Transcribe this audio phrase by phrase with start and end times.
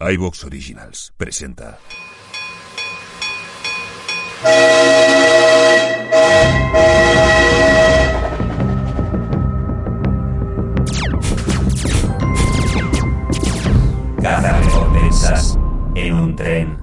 [0.00, 1.78] iVox Originals presenta.
[14.22, 15.58] Caza recompensas
[15.94, 16.79] en un tren.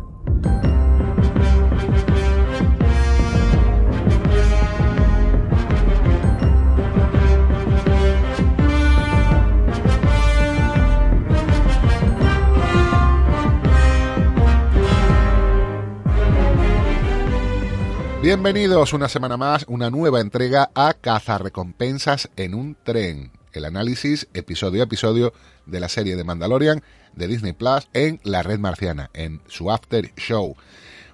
[18.28, 23.32] Bienvenidos una semana más, una nueva entrega a Cazarrecompensas en un tren.
[23.54, 25.32] El análisis episodio a episodio
[25.66, 26.84] de la serie de Mandalorian
[27.16, 30.58] de Disney Plus en la red marciana, en su after show.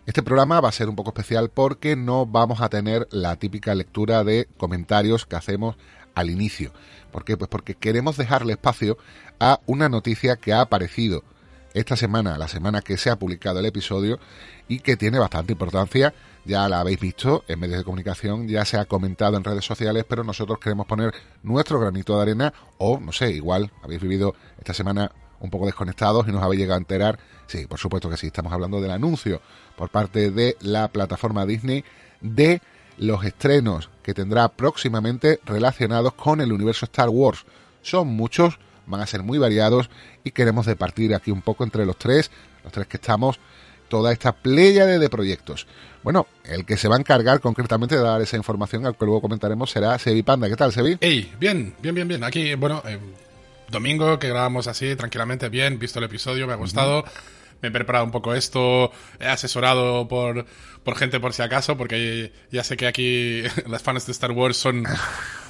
[0.08, 3.75] Este programa va a ser un poco especial porque no vamos a tener la típica
[3.75, 5.75] lectura de comentarios que hacemos
[6.16, 6.73] al inicio.
[7.11, 7.38] ¿Por qué?
[7.38, 8.98] Pues porque queremos dejarle espacio
[9.39, 11.23] a una noticia que ha aparecido
[11.73, 14.19] esta semana, la semana que se ha publicado el episodio
[14.67, 16.13] y que tiene bastante importancia.
[16.45, 20.05] Ya la habéis visto en medios de comunicación, ya se ha comentado en redes sociales,
[20.07, 24.73] pero nosotros queremos poner nuestro granito de arena o, no sé, igual habéis vivido esta
[24.73, 27.19] semana un poco desconectados y nos habéis llegado a enterar.
[27.47, 29.41] Sí, por supuesto que sí, estamos hablando del anuncio
[29.77, 31.83] por parte de la plataforma Disney
[32.21, 32.61] de
[32.97, 37.45] los estrenos que tendrá próximamente relacionados con el universo Star Wars.
[37.81, 39.89] Son muchos, van a ser muy variados
[40.23, 42.31] y queremos departir aquí un poco entre los tres,
[42.64, 43.39] los tres que estamos,
[43.88, 45.67] toda esta pléyade de proyectos.
[46.03, 49.22] Bueno, el que se va a encargar concretamente de dar esa información, al que luego
[49.22, 50.50] comentaremos, será Sevi Panda.
[50.50, 50.98] ¿Qué tal, Sevi?
[51.00, 52.23] Hey, bien, bien, bien, bien.
[52.23, 53.00] Aquí, bueno, eh,
[53.70, 57.06] domingo que grabamos así, tranquilamente, bien, visto el episodio, me ha gustado.
[57.64, 60.45] Me he preparado un poco esto, he asesorado por,
[60.83, 64.58] por gente por si acaso, porque ya sé que aquí las fans de Star Wars
[64.58, 64.83] son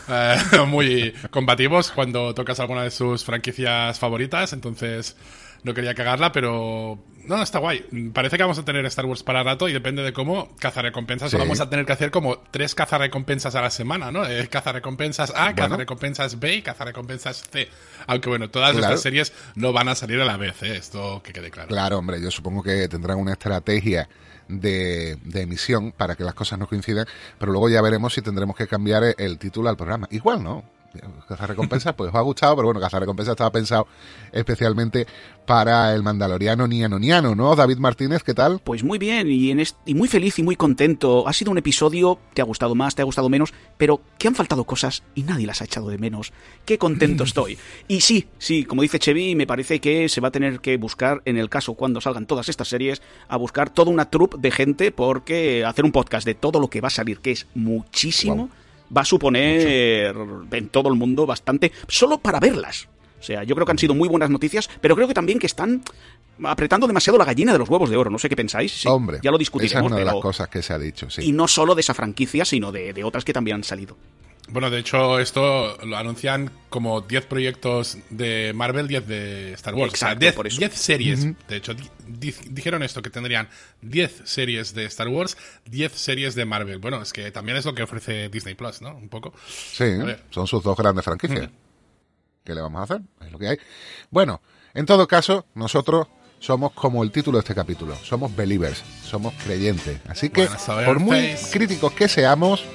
[0.07, 5.15] eh, muy combativos cuando tocas alguna de sus franquicias favoritas, entonces
[5.63, 7.85] no quería cagarla, pero no, está guay.
[8.13, 11.31] Parece que vamos a tener Star Wars para rato y depende de cómo cazarrecompensas.
[11.31, 11.37] Sí.
[11.37, 14.25] Vamos a tener que hacer como tres cazarrecompensas a la semana, ¿no?
[14.25, 15.55] Eh, cazarrecompensas A, Bueno.
[15.55, 17.69] cazarrecompensas B y cazarrecompensas C.
[18.07, 18.87] Aunque bueno, todas Claro.
[18.87, 20.75] estas series no van a salir a la vez, ¿eh?
[20.75, 21.69] Esto que quede claro.
[21.69, 24.09] Claro, hombre, yo supongo que tendrán una estrategia
[24.49, 27.05] de, de emisión para que las cosas no coincidan,
[27.39, 30.07] pero luego ya veremos si tendremos que cambiar el título al programa.
[30.11, 30.65] Igual, ¿no?
[31.27, 33.87] Cazar recompensas, pues os ha gustado, pero bueno, Cazar recompensas estaba pensado
[34.31, 35.07] especialmente
[35.45, 37.55] para el mandaloriano niano niano, ¿no?
[37.55, 38.59] David Martínez, ¿qué tal?
[38.63, 41.27] Pues muy bien y, en y muy feliz y muy contento.
[41.27, 44.35] Ha sido un episodio, te ha gustado más, te ha gustado menos, pero que han
[44.35, 46.31] faltado cosas y nadie las ha echado de menos.
[46.65, 47.57] Qué contento estoy.
[47.87, 51.21] Y sí, sí, como dice Chevy, me parece que se va a tener que buscar,
[51.25, 54.91] en el caso cuando salgan todas estas series, a buscar toda una troupe de gente
[54.91, 58.49] porque hacer un podcast de todo lo que va a salir, que es muchísimo, Wow.
[58.95, 60.15] Va a suponer
[60.51, 62.87] en todo el mundo bastante, solo para verlas.
[63.19, 65.47] O sea, yo creo que han sido muy buenas noticias, pero creo que también que
[65.47, 65.81] están
[66.43, 68.09] apretando demasiado la gallina de los huevos de oro.
[68.09, 68.71] No sé qué pensáis.
[68.81, 69.85] Sí, Hombre, ya lo esa discutiremos.
[69.85, 71.21] es una de las cosas que se ha dicho, sí.
[71.23, 73.95] Y no solo de esa franquicia, sino de, de otras que también han salido.
[74.49, 79.93] Bueno, de hecho, esto lo anuncian como 10 proyectos de Marvel, 10 de Star Wars.
[79.93, 80.59] Exacto, o sea, 10, por eso.
[80.59, 81.47] 10 series.
[81.47, 83.47] De hecho, di- di- dijeron esto, que tendrían
[83.81, 86.79] 10 series de Star Wars, 10 series de Marvel.
[86.79, 88.95] Bueno, es que también es lo que ofrece Disney Plus, ¿no?
[88.95, 89.33] Un poco.
[89.47, 89.85] Sí,
[90.29, 91.49] son sus dos grandes franquicias.
[92.43, 93.01] ¿Qué le vamos a hacer?
[93.25, 93.57] Es lo que hay.
[94.11, 94.41] Bueno,
[94.73, 96.07] en todo caso, nosotros
[96.39, 97.95] somos como el título de este capítulo.
[98.03, 99.99] Somos believers, somos creyentes.
[100.09, 100.49] Así que,
[100.85, 101.57] por muy face.
[101.57, 102.65] críticos que seamos,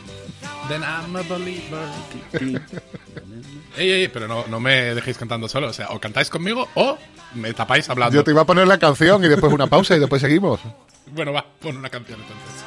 [0.69, 1.89] Then I'm a believer.
[3.79, 5.69] ey, ey, pero no, no me dejéis cantando solo.
[5.69, 6.99] O sea, o cantáis conmigo o
[7.35, 8.15] me tapáis hablando.
[8.15, 10.61] yo te iba a poner la canción y después una pausa y después seguimos.
[11.13, 12.65] Bueno, va, pon una canción entonces.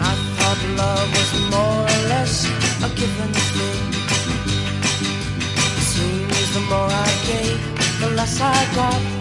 [0.00, 2.46] I thought love was more or less
[2.82, 3.92] a given thing.
[5.80, 7.60] Seems the more I gave,
[8.00, 9.13] the less I got.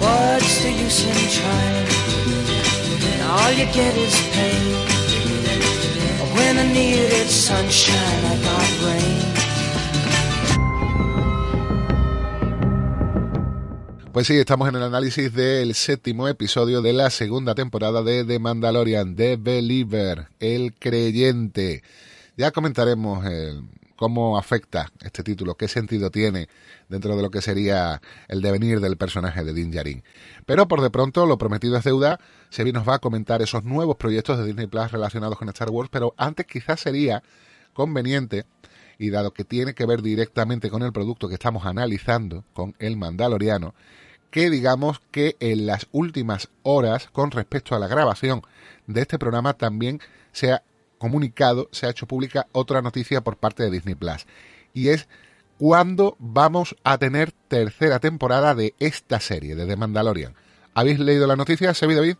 [0.00, 1.88] What's the use in trying?
[3.30, 4.90] All you get is pain.
[14.12, 18.38] Pues sí, estamos en el análisis del séptimo episodio de la segunda temporada de The
[18.38, 21.82] Mandalorian, The Believer, el creyente.
[22.36, 23.62] Ya comentaremos el
[24.00, 26.48] cómo afecta este título, qué sentido tiene
[26.88, 30.02] dentro de lo que sería el devenir del personaje de Din Djarin.
[30.46, 32.18] Pero por de pronto, lo prometido es deuda,
[32.48, 35.90] Sebi nos va a comentar esos nuevos proyectos de Disney Plus relacionados con Star Wars,
[35.92, 37.22] pero antes quizás sería
[37.74, 38.46] conveniente,
[38.96, 42.96] y dado que tiene que ver directamente con el producto que estamos analizando, con el
[42.96, 43.74] Mandaloriano,
[44.30, 48.40] que digamos que en las últimas horas, con respecto a la grabación
[48.86, 50.00] de este programa, también
[50.32, 50.62] se ha
[51.00, 54.26] comunicado se ha hecho pública otra noticia por parte de Disney Plus.
[54.74, 55.08] Y es
[55.58, 60.34] cuándo vamos a tener tercera temporada de esta serie, de The Mandalorian.
[60.74, 62.16] ¿Habéis leído la noticia, Sebi David?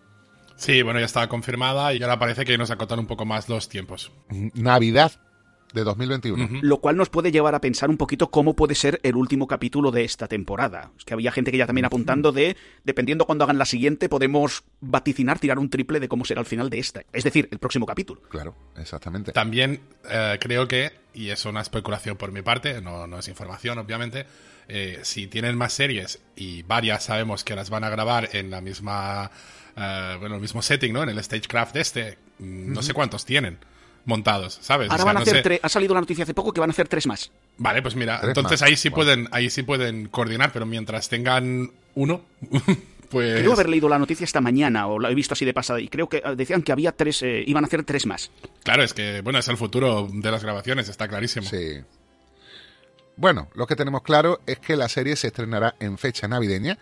[0.56, 3.68] Sí, bueno, ya estaba confirmada y ahora parece que nos acotan un poco más los
[3.68, 4.12] tiempos.
[4.54, 5.12] Navidad
[5.72, 6.44] de 2021.
[6.44, 6.58] Ujú.
[6.62, 9.90] Lo cual nos puede llevar a pensar un poquito cómo puede ser el último capítulo
[9.90, 10.92] de esta temporada.
[10.98, 14.64] Es que había gente que ya también apuntando de, dependiendo cuando hagan la siguiente, podemos
[14.80, 17.02] vaticinar, tirar un triple de cómo será el final de esta.
[17.12, 18.20] Es decir, el próximo capítulo.
[18.28, 19.32] Claro, exactamente.
[19.32, 23.78] También eh, creo que, y es una especulación por mi parte, no, no es información,
[23.78, 24.26] obviamente,
[24.68, 28.60] eh, si tienen más series y varias sabemos que las van a grabar en la
[28.60, 29.30] misma,
[29.76, 31.02] eh, bueno, el mismo setting, ¿no?
[31.02, 33.58] En el Stagecraft de este, mm, no sé cuántos tienen
[34.04, 34.88] montados, ¿sabes?
[34.88, 35.60] O Ahora sea, van a no hacer sé- tres.
[35.62, 37.30] Ha salido la noticia hace poco que van a hacer tres más.
[37.58, 38.68] Vale, pues mira, entonces más.
[38.68, 38.96] ahí sí Wow.
[38.96, 42.22] pueden, ahí sí pueden coordinar, pero mientras tengan uno,
[43.10, 45.80] pues Creo haber leído la noticia esta mañana, o la he visto así de pasada,
[45.80, 48.30] y creo que eh, decían que había tres, eh, iban a hacer tres más.
[48.62, 51.46] claro, es que bueno, es el futuro de las grabaciones, está clarísimo.
[51.48, 51.80] Sí.
[53.16, 56.78] Bueno, lo que tenemos claro es que la serie se estrenará en fecha navideña.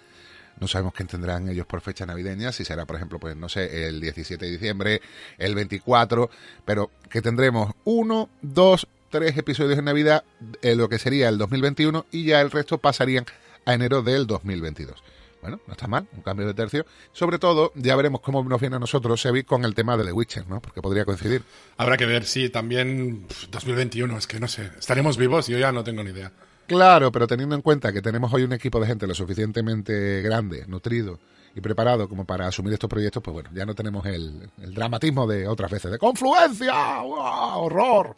[0.61, 3.89] No sabemos qué tendrán ellos por fecha navideña, si será, por ejemplo, pues no sé,
[3.89, 5.01] el 17 de diciembre,
[5.39, 6.31] el 24,
[6.65, 10.25] pero que tendremos uno, dos, tres episodios en Navidad,
[10.63, 13.25] en lo que sería el 2021, y ya el resto pasarían
[13.65, 15.03] a enero del 2022.
[15.41, 16.85] Bueno, no está mal, un cambio de tercio.
[17.13, 20.13] Sobre todo, ya veremos cómo nos viene a nosotros, Sebi, con el tema de The
[20.13, 20.61] Witcher, ¿no?
[20.61, 21.43] Porque podría coincidir.
[21.77, 25.71] Habrá que ver, sí, también pf, 2021, es que no sé, estaremos vivos, yo ya
[25.71, 26.33] no tengo ni idea.
[26.69, 30.67] Claro, pero teniendo en cuenta que tenemos hoy un equipo de gente lo suficientemente grande,
[30.67, 31.19] nutrido
[31.55, 35.27] y preparado como para asumir estos proyectos, pues bueno, ya no tenemos el, el dramatismo
[35.27, 37.65] de otras veces, de confluencia, ¡Wow!
[37.65, 38.17] horror.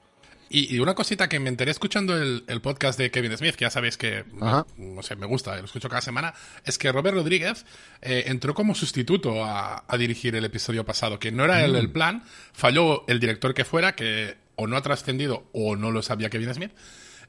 [0.52, 3.66] Y, y una cosita que me enteré escuchando el, el podcast de Kevin Smith, que
[3.66, 7.64] ya sabéis que, no sé, me gusta, lo escucho cada semana, es que Robert Rodríguez
[8.02, 11.88] eh, entró como sustituto a, a dirigir el episodio pasado, que no era el, el
[11.92, 16.30] plan, falló el director que fuera, que o no ha trascendido o no lo sabía
[16.30, 16.72] Kevin Smith,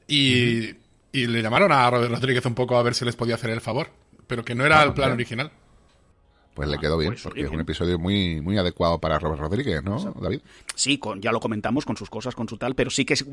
[0.08, 0.81] y,
[1.12, 3.60] y le llamaron a Robert Rodríguez un poco a ver si les podía hacer el
[3.60, 3.88] favor,
[4.26, 5.14] pero que no era Ah, el plan bien.
[5.14, 5.50] original.
[6.54, 9.82] Pues le quedó bien, pues, porque es un episodio muy, muy adecuado para Robert Rodríguez,
[9.82, 10.40] ¿no, David?
[10.74, 13.24] Sí, con, ya lo comentamos con sus cosas, con su tal, pero sí que es-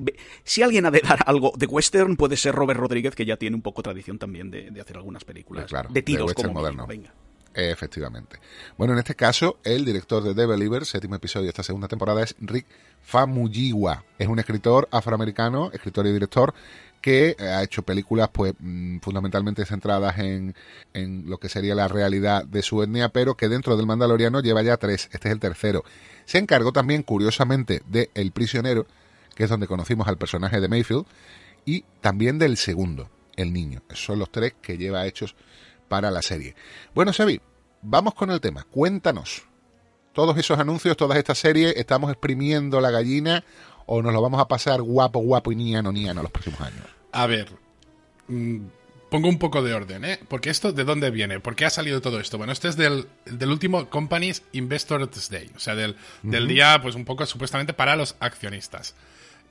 [0.45, 3.57] si alguien ha de dar algo de western puede ser Robert Rodríguez, que ya tiene
[3.57, 6.47] un poco tradición también de, de hacer algunas películas Pues claro, de tiros de western
[6.47, 6.87] como moderno.
[6.87, 7.13] venga.
[7.53, 8.37] Efectivamente.
[8.77, 12.23] Bueno, en este caso, el director de The Believer, séptimo episodio de esta segunda temporada,
[12.23, 12.67] es Rick
[13.01, 14.05] Famuyiwa.
[14.17, 16.53] Es un escritor afroamericano, escritor y director,
[17.01, 20.55] que eh, ha hecho películas pues mm, fundamentalmente centradas en,
[20.93, 24.61] en lo que sería la realidad de su etnia, pero que dentro del Mandaloriano lleva
[24.61, 25.09] ya tres.
[25.11, 25.83] Este es el tercero.
[26.25, 28.85] Se encargó también, curiosamente, de El prisionero,
[29.35, 31.05] que es donde conocimos al personaje de Mayfield,
[31.65, 33.81] y también del segundo, El niño.
[33.89, 35.35] Esos son los tres que lleva hechos
[35.87, 36.55] para la serie.
[36.93, 37.41] Bueno, Xavi,
[37.81, 38.63] vamos con el tema.
[38.69, 39.43] Cuéntanos.
[40.13, 43.43] Todos esos anuncios, todas estas series, ¿estamos exprimiendo la gallina
[43.91, 46.85] o nos lo vamos a pasar guapo, guapo y niano, niano los próximos años?
[47.11, 47.49] A ver,
[48.27, 48.59] mm,
[49.09, 50.19] pongo un poco de orden, ¿eh?
[50.27, 51.39] Porque esto, ¿de dónde viene?
[51.39, 52.37] ¿Por qué ha salido todo esto?
[52.37, 56.93] Bueno, este es del, del último Companies Investors Day, o sea, del, del día, pues
[56.93, 58.93] un poco supuestamente para los accionistas.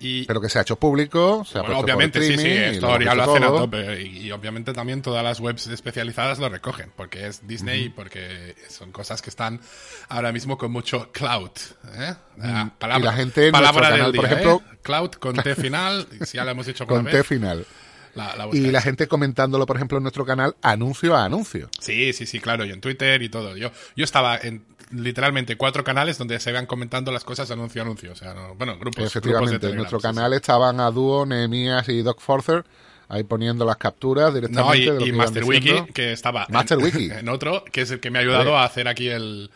[0.00, 3.00] Y, Pero que se ha hecho público, se ha bueno, puesto obviamente, sí, sí, esto
[3.00, 4.00] ya lo hacen a tope.
[4.02, 8.54] Y, y obviamente también todas las webs especializadas lo recogen, porque es Disney y porque
[8.68, 9.60] son cosas que están
[10.08, 11.50] ahora mismo con mucho cloud.
[11.96, 12.14] ¿eh?
[12.40, 14.78] Ah, y la gente en palabra del canal, por día, ejemplo- ¿eh?
[14.82, 17.66] Cloud con T final, si ya lo hemos dicho Con alguna T vez, final.
[18.14, 21.68] la- la Y la gente comentándolo, por ejemplo, en nuestro canal, anuncio a anuncio.
[21.80, 23.56] Sí, sí, sí, claro, y en Twitter y todo.
[23.56, 27.84] Yo, yo estaba en literalmente cuatro canales donde se vean comentando las cosas anuncio a
[27.84, 28.12] anuncio.
[28.12, 31.88] O sea, no- bueno, grupos, grupos de Efectivamente, en nuestro canal estaban a dúo, Nehemías
[31.88, 32.64] y Doc Forcer,
[33.08, 36.12] ahí poniendo las capturas No, directamente y, de lo que y iban Master Wiki, que
[36.12, 37.10] estaba Master en, Wiki.
[37.12, 39.50] en otro, que es el que me ha ayudado a hacer aquí el,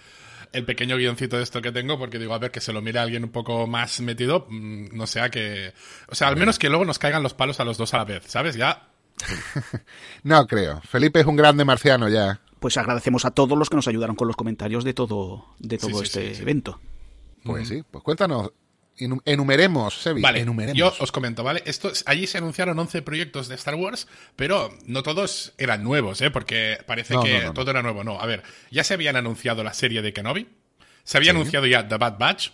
[0.52, 2.98] el pequeño guioncito de esto que tengo, porque digo, a ver, que se lo mire
[2.98, 5.72] alguien un poco más metido, mm, no sea que...
[6.08, 8.04] O sea, al menos que luego nos caigan los palos a los dos a la
[8.04, 8.56] vez, ¿sabes?
[8.56, 8.88] Ya...
[10.22, 10.80] No creo.
[10.82, 12.40] Felipe es un grande marciano ya.
[12.62, 15.98] Pues agradecemos a todos los que nos ayudaron con los comentarios de todo, de todo
[15.98, 16.42] Sí, este sí, sí.
[16.42, 16.80] evento.
[17.44, 18.52] Pues sí, pues cuéntanos.
[18.98, 20.78] Enum- Enumeremos, Sebi, Vale, enumeremos.
[20.78, 21.62] yo os comento, ¿vale?
[21.66, 26.30] Esto, allí se anunciaron 11 proyectos de Star Wars, pero no todos eran nuevos, ¿eh?
[26.30, 27.54] Porque parece No, que no, no, no.
[27.54, 28.04] todo era nuevo.
[28.04, 30.46] No, a ver, ya se habían anunciado la serie de Kenobi,
[31.04, 31.36] se había Sí.
[31.36, 32.50] anunciado ya The Bad Batch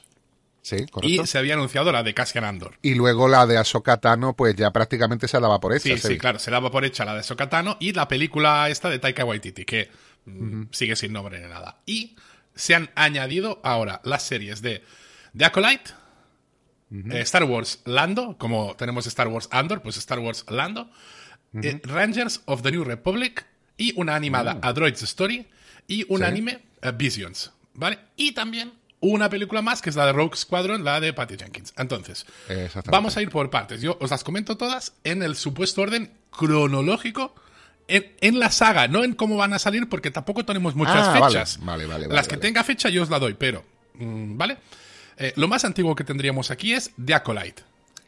[0.62, 1.22] Sí, correcto.
[1.22, 2.76] y se había anunciado la de Cassian Andor.
[2.82, 5.82] Y luego la de Ahsoka Tano, pues ya prácticamente se daba por hecha.
[5.96, 8.98] Sí, sí, claro, se daba por hecha la de Sokatano y la película esta de
[8.98, 9.88] Taika Waititi, que
[10.26, 11.78] mm, sigue sin nombre ni nada.
[11.86, 12.16] Y
[12.54, 14.82] se han añadido ahora las series de
[15.36, 15.90] The Acolyte,
[16.90, 20.90] eh, Star Wars Lando, como tenemos Star Wars Andor, pues Star Wars Lando,
[21.62, 23.46] eh, Rangers of the New Republic
[23.76, 25.46] y una animada A Droid's Story
[25.86, 26.24] y un Sí.
[26.24, 27.98] anime eh, Visions, ¿vale?
[28.16, 31.72] Y también una película más, que es la de Rogue Squadron, la de Patty Jenkins.
[31.76, 32.26] Entonces,
[32.86, 33.80] vamos a ir por partes.
[33.80, 37.34] Yo os las comento todas en el supuesto orden cronológico
[37.86, 41.12] en, en la saga, no en cómo van a salir, porque tampoco tenemos muchas Ah,
[41.26, 41.58] fechas.
[41.62, 43.64] Vale, vale, vale, las que tenga fecha yo os la doy, pero,
[43.94, 44.58] mm, ¿vale?
[45.16, 47.62] Eh, lo más antiguo que tendríamos aquí es The Acolyte.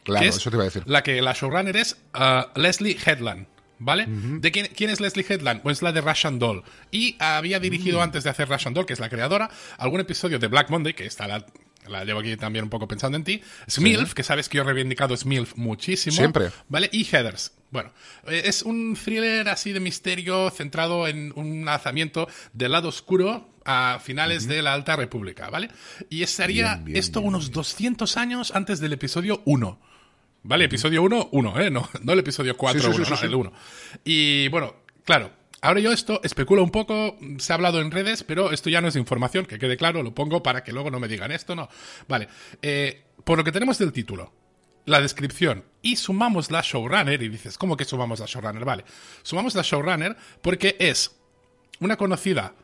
[0.04, 0.82] Claro, que es eso te iba a decir.
[0.86, 3.46] La que la showrunner es uh, Leslie Headland.
[3.82, 4.06] ¿Vale?
[4.06, 5.62] ¿De quién, quién es Leslie Headland?
[5.62, 6.62] Pues la de Russian Doll.
[6.90, 8.02] Y había dirigido Mm.
[8.02, 11.06] antes de hacer Russian Doll, que es la creadora, algún episodio de Black Monday, que
[11.06, 11.44] está la,
[11.88, 13.40] la llevo aquí también un poco pensando en ti.
[13.68, 16.14] Smilf, que sabes que yo he reivindicado Smilf muchísimo.
[16.14, 16.50] Siempre.
[16.68, 16.88] ¿Vale?
[16.92, 17.52] Y Heathers.
[17.70, 17.90] Bueno,
[18.26, 23.98] eh, es un thriller así de misterio centrado en un lanzamiento del lado oscuro a
[24.02, 25.70] finales de la Alta República, ¿vale?
[26.10, 29.80] Y estaría Bien, bien, esto bien, unos 200 años antes del episodio 1.
[30.42, 30.64] ¿Vale?
[30.64, 31.70] Episodio 1, 1, ¿eh?
[31.70, 33.26] No, no el episodio 4, Sí, sí, sí, 1, sí, no, sí.
[33.26, 33.52] el 1.
[34.04, 35.30] Y bueno, claro,
[35.60, 38.88] ahora yo esto especulo un poco, se ha hablado en redes, pero esto ya no
[38.88, 41.68] es información, que quede claro, lo pongo para que luego no me digan esto, no.
[42.08, 42.28] Vale,
[42.62, 44.32] eh, por lo que tenemos del título,
[44.86, 48.64] la descripción y sumamos la showrunner, y dices, ¿cómo que sumamos la showrunner?
[48.64, 48.84] Vale,
[49.22, 51.16] sumamos la showrunner porque es
[51.80, 52.54] una conocida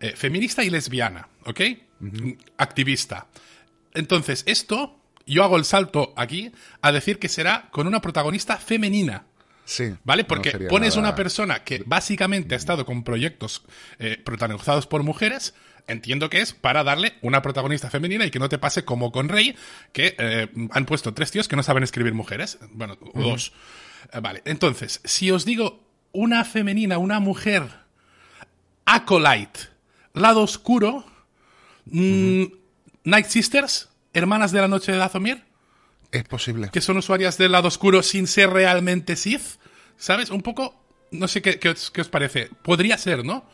[0.00, 1.60] eh, feminista y lesbiana, ¿ok?
[2.58, 3.28] Activista.
[3.92, 6.52] Entonces, esto, yo hago el salto aquí
[6.82, 9.24] a decir que será con una protagonista femenina.
[9.64, 9.94] Sí.
[10.04, 10.24] ¿Vale?
[10.24, 13.62] Porque pones nada- una persona que básicamente ha estado con proyectos
[13.98, 15.54] eh, protagonizados por mujeres,
[15.86, 19.28] entiendo que es para darle una protagonista femenina y que no te pase como con
[19.30, 19.56] Rey,
[19.92, 22.58] que eh, han puesto tres tíos que no saben escribir mujeres.
[22.72, 23.52] Bueno, dos.
[24.12, 27.62] Eh, vale, entonces, si os digo una femenina, una mujer,
[28.86, 29.60] Acolyte,
[30.12, 31.04] lado oscuro,
[31.86, 32.44] mm,
[33.04, 35.44] Night Sisters, hermanas de la noche de Dazomir,
[36.12, 36.70] Es posible.
[36.72, 39.58] que son usuarias del lado oscuro sin ser realmente Sith,
[39.98, 40.30] ¿sabes?
[40.30, 40.74] Un poco,
[41.10, 42.48] no sé qué, qué os, qué os parece.
[42.62, 43.44] Podría ser, ¿no?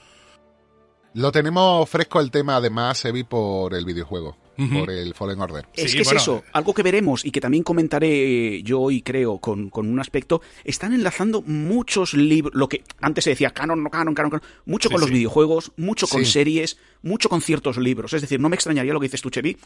[1.15, 5.67] Lo tenemos fresco el tema, además, Evi, por el videojuego, por el Fallen Order.
[5.75, 6.51] Es Sí, que es eso, eh.
[6.53, 10.41] algo que veremos y que también comentaré yo hoy, creo, con, con un aspecto.
[10.63, 14.89] Están enlazando muchos libros, lo que antes se decía canon, no canon, canon, canon, mucho
[14.89, 16.31] Sí, con los videojuegos, mucho con Sí.
[16.31, 18.13] series, mucho con ciertos libros.
[18.13, 19.57] Es decir, no me extrañaría lo que dices tú, Chevi,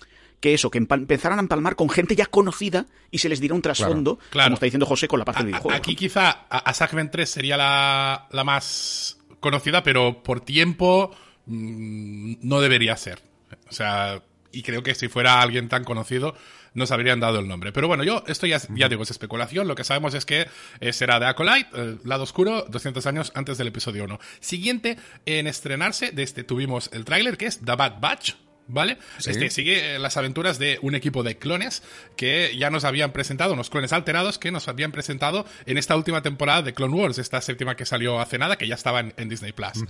[0.40, 3.60] que eso, que empezaran a empalmar con gente ya conocida y se les diera un
[3.62, 4.46] trasfondo, claro.
[4.46, 5.76] como está diciendo José, con la parte A- del videojuego.
[5.76, 11.10] aquí quizá a, a Segment 3 sería la, la más conocida, pero por tiempo
[11.46, 13.20] no debería ser.
[13.68, 14.22] O sea,
[14.52, 16.34] y creo que si fuera alguien tan conocido
[16.74, 17.70] nos habrían dado el nombre.
[17.72, 19.68] Pero bueno, yo, esto ya, es- ya digo, es especulación.
[19.68, 20.48] Lo que sabemos es que
[20.80, 24.18] eh, será de Acolyte, eh, lado oscuro, 200 años antes del episodio 1.
[24.40, 24.96] Siguiente
[25.26, 28.32] en estrenarse, de este tuvimos el tráiler, que es The Bad Batch.
[28.66, 28.96] ¿Vale?
[29.30, 31.82] Este sigue eh, las aventuras de un equipo de clones
[32.16, 36.22] que ya nos habían presentado, unos clones alterados que nos habían presentado en esta última
[36.22, 39.28] temporada de Clone Wars, esta séptima que salió hace nada, que ya estaba en, en
[39.28, 39.84] Disney Plus.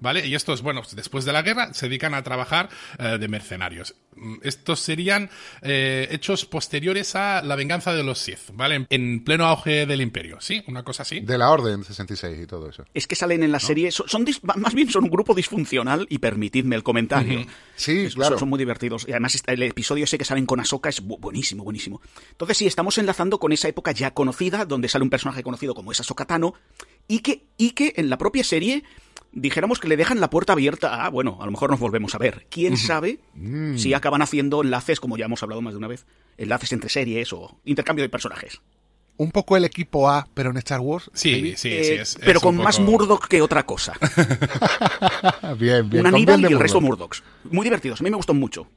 [0.00, 0.26] ¿Vale?
[0.26, 2.68] Y estos, bueno, después de la guerra se dedican a trabajar
[2.98, 3.94] eh, de mercenarios.
[4.14, 5.28] Mm, Estos serían
[5.62, 8.76] eh, hechos posteriores a la venganza de los Sith, ¿vale?
[8.76, 10.62] En, en pleno auge del Imperio, ¿sí?
[10.68, 11.20] Una cosa así.
[11.20, 12.84] De la Orden 66 y todo eso.
[12.94, 14.24] Es que salen en la serie, son,
[14.56, 17.44] más bien son un grupo disfuncional y permitidme el comentario.
[17.74, 18.34] Sí, Es- claro.
[18.34, 19.06] Son, son muy divertidos.
[19.08, 22.00] Y además el episodio ese que salen con Ahsoka es bu- buenísimo, buenísimo.
[22.30, 25.92] Entonces sí, estamos enlazando con esa época ya conocida, donde sale un personaje conocido como
[25.92, 26.54] es Ahsoka Tano,
[27.06, 28.84] y que, y que en la propia serie
[29.32, 32.18] dijéramos que le dejan la puerta abierta a, bueno, a lo mejor nos volvemos a
[32.18, 32.46] ver.
[32.50, 33.76] ¿Quién sabe Mm.
[33.76, 36.06] si acaban haciendo enlaces, como ya hemos hablado más de una vez,
[36.36, 38.60] enlaces entre series o intercambio de personajes?
[39.18, 41.10] Un poco el equipo A, pero en Star Wars.
[41.12, 41.90] Sí, sí, Eh, sí.
[41.94, 43.92] Es, pero es con más Murdoch que otra cosa.
[45.58, 46.06] bien, bien.
[46.06, 47.00] un Con Aníbal y el resto Murdoch.
[47.10, 47.24] Murdochs.
[47.50, 48.68] Muy divertidos, a mí me gustan mucho.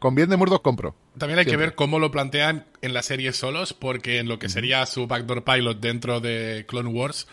[0.00, 0.94] Con bien de Murdoch compro.
[1.16, 4.48] También hay que ver cómo lo plantean en la serie solos, porque en lo que
[4.48, 7.26] sería su backdoor pilot dentro de Clone Wars,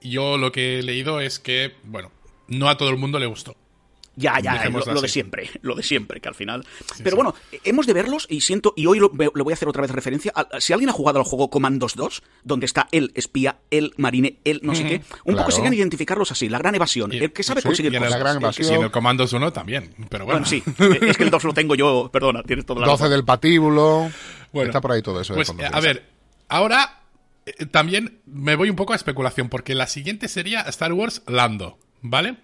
[0.00, 2.12] yo lo que he leído es que, bueno,
[2.46, 3.56] no a todo el mundo le gustó.
[4.16, 6.64] Ya, ya, lo, Dejémoslo lo de siempre, lo de siempre, que al final.
[6.98, 7.16] Pero sí.
[7.16, 9.90] bueno, hemos de verlos y siento, y hoy lo, le voy a hacer otra vez
[9.90, 10.32] referencia.
[10.34, 14.38] a- si alguien ha jugado al juego Commandos 2, donde está el espía, el marine,
[14.44, 14.94] el no sé qué,
[15.24, 15.38] un claro.
[15.38, 18.02] poco serían identificarlos así, la gran evasión, Y- el que sabe sí, conseguir y en
[18.02, 18.12] cosas.
[18.12, 18.72] la gran el que- evasión.
[18.72, 20.40] Y en el Commandos 1 también, pero bueno.
[20.40, 20.62] Bueno, sí,
[21.08, 23.10] es que el 2 lo tengo yo, perdona, tienes toda la 12 razón.
[23.16, 24.10] del patíbulo.
[24.52, 25.32] Bueno, Está por ahí todo eso.
[25.34, 25.64] de Pues, eh, sí.
[25.72, 26.04] a ver,
[26.48, 27.00] ahora
[27.46, 31.78] eh, también me voy un poco a especulación, porque la siguiente sería Star Wars Lando,
[32.00, 32.36] ¿vale?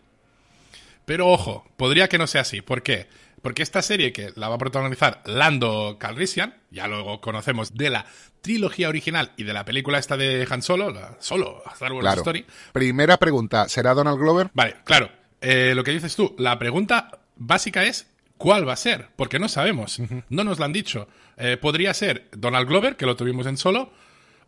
[1.11, 2.61] Pero ojo, podría que no sea así.
[2.63, 3.09] ¿Por qué?
[3.43, 8.07] Porque esta serie que la va a protagonizar Lando Calrissian, ya luego conocemos de la
[8.43, 12.21] trilogía original y de la película esta de Han Solo, la Solo, Star Wars Claro.
[12.21, 12.47] Story.
[12.73, 13.69] Primera pregunta.
[13.69, 14.51] ¿Será Donald Glover?
[14.55, 15.11] Vale, claro.
[15.41, 18.07] eh, lo que dices tú, la pregunta básica es
[18.39, 19.09] ¿cuál va a ser?
[19.17, 20.01] Porque no sabemos.
[20.29, 21.09] No nos lo han dicho.
[21.39, 23.93] Eh, podría ser Donald Glover, que lo tuvimos en solo,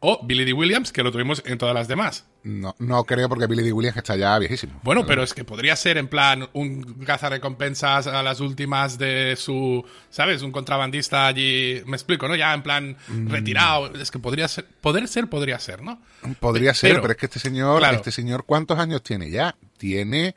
[0.04, 0.52] O Billy D.
[0.52, 2.26] Williams, que lo tuvimos en todas las demás.
[2.42, 3.72] No, no creo porque Billy D.
[3.72, 4.80] Williams está ya viejísimo.
[4.82, 9.84] Bueno, pero es que podría ser en plan un cazarrecompensas a las últimas de su,
[10.10, 10.42] ¿sabes?
[10.42, 12.34] Un contrabandista allí, me explico, ¿no?
[12.34, 13.28] Ya en plan Mm.
[13.30, 13.94] retirado.
[13.94, 16.02] Es que podría ser, poder ser, podría ser, ¿no?
[16.40, 17.96] Podría Pe- ser, pero- es que este señor, claro.
[17.96, 19.54] este señor, ¿cuántos años tiene ya?
[19.78, 20.34] Tiene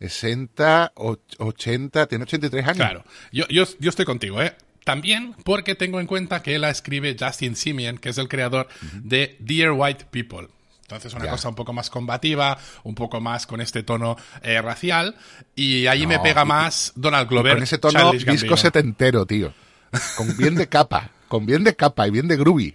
[0.00, 2.76] 60, och- 80, tiene 83 años.
[2.76, 4.54] Claro, yo, yo, yo estoy contigo, ¿eh?
[4.88, 9.36] También porque tengo en cuenta que la escribe Justin Simeon, que es el creador de
[9.38, 10.48] Dear White People.
[10.80, 15.14] Entonces, una cosa un poco más combativa, un poco más con este tono eh, racial.
[15.54, 17.52] Y ahí me pega y- más Donald Glover.
[17.56, 18.56] Con ese tono disco Gambino.
[18.56, 19.52] setentero, tío.
[20.16, 22.74] Con bien de capa, con bien de capa y bien de groovy.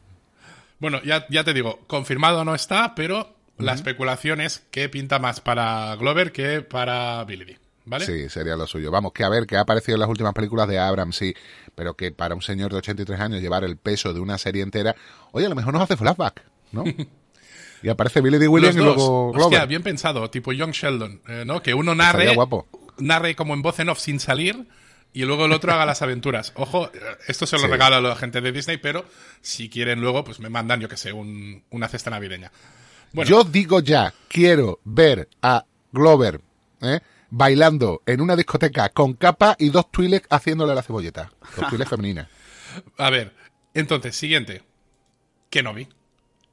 [0.77, 5.41] Bueno, ya, ya te digo, confirmado no está, pero la especulación es que pinta más
[5.41, 8.05] para Glover que para Billy ¿Vale?
[8.05, 8.91] Sí, sería lo suyo.
[8.91, 11.33] Vamos, que a ver, que ha aparecido en las últimas películas de Abrams, sí,
[11.75, 14.95] pero que para un señor de 83 años llevar el peso de una serie entera,
[15.33, 16.83] oye, a lo mejor nos hace flashback, ¿no?
[17.83, 18.47] y aparece Billy D.
[18.47, 19.67] Williams y luego Hostia, Glover.
[19.67, 21.61] bien pensado, tipo Young Sheldon, eh, ¿no?
[21.61, 22.67] Que uno narre, guapo.
[22.99, 24.65] narre como en voz en off sin salir
[25.11, 26.53] y luego el otro haga las aventuras.
[26.55, 27.67] Ojo, eh, esto se lo Sí.
[27.67, 29.03] regalo a la gente de Disney, pero
[29.41, 32.51] si quieren luego, pues me mandan, yo que sé, un- una cesta navideña.
[33.11, 36.39] Bueno, Yo digo ya, quiero ver a Glover
[36.81, 36.99] ¿eh?
[37.35, 41.31] Bailando en una discoteca con capa y dos Twi'lek haciéndole la cebolleta.
[41.57, 42.27] Dos femeninas.
[42.97, 43.33] a ver,
[43.73, 44.61] entonces, siguiente.
[45.49, 45.87] Kenobi.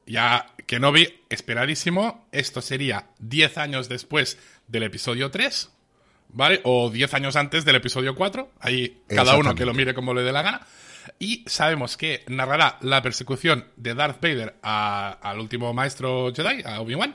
[0.07, 2.27] Ya, Kenobi, esperadísimo.
[2.33, 5.71] Esto sería 10 años después del episodio 3,
[6.31, 6.61] ¿vale?
[6.65, 8.51] O 10 años antes del episodio 4.
[8.61, 10.67] Ahí cada uno que lo mire como le dé la gana.
[11.19, 17.15] Y sabemos que narrará la persecución de Darth Vader al último maestro Jedi, a Obi-Wan.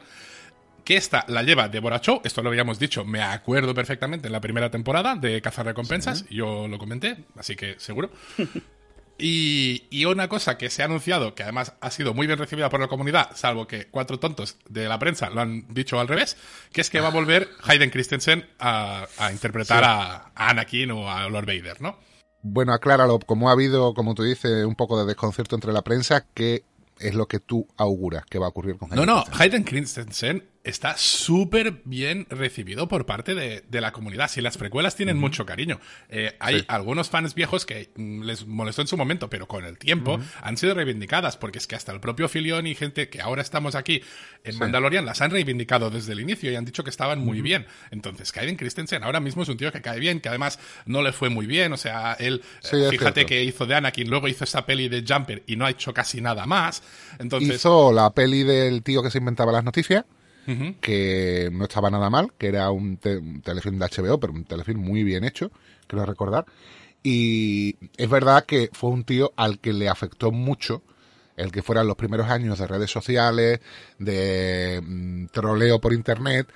[0.85, 4.39] Que esta la lleva Deborah Chow, esto lo habíamos dicho, me acuerdo perfectamente en la
[4.39, 8.11] primera temporada de Cazar Recompensas, yo lo comenté, así que seguro.
[9.17, 12.69] Y, y una cosa que se ha anunciado, que además ha sido muy bien recibida
[12.69, 16.35] por la comunidad, salvo que cuatro tontos de la prensa lo han dicho al revés,
[16.73, 21.09] que es que va a volver Hayden Christensen a, a interpretar a, a Anakin o
[21.09, 21.97] a Lord Vader, ¿no?
[22.41, 26.25] Bueno, acláralo, como ha habido, como tú dices, un poco de desconcierto entre la prensa,
[26.33, 26.65] ¿qué
[26.99, 29.41] es lo que tú auguras que va a ocurrir con No, Hayden no, Christensen?
[29.41, 34.29] Hayden Christensen está súper bien recibido por parte de, de la comunidad.
[34.29, 35.79] Si las precuelas tienen mucho cariño.
[36.09, 36.65] Eh, hay Sí.
[36.67, 40.57] algunos fans viejos que mm, les molestó en su momento, pero con el tiempo han
[40.57, 44.01] sido reivindicadas, porque es que hasta el propio Filión y gente que ahora estamos aquí
[44.43, 47.65] en Mandalorian las han reivindicado desde el inicio y han dicho que estaban muy bien.
[47.91, 51.13] Entonces, Hayden Christensen ahora mismo es un tío que cae bien, que además no le
[51.13, 51.71] fue muy bien.
[51.73, 53.29] O sea, él, Sí, eh, fíjate cierto.
[53.29, 56.21] que hizo de Anakin, luego hizo esa peli de Jumper y no ha hecho casi
[56.21, 56.81] nada más.
[57.19, 60.05] Entonces, Hizo la peli del tío que se inventaba las noticias,
[60.81, 64.79] Que no estaba nada mal, que era un, te- telefilm de HBO, pero un telefilm
[64.81, 65.51] muy bien hecho,
[65.87, 66.45] creo recordar.
[67.03, 70.83] Y es verdad que fue un tío al que le afectó mucho
[71.37, 73.59] el que fueran los primeros años de redes sociales,
[73.99, 76.47] de mm, troleo por internet.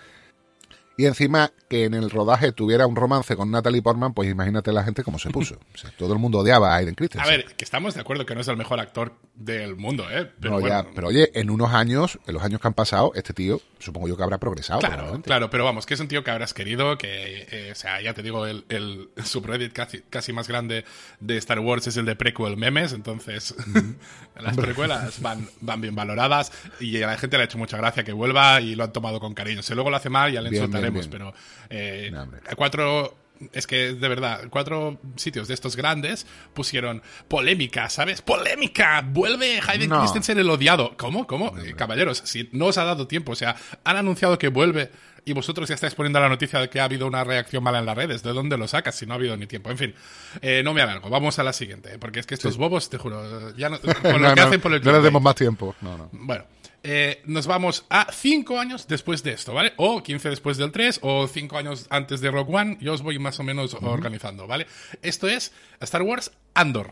[0.99, 4.83] Y encima que en el rodaje tuviera un romance con Natalie Portman, pues imagínate la
[4.83, 5.57] gente cómo se puso.
[5.73, 7.29] O sea, todo el mundo odiaba a Aiden A Christensen.
[7.29, 10.29] ver, que estamos de acuerdo que no es el mejor actor del mundo, ¿eh?
[10.41, 13.13] Pero No, bueno, ya, pero oye, en unos años, en los años que han pasado,
[13.15, 14.81] este tío, supongo yo que habrá progresado.
[14.81, 18.01] Claro, claro, pero vamos, que es un tío que habrás querido, que, eh, o sea,
[18.01, 20.83] ya te digo, el, el subreddit casi, casi más grande
[21.21, 23.55] de Star Wars es el de prequel memes, entonces
[24.35, 28.03] las precuelas van, van bien valoradas y a la gente le ha hecho mucha gracia
[28.03, 29.61] que vuelva y lo han tomado con cariño.
[29.61, 31.33] Si luego lo hace mal ya le Bien, pero
[31.69, 33.15] eh, No, cuatro...
[33.53, 38.21] Es que, de verdad, cuatro sitios de estos grandes pusieron polémica, ¿sabes?
[38.21, 39.01] ¡Polémica!
[39.01, 40.01] ¡Vuelve Hayden No.
[40.01, 40.97] Christensen el odiado!
[40.97, 41.25] ¿Cómo?
[41.25, 41.57] ¿Cómo?
[41.57, 44.91] Eh, caballeros, si no os ha dado tiempo, o sea, han anunciado que vuelve
[45.25, 47.85] y vosotros ya estáis poniendo la noticia de que ha habido una reacción mala en
[47.85, 48.23] las redes.
[48.23, 49.69] ¿De dónde lo sacas si no ha habido ni tiempo?
[49.69, 49.95] En fin,
[50.41, 51.09] eh, no me alargo.
[51.09, 54.29] Vamos a la siguiente, porque es que estos bobos, te juro, ya no, con lo
[54.29, 55.75] no, que no, hacen por el no les demos más tiempo.
[55.81, 56.09] No, no.
[56.11, 56.45] Bueno,
[56.83, 59.73] eh, nos vamos a 5 años después de esto, ¿vale?
[59.77, 62.77] O 15 después del 3, o 5 años antes de Rogue One.
[62.79, 64.67] Yo os voy más o menos organizando, ¿vale?
[65.01, 66.91] Esto es Star Wars Andor,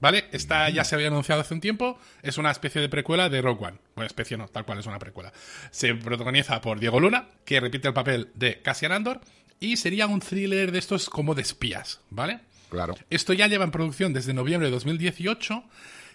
[0.00, 0.26] ¿vale?
[0.32, 1.98] Esta ya se había anunciado hace un tiempo.
[2.22, 3.78] Es una especie de precuela de Rogue One.
[3.94, 5.32] Bueno, especie no, tal cual es una precuela.
[5.70, 9.20] Se protagoniza por Diego Luna, que repite el papel de Cassian Andor,
[9.60, 12.40] y sería un thriller de estos como de espías, ¿vale?
[12.70, 12.94] Claro.
[13.10, 15.64] Esto ya lleva en producción desde noviembre de 2018.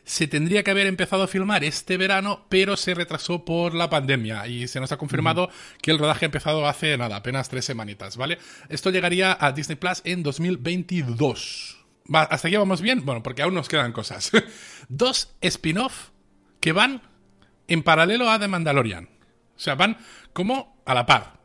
[0.03, 4.47] Se tendría que haber empezado a filmar este verano, pero se retrasó por la pandemia
[4.47, 5.49] y se nos ha confirmado
[5.81, 8.39] que el rodaje ha empezado hace nada, apenas tres semanitas, ¿vale?
[8.69, 11.77] Esto llegaría a Disney Plus en 2022.
[12.13, 13.05] Va, ¿Hasta aquí vamos bien?
[13.05, 14.31] Bueno, porque aún nos quedan cosas.
[14.89, 16.09] Dos spin-off
[16.59, 17.01] que van
[17.67, 19.05] en paralelo a The Mandalorian.
[19.55, 19.97] O sea, van
[20.33, 21.39] como a la par.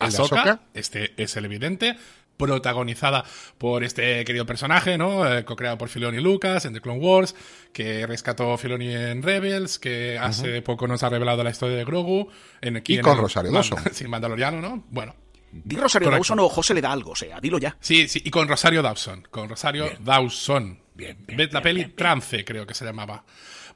[0.00, 0.60] ¿El de Ahsoka, Ahsoka?
[0.74, 1.96] este es el evidente.
[2.38, 3.24] Protagonizada
[3.58, 5.30] por este querido personaje, ¿no?
[5.30, 7.34] Eh, co-creado por Filoni Lucas en The Clone Wars,
[7.74, 12.30] que rescató Filoni en Rebels, que hace poco nos ha revelado la historia de Grogu.
[12.62, 13.78] En, aquí Y en con el- Rosario Man- Dawson.
[13.92, 14.84] Sí, Mandaloriano, ¿no?
[14.88, 15.14] Bueno.
[15.50, 16.20] Di Rosario Correcto.
[16.34, 17.76] Dawson o José le da algo, o sea, dilo ya.
[17.80, 19.26] Sí, sí, y con Rosario Dawson.
[19.30, 20.78] Con Rosario Dawson.
[20.94, 21.16] Bien,
[21.52, 23.24] la peli Trance, creo que se llamaba.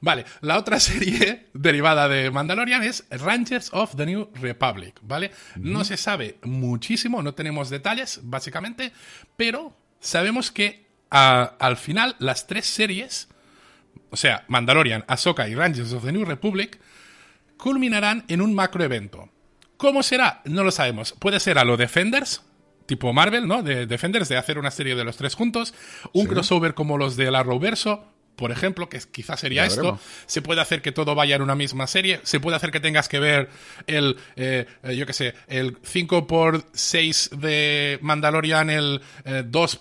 [0.03, 5.31] Vale, la otra serie derivada de Mandalorian es Rangers of the New Republic, ¿vale?
[5.55, 8.91] No se sabe muchísimo, no tenemos detalles, básicamente,
[9.37, 13.29] pero sabemos que ah, al final las tres series,
[14.09, 16.81] o sea, Mandalorian, Ahsoka y Rangers of the New Republic,
[17.55, 19.29] culminarán en un macroevento.
[19.77, 20.41] ¿Cómo será?
[20.43, 21.13] No lo sabemos.
[21.13, 22.43] Puede ser a lo Defenders,
[22.87, 23.63] tipo Marvel, ¿no?
[23.63, 25.73] De Defenders, de hacer una serie de los tres juntos.
[26.11, 29.99] Un crossover como los de la Arrowverso, por ejemplo, que quizás sería esto.
[30.25, 32.19] Se puede hacer que todo vaya en una misma serie.
[32.23, 33.49] Se puede hacer que tengas que ver
[33.87, 39.75] el, eh, eh, yo qué sé, el 5 por 6 de Mandalorian, el eh, 2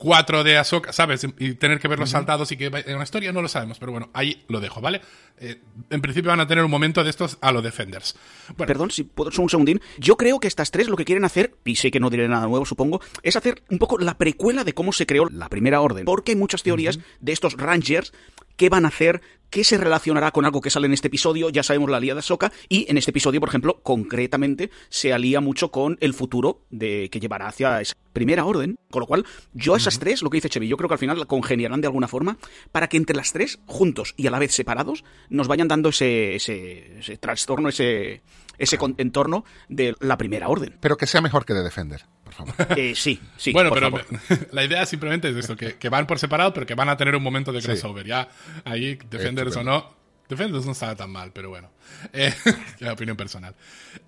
[0.00, 1.26] 4 de Ahsoka, ¿sabes?
[1.38, 3.78] Y tener que verlos saltados y que en una historia, no lo sabemos.
[3.78, 5.02] Pero bueno, ahí lo dejo, ¿vale?
[5.38, 5.60] Eh,
[5.90, 8.16] en principio van a tener un momento de estos a los Defenders.
[8.56, 9.82] Bueno, Perdón, si puedo un segundín.
[9.98, 12.46] Yo creo que estas tres lo que quieren hacer, y sé que no diré nada
[12.46, 16.06] nuevo, supongo, es hacer un poco la precuela de cómo se creó la primera orden.
[16.06, 18.14] Porque hay muchas teorías de estos Rangers,
[18.60, 21.62] qué van a hacer, qué se relacionará con algo que sale en este episodio, ya
[21.62, 25.70] sabemos la alía de Ahsoka, y en este episodio, por ejemplo, concretamente, se alía mucho
[25.70, 28.76] con el futuro de que llevará hacia esa primera orden.
[28.90, 30.98] Con lo cual, yo a esas tres, lo que dice Chevy, yo creo que al
[30.98, 32.36] final la congeniarán de alguna forma
[32.70, 36.34] para que entre las tres, juntos y a la vez separados, nos vayan dando ese,
[36.34, 38.20] ese, ese trastorno, ese,
[38.58, 40.76] ese entorno de la primera orden.
[40.80, 42.78] Pero que sea mejor que de Defender, por favor.
[42.78, 43.52] Eh, sí, sí.
[43.52, 44.48] bueno, por pero favor.
[44.52, 47.14] la idea simplemente es esto, que, que van por separado, pero que van a tener
[47.16, 48.06] un momento de crossover.
[48.06, 48.28] Ya
[48.64, 49.94] ahí, Defenders o no,
[50.28, 51.70] Defenders no estaba tan mal, pero bueno.
[52.12, 52.32] Eh,
[52.78, 53.54] ya opinión personal.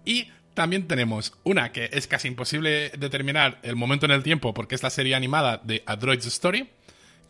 [0.05, 4.75] Y también tenemos una que es casi imposible determinar el momento en el tiempo, porque
[4.75, 6.71] es la serie animada de A Droid's Story,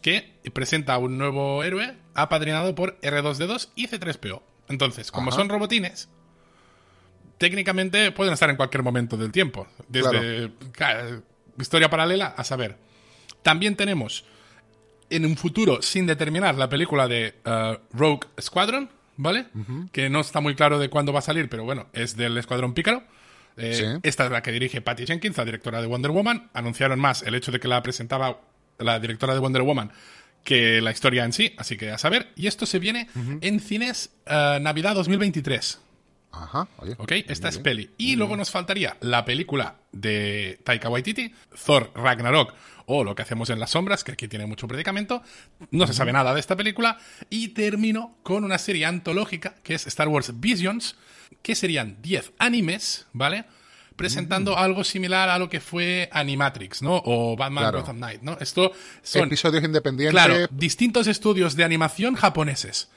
[0.03, 4.43] que presenta a un nuevo héroe apadrinado por R2D2 y C3PO.
[4.69, 5.39] Entonces, como Ajá.
[5.39, 6.09] son robotines,
[7.43, 9.67] técnicamente pueden estar en cualquier momento del tiempo.
[9.89, 11.23] Desde claro,
[11.59, 12.77] historia paralela a saber.
[13.43, 14.25] También tenemos
[15.11, 19.47] en un futuro sin determinar la película de eh, Rogue Squadron, ¿vale?
[19.91, 22.75] Que no está muy claro de cuándo va a salir, pero bueno, es del Escuadrón
[22.75, 23.03] Pícaro.
[23.57, 23.85] Eh, Sí.
[24.05, 26.49] Esta es la que dirige Patty Jenkins, la directora de Wonder Woman.
[26.55, 28.41] Anunciaron más el hecho de que la presentaba
[28.79, 29.91] la directora de Wonder Woman
[30.45, 32.31] que la historia en sí, así que a saber.
[32.37, 33.09] Y esto se viene
[33.41, 35.81] en cines eh, Navidad 2023.
[36.33, 36.95] Ajá, oye.
[36.99, 37.13] ¿Ok?
[37.29, 37.91] Esta es peli.
[37.99, 41.33] Y luego nos faltaría la película de Taika Waititi,
[41.65, 42.55] Thor Ragnarok,
[42.87, 45.23] o Lo que hacemos en las sombras, que aquí tiene mucho predicamento.
[45.71, 46.99] No se sabe nada de esta película.
[47.31, 50.97] Y termino con una serie antológica, que es Star Wars Visions,
[51.43, 53.45] que serían 10 animes, ¿vale?
[53.97, 57.01] Presentando algo similar a lo que fue Animatrix, ¿no?
[57.05, 57.81] O Batman Claro.
[57.81, 58.37] Gotham Knight, ¿no?
[58.41, 60.13] Esto son Episodios independientes.
[60.13, 62.89] Claro, distintos estudios de animación japoneses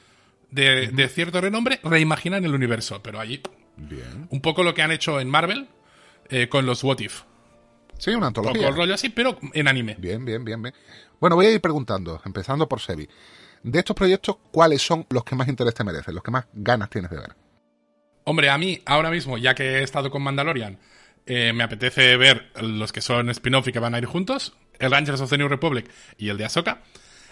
[0.50, 3.40] de, de cierto renombre reimaginan el universo, pero allí
[3.76, 4.26] Bien.
[4.30, 5.68] un poco lo que han hecho en Marvel
[6.28, 7.22] eh, con los What If.
[7.98, 8.54] Sí, una Un antología.
[8.62, 9.96] poco el rollo así, pero en anime.
[9.98, 10.74] Bien, bien, bien, bien.
[11.20, 13.08] Bueno, voy a ir preguntando, empezando por Sebi.
[13.62, 16.14] De estos proyectos, ¿cuáles son los que más interés te merecen?
[16.14, 17.34] Los que más ganas tienes de ver.
[18.24, 20.78] Hombre, a mí, ahora mismo, ya que he estado con Mandalorian,
[21.26, 24.90] eh, me apetece ver los que son spin-off y que van a ir juntos, el
[24.90, 26.82] Rangers of the New Republic y el de Ahsoka.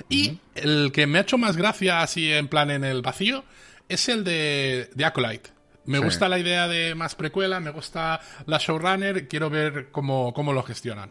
[0.09, 3.45] Y el que me ha hecho más gracia, así en plan en el vacío,
[3.89, 5.51] es el de, de Acolyte.
[5.87, 6.05] Me Sí.
[6.05, 10.63] gusta la idea de más precuela, me gusta la showrunner, quiero ver cómo, cómo lo
[10.63, 11.11] gestionan.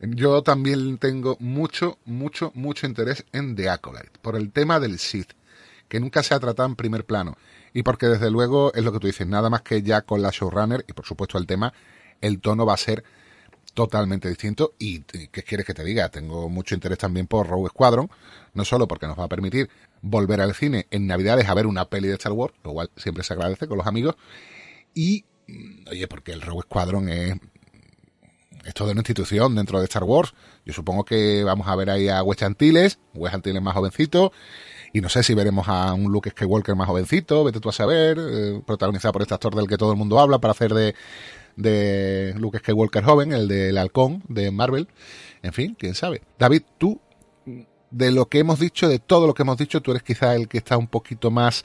[0.00, 5.32] Yo también tengo mucho, mucho, mucho interés en The Acolyte, por el tema del Sith,
[5.88, 7.36] que nunca se ha tratado en primer plano.
[7.72, 10.30] Y porque desde luego es lo que tú dices, nada más que ya con la
[10.30, 11.72] showrunner, y por supuesto el tema,
[12.20, 13.04] el tono va a ser
[13.76, 14.74] totalmente distinto.
[14.80, 18.10] Y y qué quieres que te diga, tengo mucho interés también por Rogue Squadron,
[18.54, 19.68] no solo porque nos va a permitir
[20.02, 23.22] volver al cine en Navidades a ver una peli de Star Wars, lo cual siempre
[23.22, 24.16] se agradece con los amigos,
[24.94, 27.36] y mm, oye, porque el Rogue Squadron es
[28.64, 30.34] es toda una institución dentro de Star Wars.
[30.64, 34.32] Yo supongo que vamos a ver ahí a Wes Antilles, Wes Antilles más jovencito,
[34.92, 38.18] y no sé si veremos a un Luke Skywalker más jovencito, vete tú a saber,
[38.18, 40.96] eh, protagonizado por este actor del que todo el mundo habla para hacer de,
[41.56, 44.88] de Luke Skywalker joven, el del halcón de Marvel.
[45.42, 46.22] En fin, quién sabe.
[46.38, 47.00] David, tú,
[47.90, 50.48] de lo que hemos dicho, de todo lo que hemos dicho, tú eres quizá el
[50.48, 51.64] que está un poquito más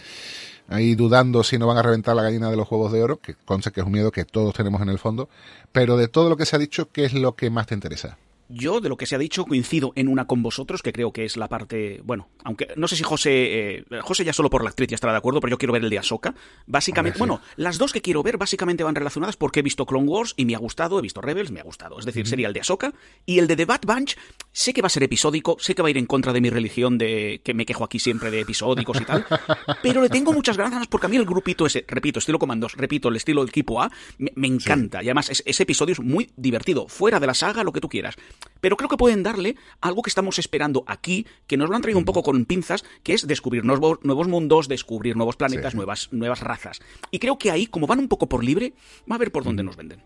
[0.67, 3.35] ahí dudando si no van a reventar la gallina de los huevos de oro, que
[3.35, 5.29] conste que es un miedo que todos tenemos en el fondo,
[5.71, 8.17] pero de todo lo que se ha dicho, ¿qué es lo que más te interesa?
[8.53, 11.25] Yo, de lo que se ha dicho, coincido en una con vosotros, que creo que
[11.25, 12.01] es la parte.
[12.03, 13.77] Bueno, aunque no sé si José.
[13.79, 15.83] eh, José ya solo por la actriz ya estará de acuerdo, pero yo quiero ver
[15.83, 16.33] el de Ahsoka.
[16.67, 17.17] Básicamente.
[17.17, 17.19] Sí.
[17.19, 20.45] Bueno, las dos que quiero ver básicamente van relacionadas porque he visto Clone Wars y
[20.45, 21.97] me ha gustado, he visto Rebels, me ha gustado.
[21.99, 22.93] Es decir, sería el de Ahsoka
[23.25, 24.15] y el de The Bad Bunch.
[24.51, 26.49] Sé que va a ser episódico, sé que va a ir en contra de mi
[26.49, 29.25] religión, de que me quejo aquí siempre de episódicos y tal,
[29.83, 33.09] pero le tengo muchas ganas porque a mí el grupito ese, repito, estilo comandos, repito,
[33.09, 35.01] el estilo del equipo A, me, me encanta.
[35.03, 37.87] Y además, es- ese episodio es muy divertido, fuera de la saga, lo que tú
[37.89, 38.15] quieras.
[38.59, 41.99] Pero creo que pueden darle algo que estamos esperando aquí, que nos lo han traído
[41.99, 45.77] un poco con pinzas, que es descubrir nuevos, nuevos mundos, descubrir nuevos planetas, Sí.
[45.77, 46.79] nuevas, nuevas razas.
[47.09, 48.73] Y creo que ahí, como van un poco por libre,
[49.09, 50.03] va a ver por dónde nos venden.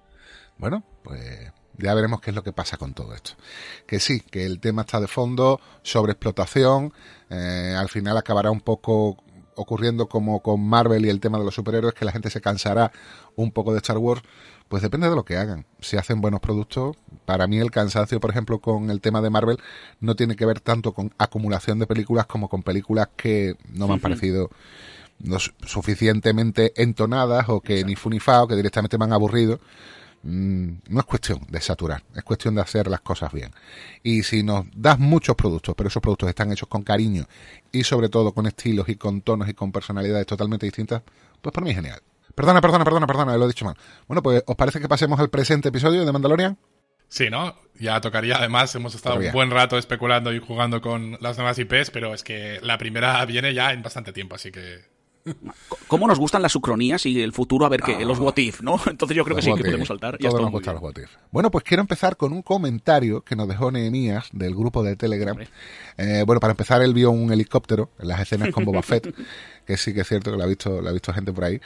[0.57, 3.31] Bueno, pues ya veremos qué es lo que pasa con todo esto.
[3.85, 6.93] Que sí, que el tema está de fondo, sobre explotación,
[7.29, 9.17] eh, al final acabará un poco
[9.57, 12.91] ocurriendo como con Marvel y el tema de los superhéroes, que la gente se cansará
[13.35, 14.21] un poco de Star Wars,
[14.67, 15.65] pues depende de lo que hagan.
[15.79, 19.57] Si hacen buenos productos, para mí el cansancio, por ejemplo, con el tema de Marvel,
[19.99, 23.93] no tiene que ver tanto con acumulación de películas como con películas que no me
[23.93, 24.49] han parecido
[25.19, 29.59] no suficientemente entonadas o que ni fu ni que directamente me han aburrido.
[30.23, 33.51] Mm, no es cuestión de saturar, es cuestión de hacer las cosas bien.
[34.01, 37.27] Y si nos das muchos productos, pero esos productos están hechos con cariño
[37.71, 41.03] y sobre todo con estilos y con tonos y con personalidades totalmente distintas,
[41.41, 42.01] pues para mí es genial.
[42.35, 43.75] Perdona, perdona, perdona, perdona, lo he dicho mal.
[44.07, 46.57] Bueno, pues ¿os parece que pasemos al presente episodio de Mandalorian?
[47.07, 47.55] Sí, ¿no?
[47.79, 48.37] Ya tocaría.
[48.37, 49.29] Además, hemos estado Todavía.
[49.29, 53.23] un buen rato especulando y jugando con las nuevas IPs, pero es que la primera
[53.25, 54.79] viene ya en bastante tiempo, así que.
[55.87, 58.79] ¿Cómo nos gustan las sucronías y el futuro a ver qué, los what if, ¿no?
[58.89, 60.17] Entonces yo creo que sí que podemos saltar.
[60.19, 61.09] Ya Todos nos gustan los what if.
[61.31, 65.35] Bueno, pues quiero empezar con un comentario que nos dejó Nehemías del grupo de Telegram.
[65.97, 69.15] Eh, bueno, para empezar, él vio un helicóptero en las escenas con Boba Fett,
[69.65, 71.59] que sí que es cierto que lo ha visto, lo ha visto gente por ahí.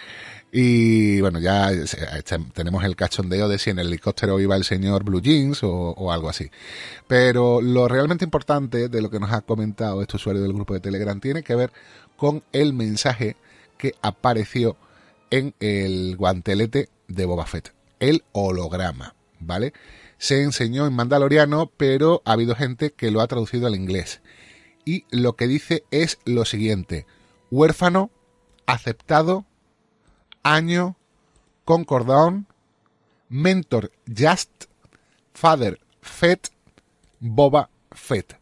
[0.52, 4.64] Y bueno, ya eh, este- tenemos el cachondeo de si en el helicóptero iba el
[4.64, 6.50] señor Blue Jeans o, o algo así.
[7.08, 10.80] Pero lo realmente importante de lo que nos ha comentado este usuario del grupo de
[10.80, 11.72] Telegram tiene que ver
[12.18, 13.36] con el mensaje
[13.78, 14.76] que apareció
[15.32, 19.74] en el guantelete de Boba Fett, el holograma, ¿vale?
[20.18, 24.22] Se enseñó en mandaloriano, pero ha habido gente que lo ha traducido al inglés.
[24.86, 27.06] Y lo que dice es lo siguiente,
[27.52, 28.12] huérfano,
[28.66, 29.46] aceptado,
[30.44, 30.98] año,
[31.66, 32.48] concordón,
[33.30, 34.66] mentor just,
[35.34, 36.50] father Fett,
[37.20, 38.38] Boba Fett.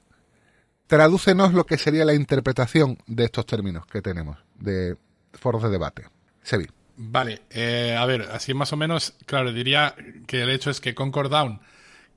[0.88, 4.96] Tradúcenos lo que sería la interpretación de estos términos que tenemos de
[5.34, 6.06] foros de debate.
[6.42, 6.68] Sebi.
[6.96, 9.94] Vale, eh, a ver, así más o menos, claro, diría
[10.26, 11.62] que el hecho es que Concord Down,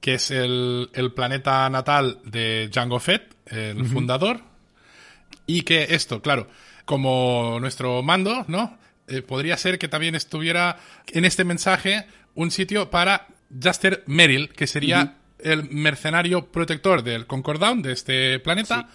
[0.00, 4.40] que es el, el planeta natal de Jango Fett, el fundador,
[5.46, 6.46] y que esto, claro,
[6.90, 8.76] como nuestro mando, ¿no?
[9.06, 13.28] Eh, podría ser que también estuviera en este mensaje un sitio para
[13.62, 18.88] Juster Merrill, que sería el mercenario protector del Concord Down, de este planeta,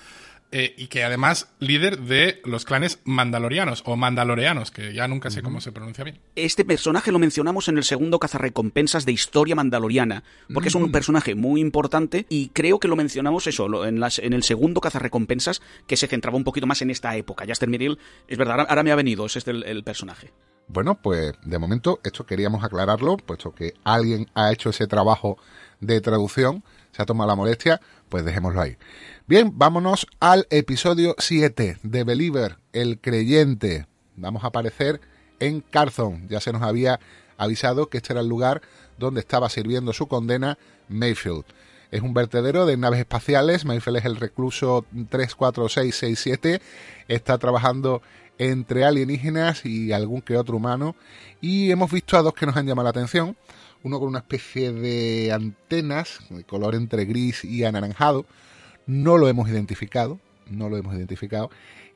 [0.57, 5.41] eh, y que además líder de los clanes mandalorianos o mandaloreanos, que ya nunca sé
[5.41, 6.19] cómo se pronuncia bien.
[6.37, 11.35] Este personaje lo mencionamos en el segundo cazarrecompensas de historia mandaloriana, porque es un personaje
[11.35, 15.61] muy importante y creo que lo mencionamos eso, lo- en, las, en el segundo cazarrecompensas
[15.87, 17.45] que se centraba un poquito más en esta época.
[17.45, 17.97] Jaster Merrill,
[18.29, 20.31] es verdad, ahora, ahora me ha venido, es este el, el personaje.
[20.67, 25.37] Bueno, pues de momento esto queríamos aclararlo, puesto que alguien ha hecho ese trabajo
[25.79, 28.77] de traducción, se ha tomado la molestia, pues dejémoslo ahí.
[29.27, 33.87] Bien, vámonos al episodio 7 de Believer, el creyente.
[34.15, 35.01] Vamos a aparecer
[35.39, 36.27] en Carthon.
[36.29, 36.99] Ya se nos había
[37.37, 38.61] avisado que este era el lugar
[38.97, 40.57] donde estaba sirviendo su condena
[40.87, 41.45] Mayfield.
[41.91, 43.65] Es un vertedero de naves espaciales.
[43.65, 46.61] Mayfield es el recluso 34667.
[47.07, 48.01] Está trabajando
[48.37, 50.95] entre alienígenas y algún que otro humano.
[51.41, 53.35] Y hemos visto a dos que nos han llamado la atención.
[53.85, 58.25] Uno con una especie de antenas, de color entre gris y anaranjado.
[58.87, 60.19] No lo hemos identificado.
[60.49, 61.51] No lo hemos identificado.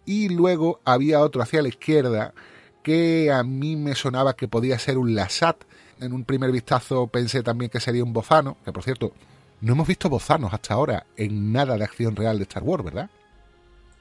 [0.05, 2.35] Y luego había otro hacia la izquierda
[2.83, 5.63] que a mí me sonaba que podía ser un Lasat.
[5.99, 9.11] En un primer vistazo pensé también que sería un bozano, que por cierto,
[9.59, 13.09] no hemos visto bozanos hasta ahora en nada de acción real de Star Wars, ¿verdad?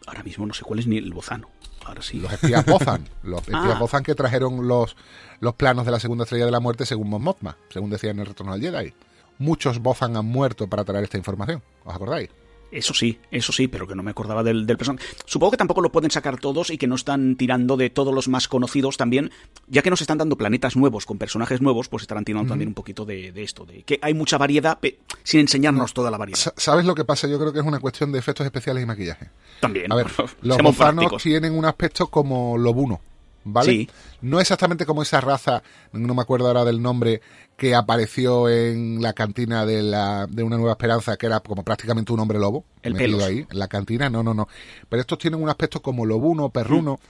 [0.07, 1.48] Ahora mismo no sé cuál es ni el bozano.
[1.88, 2.18] Ahora sí.
[2.20, 3.79] Los espías Bozan, los espías Ah.
[3.79, 4.96] Bozan que trajeron los,
[5.40, 8.20] los planos de la segunda estrella de la muerte según Mon Mothma, según decía en
[8.20, 8.92] el Retorno al Jedi.
[9.38, 12.29] Muchos Bozan han muerto para traer esta información, ¿os acordáis?
[12.70, 15.04] Eso sí, eso sí, pero que no me acordaba del, del personaje.
[15.24, 18.28] Supongo que tampoco lo pueden sacar todos y que no están tirando de todos los
[18.28, 19.31] más conocidos también,
[19.68, 22.74] ya que nos están dando planetas nuevos con personajes nuevos, pues estarán tirando también un
[22.74, 24.78] poquito de, de esto, de que hay mucha variedad
[25.22, 26.38] sin enseñarnos toda la variedad.
[26.38, 27.26] Sa- ¿Sabes lo que pasa?
[27.28, 29.28] Yo creo que es una cuestión de efectos especiales y maquillaje.
[29.61, 29.90] También.
[29.90, 30.07] A ver,
[30.42, 31.22] los prácticos.
[31.22, 33.00] tienen un aspecto como lobuno,
[33.44, 33.70] ¿vale?
[33.70, 33.90] Sí.
[34.20, 37.20] No exactamente como esa raza, no me acuerdo ahora del nombre,
[37.57, 42.12] que apareció en la cantina de, la, de Una Nueva Esperanza, que era como prácticamente
[42.12, 42.64] un hombre lobo.
[42.83, 44.48] El metido ahí, en la cantina, no, no, no.
[44.88, 47.01] Pero estos tienen un aspecto como lobuno, perruno.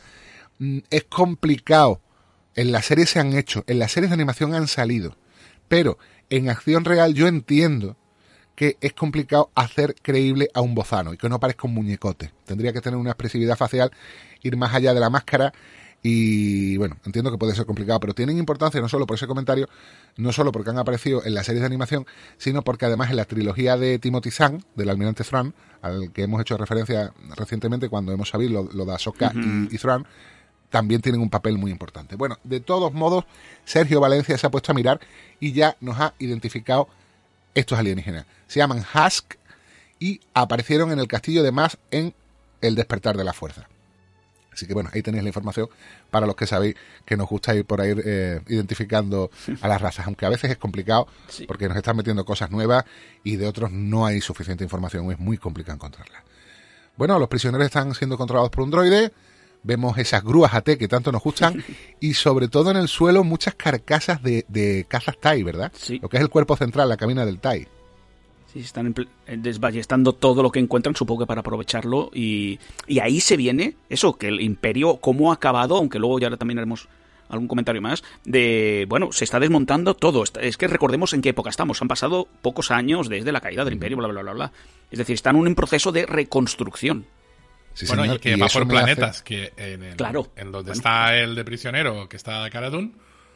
[0.58, 2.00] Mm, Es complicado.
[2.54, 5.16] En la serie se han hecho, en las series de animación han salido.
[5.68, 5.98] Pero
[6.30, 7.96] en acción real yo entiendo
[8.54, 12.32] que es complicado hacer creíble a un bozano y que no parezca un muñecote.
[12.44, 13.92] Tendría que tener una expresividad facial,
[14.42, 15.52] ir más allá de la máscara
[16.02, 19.68] y bueno, entiendo que puede ser complicado, pero tienen importancia no solo por ese comentario,
[20.16, 22.06] no solo porque han aparecido en las series de animación,
[22.36, 26.40] sino porque además en la trilogía de Timothy Zahn, del almirante Thrawn, al que hemos
[26.40, 30.06] hecho referencia recientemente cuando hemos sabido lo, lo de Ahsoka y, y Thrawn,
[30.70, 32.14] también tienen un papel muy importante.
[32.14, 33.24] Bueno, de todos modos,
[33.64, 35.00] Sergio Valencia se ha puesto a mirar
[35.40, 36.88] y ya nos ha identificado
[37.54, 38.26] estos alienígenas.
[38.46, 39.34] Se llaman Husk
[39.98, 42.14] y aparecieron en el castillo de Maz en
[42.60, 43.68] El despertar de la fuerza.
[44.58, 45.68] Así que bueno, ahí tenéis la información
[46.10, 50.04] para los que sabéis que nos gusta ir por ahí eh, identificando a las razas,
[50.08, 51.46] aunque a veces es complicado Sí.
[51.46, 52.84] porque nos están metiendo cosas nuevas
[53.22, 56.24] y de otros no hay suficiente información, es muy complicado encontrarla.
[56.96, 59.12] Bueno, los prisioneros están siendo controlados por un droide,
[59.62, 61.62] vemos esas grúas AT que tanto nos gustan
[62.00, 65.70] y sobre todo en el suelo muchas carcasas de, de cazas TIE, ¿verdad?
[65.76, 66.00] Sí.
[66.02, 67.68] Lo que es el cuerpo central, la cabina del TIE.
[68.58, 68.92] Sí, están
[69.26, 72.10] eh, desballestando todo lo que encuentran, supongo que para aprovecharlo.
[72.12, 76.28] Y, y ahí se viene eso, que el imperio, cómo ha acabado, aunque luego ya
[76.36, 76.88] también haremos
[77.28, 80.24] algún comentario más, de, bueno, se está desmontando todo.
[80.40, 81.80] Es que recordemos en qué época estamos.
[81.82, 84.52] Han pasado pocos años desde la caída del imperio, bla, bla, bla, bla.
[84.90, 87.04] Es decir, están en un proceso de reconstrucción.
[87.74, 90.32] Sí, bueno, señor, y que va eso por hace- planetas, que en, el- Claro.
[90.36, 90.78] en donde Bueno.
[90.78, 92.90] está el de prisionero, que está Cara Dune,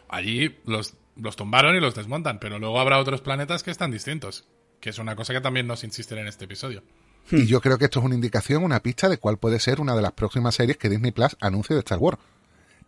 [0.09, 4.47] allí los, los tumbaron y los desmontan, pero luego habrá otros planetas que están distintos,
[4.83, 6.83] que es una cosa que también nos insisten en este episodio.
[7.31, 9.95] Y yo creo que esto es una indicación, una pista de cuál puede ser una
[9.95, 12.19] de las próximas series que Disney Plus anuncie de Star Wars.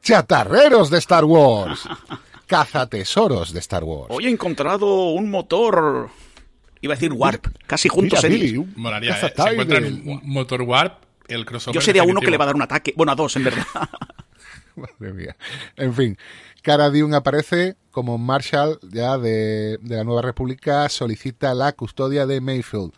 [0.02, 1.88] ¡Chatarreros de Star Wars!
[2.46, 4.09] ¡Cazatesoros de Star Wars!
[4.11, 6.11] Hoy he encontrado un motor.
[6.80, 9.33] Iba a decir Warp, casi juntos Mira, en Billy, un Molaría, ¿eh?
[9.35, 11.76] Si encuentran un motor warp, el crossover.
[11.76, 12.92] Yo sería uno que le va a dar un ataque.
[12.96, 13.64] Bueno, a dos, en verdad.
[14.74, 15.37] Madre mía.
[15.76, 16.18] En fin,
[16.61, 22.40] Cara Dune aparece como Marshal ya de, de la Nueva República, solicita la custodia de
[22.40, 22.92] Mayfield.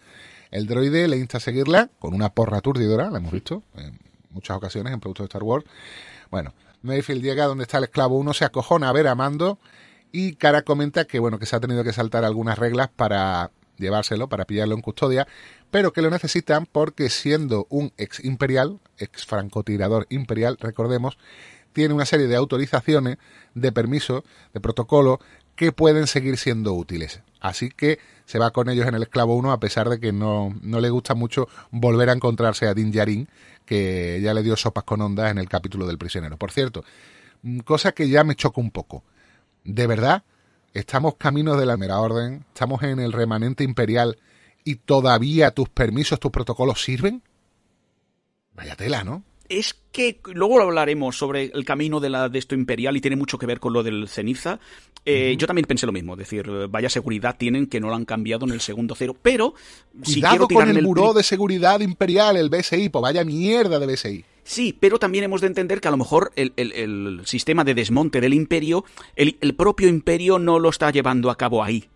[0.51, 3.99] El droide le insta a seguirla con una porra aturdidora, la hemos visto en
[4.31, 5.67] muchas ocasiones en productos de Star Wars.
[6.31, 9.59] Bueno, Mayfield llega donde está el esclavo 1, se acojona a ver a Mando
[10.13, 14.31] y Cara comenta que bueno, que se ha tenido que saltar algunas reglas para llevárselo,
[14.31, 15.29] para pillarlo en custodia,
[15.71, 21.19] pero que lo necesitan porque siendo un ex imperial, ex francotirador imperial, recordemos,
[21.77, 23.19] tiene una serie de autorizaciones,
[23.53, 25.21] de permiso, de protocolo,
[25.57, 27.21] que pueden seguir siendo útiles.
[27.39, 30.55] Así que se va con ellos en el esclavo 1 a pesar de que no,
[30.63, 33.29] no le gusta mucho volver a encontrarse a Din Djarin,
[33.67, 36.39] que ya le dio sopas con ondas en el capítulo del prisionero.
[36.39, 36.83] Por cierto,
[37.43, 39.05] mm, cosa que ya me choca un poco.
[39.63, 40.25] ¿De verdad?
[40.73, 42.47] ¿Estamos camino de la mera orden?
[42.55, 44.17] ¿Estamos en el remanente imperial
[44.65, 47.23] y todavía tus permisos, tus protocolos sirven?
[48.55, 49.25] Vaya tela, ¿no?
[49.49, 53.39] Es que luego hablaremos sobre el camino de, la, de esto imperial y tiene mucho
[53.39, 54.59] que ver con lo del ceniza.
[55.05, 58.05] Eh, Yo también pensé lo mismo, es decir, vaya seguridad tienen que no lo han
[58.05, 59.17] cambiado en el segundo cero.
[59.23, 59.55] Pero
[60.03, 63.79] si Cuidado quiero con tirarme el buró de seguridad imperial, el BSI, pues vaya mierda
[63.79, 64.25] de BSI.
[64.43, 67.75] Sí, pero también hemos de entender que a lo mejor el, el- el sistema de
[67.75, 68.85] desmonte del imperio,
[69.17, 71.89] el, el propio imperio no lo está llevando a cabo ahí.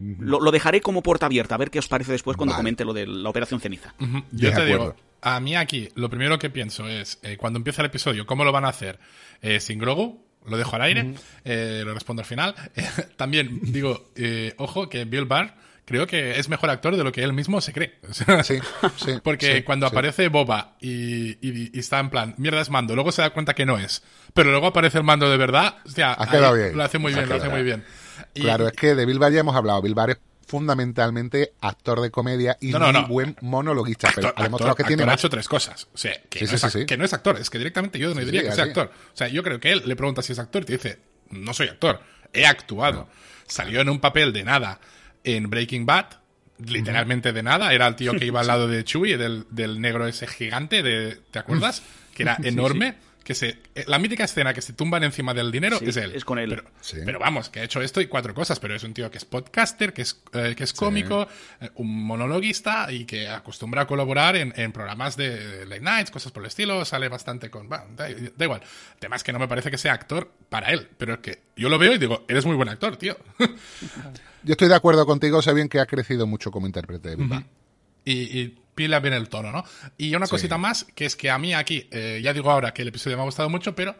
[0.00, 2.60] Lo, lo dejaré como puerta abierta, a ver qué os parece después cuando Vale.
[2.62, 3.94] comente lo de la operación ceniza.
[4.32, 4.66] Yo te acuerdo.
[4.66, 8.44] digo, a mí aquí, lo primero que pienso es, eh, cuando empieza el episodio, ¿cómo
[8.44, 8.98] lo van a hacer?
[9.42, 10.22] Eh, ¿Sin Grogu?
[10.46, 12.54] Lo dejo al aire, eh, lo respondo al final.
[12.76, 12.84] Eh,
[13.16, 15.54] también digo, eh, ojo, que Bill Barr
[15.86, 17.94] creo que es mejor actor de lo que él mismo se cree.
[18.08, 18.58] O sea, Sí,
[18.96, 19.12] sí.
[19.22, 19.92] Porque sí, cuando sí.
[19.94, 23.54] aparece Boba y, y- y está en plan, mierda es mando, luego se da cuenta
[23.54, 24.02] que no es.
[24.34, 26.76] Pero luego aparece el mando de verdad, hostia, Ha quedado bien.
[26.76, 27.82] lo hace muy bien, lo hace muy bien.
[27.82, 28.26] bien.
[28.34, 29.80] Y- Claro, es que de Bill Barr ya hemos hablado.
[29.80, 33.08] Bill Barr es fundamentalmente actor de comedia y No, no, muy no.
[33.08, 35.88] buen monologuista, pero ha demostrado actor- que tiene actor ha hecho tres cosas.
[35.94, 36.86] O sea, que, Sí, no sí, es, sí, ac- sí.
[36.86, 37.38] que no es actor.
[37.38, 38.90] Es que directamente yo no Sí, diría que sea actor.
[39.12, 40.98] O sea, yo creo que él le pregunta si es actor y te dice,
[41.30, 42.00] no soy actor,
[42.32, 43.08] he actuado.
[43.46, 44.80] Salió en un papel de nada
[45.24, 46.06] en Breaking Bad,
[46.58, 47.72] literalmente de nada.
[47.72, 51.16] Era el tío que iba al lado de Chewie, del, del negro ese gigante, de,
[51.30, 51.82] ¿te acuerdas?
[52.14, 52.94] Que era enorme.
[53.24, 56.12] Que se, eh, la mítica escena que se tumban encima del dinero Sí, es él.
[56.14, 56.50] es con él.
[56.50, 56.98] Pero, Sí.
[57.06, 59.24] pero vamos, que ha hecho esto y cuatro cosas, pero es un tío que es
[59.24, 61.26] podcaster, que es, eh, que es cómico,
[61.60, 66.30] eh, un monologuista y que acostumbra a colaborar en, en programas de late nights, cosas
[66.32, 67.66] por el estilo, sale bastante con...
[67.68, 68.60] bueno, da, da igual.
[68.94, 71.38] El tema es que no me parece que sea actor para él, pero es que
[71.56, 73.16] yo lo veo y digo, eres muy buen actor, tío.
[74.42, 77.44] Yo estoy de acuerdo contigo, sé bien que ha crecido mucho como intérprete de.
[78.04, 79.64] Y, y pila bien el tono, ¿no?
[79.98, 80.30] Y una Sí.
[80.32, 83.16] cosita más, que es que a mí aquí, eh, ya digo ahora que el episodio
[83.16, 83.94] me ha gustado mucho, pero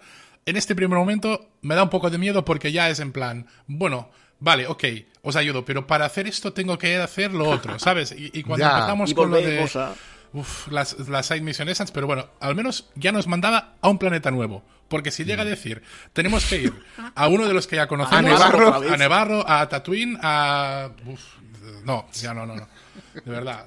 [0.47, 3.47] en este primer momento me da un poco de miedo porque ya es en plan,
[3.67, 4.85] bueno, vale, ok,
[5.23, 8.13] os ayudo, pero para hacer esto tengo que hacer lo otro, ¿sabes?
[8.13, 8.75] Y, y cuando Ya.
[8.75, 9.95] empezamos Y con lo de a-
[10.33, 13.99] uf, las, las side mission esas, pero bueno, al menos ya nos mandaba a un
[13.99, 14.65] planeta nuevo.
[14.89, 15.83] Porque si llega a decir,
[16.13, 16.83] tenemos que ir
[17.15, 20.91] a uno de los que ya conocemos, Nevarro a Nevarro, a Tatooine, a...
[21.07, 21.21] uf,
[21.85, 22.69] no, ya no, no, no.
[23.15, 23.67] De verdad.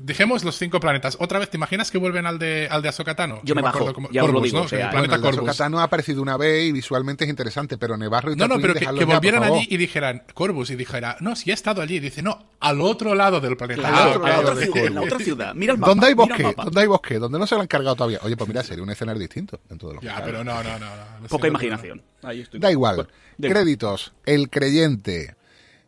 [0.00, 1.16] Dijemos los cinco planetas.
[1.20, 3.40] Otra vez, ¿te imaginas que vuelven al de, al de Ahsoka Tano?
[3.44, 4.64] Yo No me bajo, acuerdo cómo- ya os lo Corvus, digo, ¿no?
[4.64, 5.48] o sea, el Bueno, planeta el de Corvus.
[5.50, 8.58] Ahsoka no ha aparecido una vez y visualmente es interesante, pero Nevarro y No, no,
[8.60, 11.98] pero que, que volvieran allí y dijeran, Corvus, y dijera, no, si he estado allí.
[12.00, 13.80] Dice, no, al otro lado del planeta.
[13.82, 15.54] Claro, Ah, en ok, la otra ciudad, en la otra ciudad.
[15.54, 15.90] Mira el mapa.
[15.90, 16.54] ¿Dónde hay bosque?
[16.56, 17.18] ¿Dónde hay bosque?
[17.18, 18.18] ¿Dónde no se lo han cargado todavía?
[18.22, 20.24] Oye, pues mira, sería un escenario distinto en todos los Ya, casos.
[20.26, 20.86] pero no, no, no.
[21.28, 22.02] Poca imaginación.
[22.22, 22.60] Ahí estoy.
[22.60, 22.96] Da igual.
[22.96, 23.62] Bueno, da igual.
[23.64, 24.12] Créditos.
[24.26, 25.34] El creyente.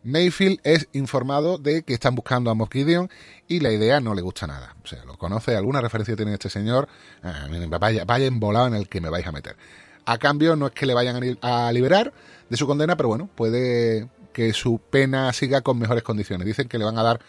[0.03, 4.47] Mayfield es informado de que están buscando a Moff y la idea no le gusta
[4.47, 4.75] nada.
[4.83, 6.89] O sea, lo conoce, alguna referencia tiene este señor.
[7.23, 7.49] Ah,
[7.79, 9.57] vaya, vaya embolado en el que me vais a meter.
[10.07, 12.13] A cambio, no es que le vayan a liberar
[12.49, 16.47] de su condena, pero bueno, puede que su pena siga con mejores condiciones.
[16.47, 17.21] Dicen que le van a dar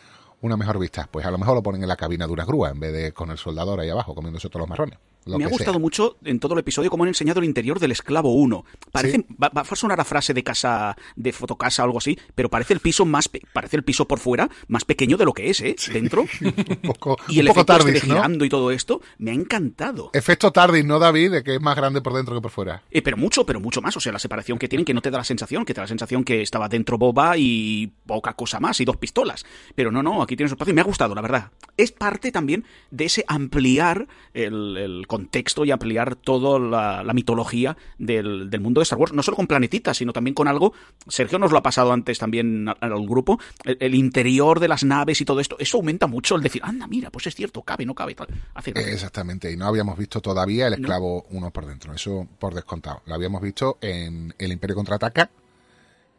[0.41, 1.07] una mejor vista.
[1.11, 3.11] Pues a lo mejor lo ponen en la cabina de una grúa en vez de
[3.11, 4.97] con el soldador ahí abajo comiéndose todos los marrones.
[5.25, 5.79] Lo Me ha gustado sea.
[5.79, 8.65] mucho en todo el episodio cómo han enseñado el interior del esclavo 1.
[8.91, 9.25] Parece, Sí.
[9.41, 12.73] va, va a sonar a frase de casa, de fotocasa o algo así, pero parece
[12.73, 15.75] el piso más, parece el piso por fuera más pequeño de lo que es, ¿eh?
[15.93, 16.21] Dentro.
[16.41, 18.15] un poco, Y el un poco efecto este de tardis, ¿no?
[18.15, 20.09] girando y todo esto, me ha encantado.
[20.13, 21.31] Efecto tardis, ¿no, David?
[21.31, 22.81] De que es más grande por dentro que por fuera.
[22.89, 23.95] Eh, pero mucho, pero mucho más.
[23.95, 25.83] O sea, la separación que tienen, que no te da la sensación, que te da
[25.83, 29.45] la sensación que estaba dentro Boba y poca cosa más, y dos pistolas.
[29.75, 31.51] Pero no, no, aquí tienes espacio y me ha gustado, la verdad.
[31.77, 37.75] Es parte también de ese ampliar el, el contexto y ampliar toda la, la mitología
[37.97, 39.11] del, del mundo de Star Wars.
[39.11, 40.73] No solo con planetitas, sino también con algo.
[41.09, 43.37] Sergio nos lo ha pasado antes también al, al grupo.
[43.65, 45.57] El, el interior de las naves y todo esto.
[45.59, 48.15] Eso aumenta mucho el decir, anda, mira, pues es cierto, cabe, no cabe.
[48.15, 48.27] Tal.
[48.53, 48.93] Hace gracia.
[48.93, 53.01] Exactamente, y no habíamos visto todavía el esclavo uno por dentro, eso por descontado.
[53.05, 55.29] Lo habíamos visto en El Imperio Contraataca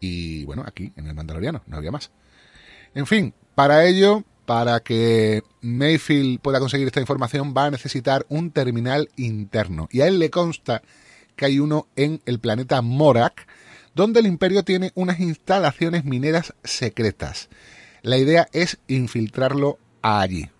[0.00, 2.10] y bueno, aquí en el Mandaloriano, no había más.
[2.94, 8.50] En fin, para ello, para que Mayfield pueda conseguir esta información, va a necesitar un
[8.50, 9.88] terminal interno.
[9.90, 10.82] Y a él le consta
[11.36, 13.46] que hay uno en el planeta Morak,
[13.94, 17.48] donde el Imperio tiene unas instalaciones mineras secretas.
[18.02, 20.50] La idea es infiltrarlo allí.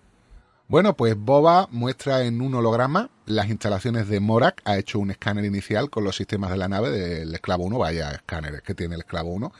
[0.69, 5.45] Bueno, pues Boba muestra en un holograma las instalaciones de Morak, ha hecho un escáner
[5.45, 9.03] inicial con los sistemas de la nave del Esclavo 1, vaya escáneres que tiene el
[9.03, 9.53] Esclavo 1,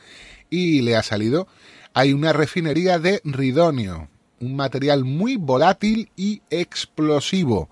[0.49, 1.47] y le ha salido,
[1.93, 4.09] hay una refinería de ridonio,
[4.39, 7.69] un material muy volátil y explosivo.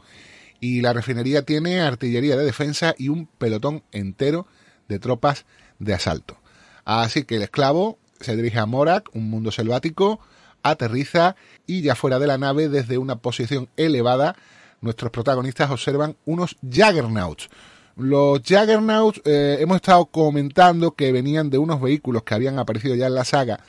[0.60, 4.48] Y la refinería tiene artillería de defensa y un pelotón entero
[4.88, 5.46] de tropas
[5.80, 6.38] de asalto.
[6.86, 10.20] Así que el esclavo se dirige a Morak, un mundo selvático,
[10.64, 11.36] aterriza
[11.66, 14.36] y ya fuera de la nave, desde una posición elevada,
[14.82, 17.50] nuestros protagonistas observan unos Jaggernauts.
[17.96, 23.08] Los Jaggernauts eh, hemos estado comentando que venían de unos vehículos que habían aparecido ya
[23.08, 23.60] en la saga,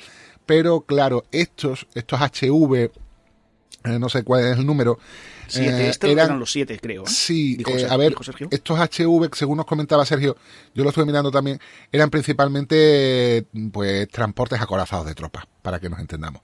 [0.46, 2.74] pero claro, estos, estos HV,
[3.84, 4.98] eh, no sé cuál es el número,
[5.52, 7.02] Siete, eh, estos eran, los siete, creo.
[7.02, 7.06] ¿eh?
[7.08, 8.48] Sí, Dijo eh, a ver, dijo Sergio.
[8.50, 10.36] estos HV, según nos comentaba Sergio,
[10.74, 16.00] yo lo estuve mirando también, eran principalmente pues transportes acorazados de tropas, para que nos
[16.00, 16.40] entendamos.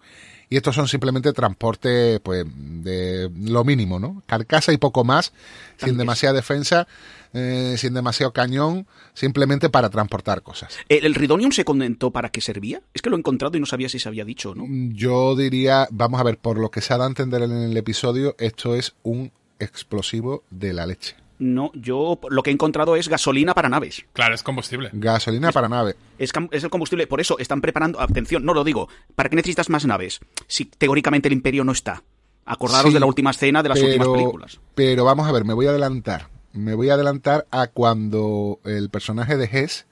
[0.50, 4.22] Y estos son simplemente transportes pues de lo mínimo, ¿no?
[4.26, 5.32] Carcasa y poco más,
[5.78, 6.86] sin demasiada defensa,
[7.32, 10.76] eh, sin demasiado cañón, simplemente para transportar cosas.
[10.88, 12.82] ¿El, el Ridonium se comentó para qué servía?
[12.94, 14.64] Es que lo he encontrado y no sabía si se había dicho o no.
[14.94, 17.76] Yo diría, vamos a ver, por lo que se ha dado a entender en el
[17.76, 21.16] episodio, esto es un explosivo de la leche.
[21.40, 24.04] No, yo lo que he encontrado es gasolina para naves.
[24.12, 24.90] Claro, es combustible.
[24.92, 25.94] Gasolina para nave.
[26.18, 28.00] Es, es el combustible, por eso están preparando.
[28.00, 28.88] Atención, no lo digo.
[29.14, 30.18] ¿Para qué necesitas más naves?
[30.48, 32.02] Si teóricamente el Imperio no está.
[32.44, 34.58] Acordaros Sí, de la última escena de las últimas películas.
[34.74, 36.28] Pero vamos a ver, me voy a adelantar.
[36.52, 39.86] Me voy a adelantar a cuando el personaje de Hess,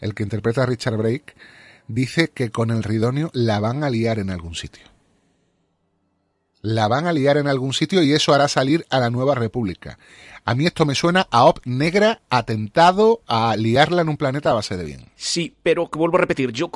[0.00, 1.34] el que interpreta a Richard Brake,
[1.88, 4.84] dice que con el Ridonio la van a liar en algún sitio.
[6.62, 9.98] La van a liar en algún sitio y eso hará salir a la nueva república.
[10.44, 14.54] A mí esto me suena a Op negra, atentado, a liarla en un planeta a
[14.54, 15.06] base de bien.
[15.16, 16.70] Sí, pero vuelvo a repetir, yo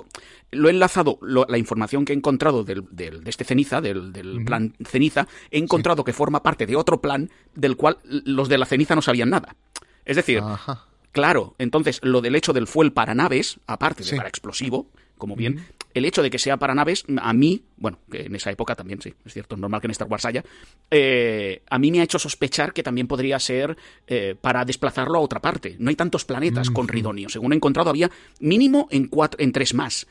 [0.55, 4.12] lo he enlazado, lo- la información que he encontrado del, del- de este ceniza, del,
[4.12, 8.59] del plan ceniza, he encontrado que forma parte de otro plan del cual los de
[8.59, 9.57] la ceniza no sabían nada.
[10.05, 10.84] Es decir, Ajá.
[11.12, 15.64] Claro, entonces lo del hecho del fuel para naves, aparte de para explosivo, como bien,
[15.94, 19.00] el hecho de que sea para naves, a mí, bueno, que en esa época también,
[19.00, 20.42] sí, es cierto, es normal que en Star Wars haya,
[20.90, 23.76] eh, a mí me ha hecho sospechar que también podría ser
[24.09, 25.76] eh, para desplazarlo a otra parte.
[25.78, 27.28] No hay tantos planetas con Ridonio.
[27.28, 30.07] Según he encontrado, había mínimo en, cuatro, en tres más.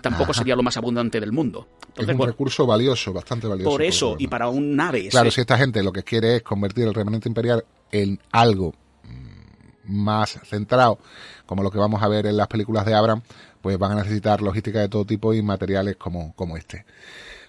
[0.00, 1.66] Tampoco sería lo más abundante del mundo.
[1.96, 3.70] Es un recurso valioso, bastante valioso.
[3.70, 5.08] por eso, y para un nave...
[5.08, 8.74] Claro, ese- si esta gente lo que quiere es convertir el remanente imperial en algo
[9.04, 10.98] mm, más centrado,
[11.46, 13.22] como lo que vamos a ver en las películas de Abrams,
[13.60, 16.84] pues van a necesitar logística de todo tipo y materiales como, como este.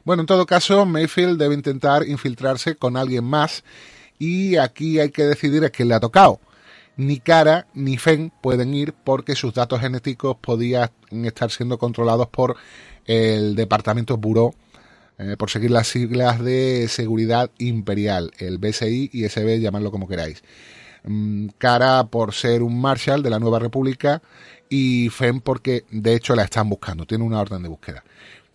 [0.03, 3.63] Bueno, en todo caso, Mayfield debe intentar infiltrarse con alguien más
[4.19, 6.39] y aquí hay que decidir a quién le ha tocado.
[6.95, 12.55] Ni Cara ni Fen pueden ir porque sus datos genéticos podían estar siendo controlados por
[13.05, 14.53] el Departamento Bureau,
[15.17, 20.43] eh, por seguir las siglas de Seguridad Imperial, el BSI y SB, llamadlo como queráis.
[21.03, 24.21] Mm, Cara por ser un Marshal de la Nueva República
[24.69, 28.03] y Fen porque de hecho la están buscando, tiene una orden de búsqueda.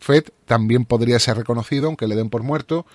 [0.01, 2.87] Fed también podría ser reconocido, aunque le den por muerto,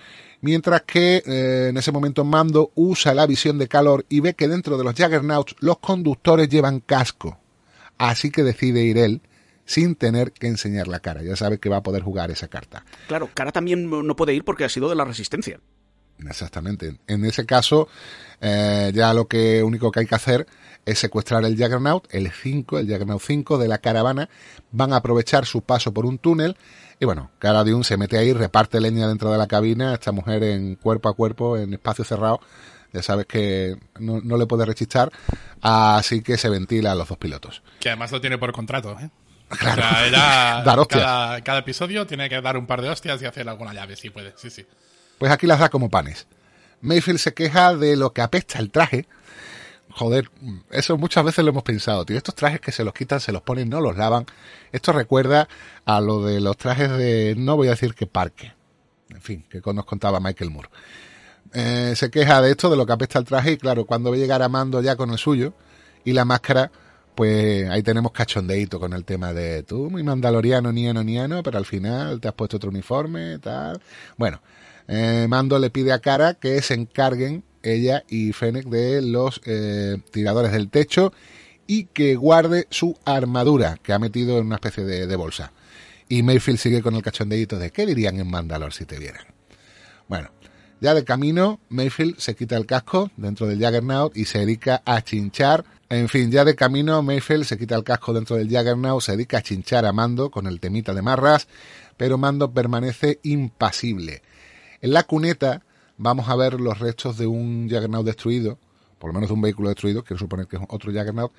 [0.44, 4.50] mientras que eh, en ese momento Mando usa la visión de calor y ve que
[4.50, 7.40] dentro de los Jaggernauts los conductores llevan casco.
[7.98, 9.22] Así que decide ir él
[9.66, 11.24] sin tener que enseñar la cara.
[11.24, 12.86] Ya sabe que va a poder jugar esa carta.
[13.08, 15.62] Claro, Cara también no puede ir porque ha sido de la resistencia.
[16.28, 16.98] Exactamente.
[17.08, 17.88] En ese caso,
[18.42, 20.46] eh, ya lo que único que hay que hacer
[20.86, 24.30] es secuestrar el Juggernaut, el 5, el Juggernaut 5 de la caravana.
[24.72, 26.58] Van a aprovechar su paso por un túnel.
[27.00, 30.44] Y bueno, Cara Dune se mete ahí, reparte leña dentro de la cabina, esta mujer
[30.44, 32.40] en cuerpo a cuerpo, en espacio cerrado.
[32.92, 35.12] Ya sabes que no, no le puede rechistar,
[35.62, 37.64] así que se ventila a los dos pilotos.
[37.80, 39.10] Que además lo tiene por contrato, ¿eh?
[39.50, 39.82] Claro.
[39.82, 41.02] O sea, ella, Dar hostias.
[41.02, 44.12] cada, cada episodio tiene que dar un par de hostias y hacer alguna llave, si
[44.12, 44.66] puede, sí, sí.
[45.18, 46.28] Pues aquí las da como panes.
[46.82, 49.08] Mayfield se queja de lo que apesta el traje.
[49.96, 50.30] Joder,
[50.72, 52.18] eso muchas veces lo hemos pensado, tío.
[52.18, 54.26] Estos trajes que se los quitan, se los ponen, no los lavan.
[54.72, 55.48] Esto recuerda
[55.86, 58.54] a lo de los trajes de, no voy a decir que parque.
[59.10, 60.70] En fin, que nos contaba Michael Moore.
[61.54, 64.42] Eh, se queja de esto, de lo que apesta el traje, y claro, cuando llegar
[64.42, 65.54] a Mando ya con el suyo
[66.04, 66.72] y la máscara,
[67.14, 71.66] pues ahí tenemos cachondeito con el tema de tú, muy mandaloriano, niano, niano, pero al
[71.66, 73.80] final te has puesto otro uniforme, tal.
[74.18, 74.42] Bueno,
[74.88, 79.98] eh, Mando le pide a Cara que se encarguen ella y Fennec de los eh,
[80.12, 81.14] tiradores del techo
[81.66, 85.52] y que guarde su armadura que ha metido en una especie de, bolsa.
[86.10, 89.26] Y Mayfield sigue con el cachondeito de ¿qué dirían en Mandalor si te vieran?
[90.08, 90.30] Bueno,
[90.82, 95.02] ya de camino, Mayfield se quita el casco dentro del Juggernaut y se dedica a
[95.02, 95.64] chinchar.
[95.90, 99.38] En fin, ya de camino, Mayfield se quita el casco dentro del Juggernaut, se dedica
[99.38, 101.48] a chinchar a Mando con el temita de marras,
[101.96, 104.22] pero Mando permanece impasible.
[104.82, 105.64] En la cuneta
[106.04, 108.60] vamos a ver los restos de un Juggernaut destruido,
[109.00, 111.32] por lo menos de un vehículo destruido, quiero suponer que es otro Juggernaut,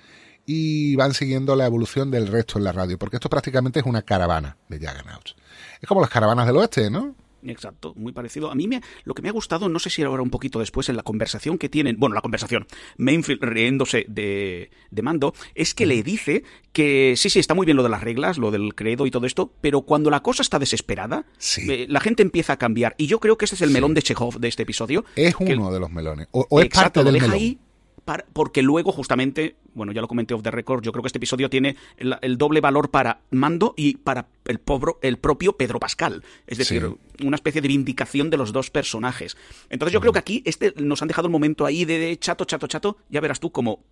[0.46, 4.02] y van siguiendo la evolución del resto en la radio, porque esto prácticamente es una
[4.02, 5.36] caravana de Juggernauts.
[5.80, 7.14] Es como las caravanas del oeste, ¿no?
[7.46, 8.50] Exacto, muy parecido.
[8.50, 10.88] A mí me, lo que me ha gustado, no sé si ahora un poquito después,
[10.88, 12.66] en la conversación que tienen, bueno, la conversación,
[12.96, 16.42] Mainfield riéndose de, de Mando, es que le dice
[16.72, 19.26] que sí, sí, está muy bien lo de las reglas, lo del credo y todo
[19.26, 21.70] esto, pero cuando la cosa está desesperada, Sí.
[21.70, 22.94] eh, la gente empieza a cambiar.
[22.98, 25.04] Y yo creo que este es el melón de Chekhov de este episodio.
[25.16, 26.28] Es que- uno de los melones.
[26.32, 27.40] O, o es Exacto, parte lo del deja melón.
[27.40, 27.58] ahí
[28.04, 31.18] para- porque luego justamente, bueno, ya lo comenté off the record, yo creo que este
[31.18, 35.80] episodio tiene el, el doble valor para Mando y para el, pobro- el propio Pedro
[35.80, 36.22] Pascal.
[36.46, 36.90] Es decir,
[37.24, 39.36] una especie de vindicación de los dos personajes.
[39.70, 42.44] Entonces yo creo que aquí este nos han dejado el momento ahí de, de chato,
[42.44, 42.96] chato, chato.
[43.08, 43.84] Ya verás tú como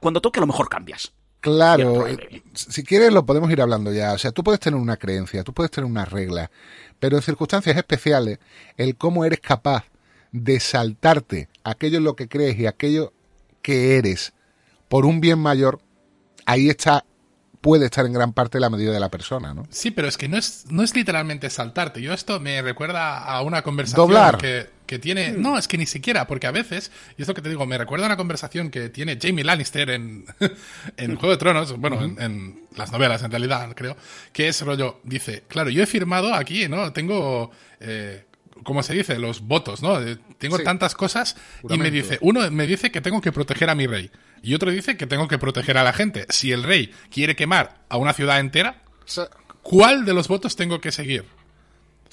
[0.00, 1.12] cuando toque a lo mejor cambias.
[1.40, 4.12] Claro, eh, si quieres lo podemos ir hablando ya.
[4.12, 6.50] O sea, tú puedes tener una creencia, tú puedes tener una regla,
[6.98, 8.38] pero en circunstancias especiales,
[8.76, 9.84] el cómo eres capaz
[10.32, 13.12] de saltarte aquello en lo que crees y aquello
[13.62, 14.32] que eres
[14.88, 15.80] por un bien mayor,
[16.46, 17.04] ahí está,
[17.60, 19.66] puede estar en gran parte la medida de la persona, ¿no?
[19.70, 22.00] Sí, pero es que no es, no es literalmente saltarte.
[22.00, 24.38] Yo esto me recuerda a una conversación Doblar.
[24.38, 25.32] que, que tiene...
[25.32, 27.76] No, es que ni siquiera, porque a veces, y es lo que te digo, me
[27.76, 30.24] recuerda a una conversación que tiene Jamie Lannister en,
[30.96, 33.96] en Juego de Tronos, bueno, en, en las novelas en realidad, creo,
[34.32, 36.92] que es rollo, dice, claro, yo he firmado aquí, ¿no?
[36.92, 37.50] Tengo...
[37.80, 38.24] Eh,
[38.64, 39.18] ¿Cómo se dice?
[39.18, 39.98] Los votos, ¿no?
[40.38, 40.64] Tengo Sí.
[40.64, 41.36] tantas cosas
[41.68, 44.10] y me dice, uno me dice que tengo que proteger a mi rey
[44.42, 46.26] y otro dice que tengo que proteger a la gente.
[46.28, 48.82] Si el rey quiere quemar a una ciudad entera,
[49.62, 51.24] ¿cuál de los votos tengo que seguir?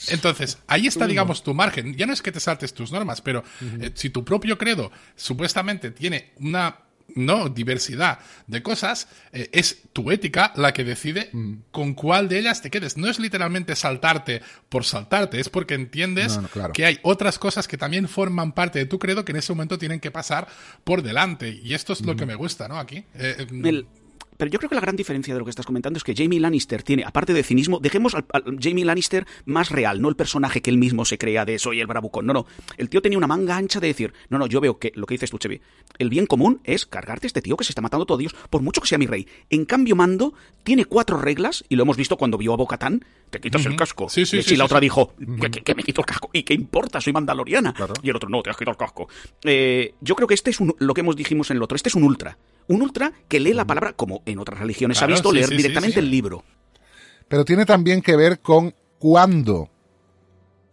[0.09, 1.95] Entonces, ahí está, digamos, tu margen.
[1.95, 3.43] Ya no es que te saltes tus normas, pero
[3.79, 6.79] eh, si tu propio credo supuestamente tiene una
[7.13, 11.29] no diversidad de cosas, eh, es tu ética la que decide
[11.71, 12.97] con cuál de ellas te quedes.
[12.97, 16.73] No es literalmente saltarte por saltarte, es porque entiendes No, no, claro.
[16.73, 19.77] que hay otras cosas que también forman parte de tu credo que en ese momento
[19.77, 20.47] tienen que pasar
[20.83, 21.49] por delante.
[21.63, 22.79] Y esto es lo que me gusta, ¿no?
[22.79, 22.97] Aquí.
[23.13, 23.87] Eh, eh, El-
[24.37, 26.39] pero yo creo que la gran diferencia de lo que estás comentando es que Jamie
[26.39, 30.61] Lannister tiene, aparte de cinismo, dejemos al, al Jamie Lannister más real, no el personaje
[30.61, 32.25] que él mismo se crea de soy el bravucón.
[32.25, 32.45] No, no.
[32.77, 35.13] El tío tenía una manga ancha de decir, no, no, yo veo que lo que
[35.15, 35.61] dices tú, Chevy,
[35.97, 38.35] el bien común es cargarte a este tío que se está matando a todos Dios,
[38.49, 39.27] por mucho que sea mi rey.
[39.49, 40.33] En cambio, Mando
[40.63, 44.09] tiene cuatro reglas, y lo hemos visto cuando vio a Bocatán, te quitas el casco.
[44.09, 46.29] Sí, sí, y sí, la otra dijo, ¿qué, qué- qué me quito el casco?
[46.33, 46.99] ¿Y qué importa?
[47.01, 47.73] Soy mandaloriana.
[47.73, 47.93] Claro.
[48.03, 49.07] Y el otro, no, te has quitado el casco.
[49.43, 51.89] Eh, yo creo que este es un- lo que hemos dijimos en el otro, este
[51.89, 52.37] es un ultra.
[52.67, 55.57] Un ultra que lee la palabra, como en otras religiones ha visto, sí, leer sí,
[55.57, 55.99] directamente sí.
[55.99, 56.43] el libro.
[57.27, 59.69] Pero tiene también que ver con cuándo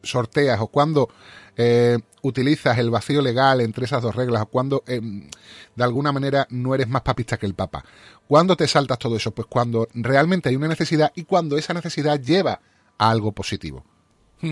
[0.03, 1.09] sorteas o cuándo
[1.57, 6.47] eh, utilizas el vacío legal entre esas dos reglas o cuando eh, de alguna manera
[6.51, 7.84] no eres más papista que el Papa.
[8.26, 9.32] ¿Cuándo te saltas todo eso?
[9.32, 12.61] Pues cuando realmente hay una necesidad y cuando esa necesidad lleva
[12.99, 13.84] a algo positivo.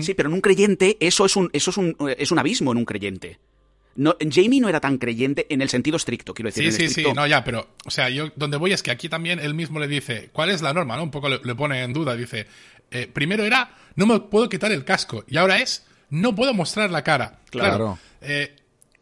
[0.01, 2.77] Sí, pero en un creyente eso es un, eso es un, es un abismo en
[2.77, 3.39] un creyente.
[3.95, 6.71] No, Jamie no era tan creyente en el sentido estricto, quiero decir.
[6.71, 8.91] Sí, en sí, estricto- sí, no, ya, pero, o sea, yo donde voy es que
[8.91, 10.95] aquí también él mismo le dice, ¿cuál es la norma?
[10.95, 11.03] ¿no?
[11.03, 12.47] Un poco le, le pone en duda, dice,
[12.89, 16.89] eh, primero era, no me puedo quitar el casco, y ahora es, no puedo mostrar
[16.89, 17.39] la cara.
[17.49, 17.97] Claro.
[18.21, 18.55] eh,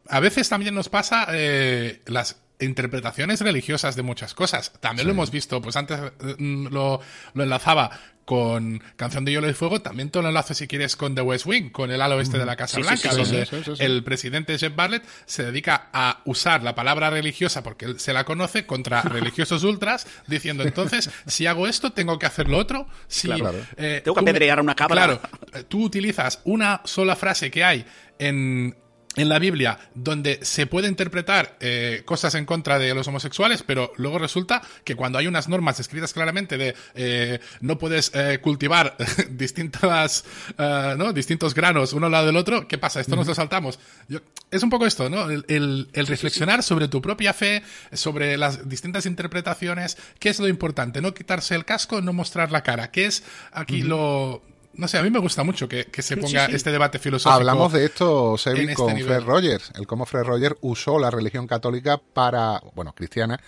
[0.07, 4.73] a veces también nos pasa eh, las interpretaciones religiosas de muchas cosas.
[4.79, 5.99] También lo hemos visto, pues antes
[6.39, 6.99] lo,
[7.33, 7.91] lo enlazaba
[8.30, 11.47] con Canción de Hielo y Fuego, también te lo enlazo si quieres con The West
[11.47, 13.71] Wing, con el halo oeste de la Casa Sí, Blanca, sí, sí, donde sí, sí,
[13.75, 13.84] sí.
[13.84, 18.25] el presidente Jeff Bartlett se dedica a usar la palabra religiosa porque él se la
[18.25, 22.88] conoce contra religiosos ultras, diciendo entonces, si hago esto, tengo que hacer lo otro.
[23.07, 23.57] Si, Claro.
[23.77, 24.95] eh, Tengo que apedrear a una cabra.
[24.95, 25.21] Claro,
[25.67, 27.84] tú utilizas una sola frase que hay
[28.19, 28.75] en,
[29.20, 33.91] en la Biblia donde se puede interpretar eh, cosas en contra de los homosexuales, pero
[33.97, 38.95] luego resulta que cuando hay unas normas escritas claramente de eh, no puedes eh, cultivar
[39.32, 40.26] distintas,
[40.57, 41.13] eh, ¿no?
[41.13, 42.99] distintos granos uno al lado del otro, ¿qué pasa?
[42.99, 43.80] Esto nos lo saltamos.
[44.07, 44.20] Yo-
[44.51, 45.30] es un poco esto, ¿no?
[45.30, 47.61] El, el- el reflexionar sobre tu propia fe,
[47.93, 51.01] sobre las distintas interpretaciones, ¿qué es lo importante?
[51.01, 52.89] No quitarse el casco, no mostrar la cara.
[52.91, 54.41] ¿Qué es aquí lo...
[54.74, 56.55] No sé, a mí me gusta mucho que, que se Sí, ponga sí.
[56.55, 57.34] este debate filosófico.
[57.36, 59.05] Hablamos de esto, Sebi, este con nivel.
[59.15, 63.39] Fred Rogers, el cómo Fred Rogers usó la religión católica para, bueno, cristiana,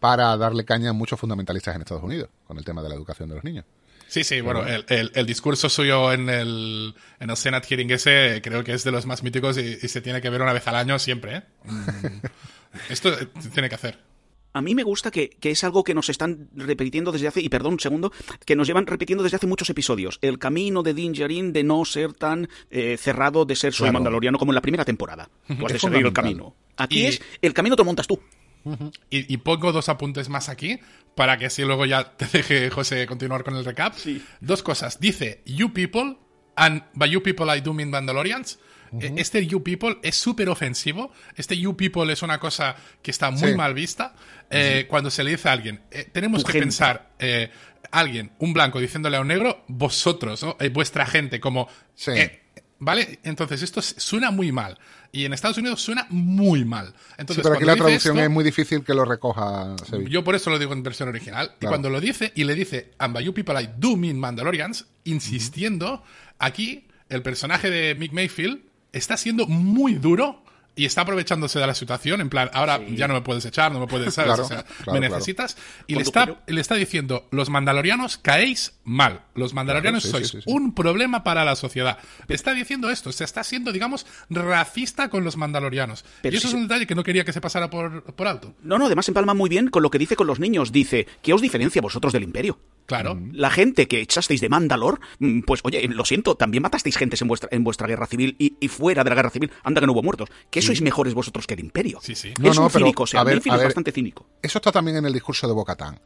[0.00, 3.28] para darle caña a muchos fundamentalistas en Estados Unidos, con el tema de la educación
[3.28, 3.64] de los niños.
[4.06, 8.40] Sí, sí, bueno, el, el- el discurso suyo en el, en el Senate Hearing ese
[8.42, 10.66] creo que es de los más míticos y, y se tiene que ver una vez
[10.66, 11.42] al año siempre, ¿eh?
[12.88, 13.98] Esto eh, se tiene que hacer.
[14.52, 17.48] A mí me gusta que, que es algo que nos están repitiendo desde hace, y
[17.48, 18.12] perdón un segundo,
[18.46, 20.18] que nos llevan repitiendo desde hace muchos episodios.
[20.22, 23.94] El camino de Din Djarin de no ser tan eh, cerrado, de ser soy Claro.
[23.94, 25.28] mandaloriano como en la primera temporada.
[25.46, 26.54] Tú has de el camino.
[26.76, 28.20] Aquí Y- es, el camino te lo montas tú.
[29.10, 30.78] Y, y pongo dos apuntes más aquí
[31.14, 33.94] para que así luego ya te deje José continuar con el recap.
[34.40, 34.98] Dos cosas.
[35.00, 36.16] Dice, you people,
[36.56, 38.58] and by you people I do mean Mandalorians.
[39.00, 41.12] Eh, Este you people es súper ofensivo.
[41.36, 43.56] Este you people es una cosa que está muy Sí.
[43.56, 44.14] mal vista.
[44.50, 46.66] Eh, Cuando se le dice a alguien, eh, tenemos Tu que gente.
[46.66, 47.50] pensar, eh,
[47.90, 50.56] alguien, un blanco diciéndole a un negro, vosotros, ¿no?
[50.72, 51.68] Vuestra gente, como...
[51.94, 52.12] Sí.
[52.80, 53.18] ¿Vale?
[53.24, 54.78] Entonces esto suena muy mal.
[55.10, 56.94] Y en Estados Unidos suena muy mal.
[57.16, 59.74] Entonces, Sí, pero aquí la traducción esto- es muy difícil que lo recoja
[60.08, 61.56] yo por eso lo digo en versión original.
[61.60, 64.86] Y cuando lo dice y le dice, and by you people I do mean Mandalorians,
[65.04, 66.04] insistiendo,
[66.38, 68.60] aquí el personaje de Mick Mayfield
[68.92, 70.42] está siendo muy duro
[70.78, 72.20] y está aprovechándose de la situación.
[72.20, 74.28] En plan, ahora ya no me puedes echar, no me puedes, ¿sabes?
[74.28, 75.14] Claro, O sea, claro, me claro.
[75.16, 75.56] necesitas.
[75.88, 79.22] Y le está, le está diciendo, los mandalorianos caéis mal.
[79.34, 81.98] Los mandalorianos sí, sois sí, un problema para la sociedad.
[82.28, 86.04] Le está diciendo esto, se está siendo, digamos, racista con los mandalorianos.
[86.22, 88.28] Pero y eso si es un detalle que no quería que se pasara por, por
[88.28, 88.54] alto.
[88.62, 90.70] No, no, además empalma muy bien con lo que dice con los niños.
[90.70, 92.56] Dice, ¿qué os diferencia vosotros del imperio?
[92.88, 93.20] Claro.
[93.32, 97.28] La gente que echasteis de Mandalor, mm, pues oye, lo siento, también matasteis gentes en
[97.28, 99.92] vuestra, en vuestra guerra civil y, y fuera de la guerra civil, anda que no
[99.92, 100.30] hubo muertos.
[100.50, 101.98] ¿Qué sois mejores vosotros que el imperio?
[102.02, 102.32] Sí, sí.
[102.40, 103.64] No, es no, un pero, cínico, o sea, a ver, a es ver.
[103.64, 104.26] bastante cínico.
[104.40, 106.00] Eso está también en el discurso de Bocatán.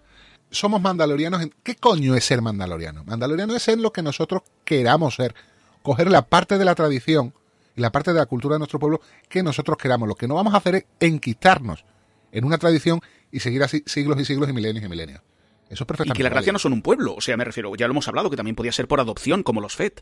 [0.51, 1.41] Somos mandalorianos.
[1.41, 3.05] en- ¿Qué coño es ser mandaloriano?
[3.05, 5.35] Mandaloriano es ser lo que nosotros queramos ser.
[5.83, 7.33] Coger la parte de la tradición
[7.77, 10.09] y la parte de la cultura de nuestro pueblo que nosotros queramos.
[10.09, 11.85] Lo que no vamos a hacer es enquistarnos
[12.33, 15.23] en una tradición y seguir así siglos y siglos y milenios y milenios.
[15.73, 16.17] Eso es Y perfectamente.
[16.19, 18.29] que la gracia no son un pueblo, o sea, me refiero, ya lo hemos hablado,
[18.31, 19.93] que también podía ser por adopción, como los FED.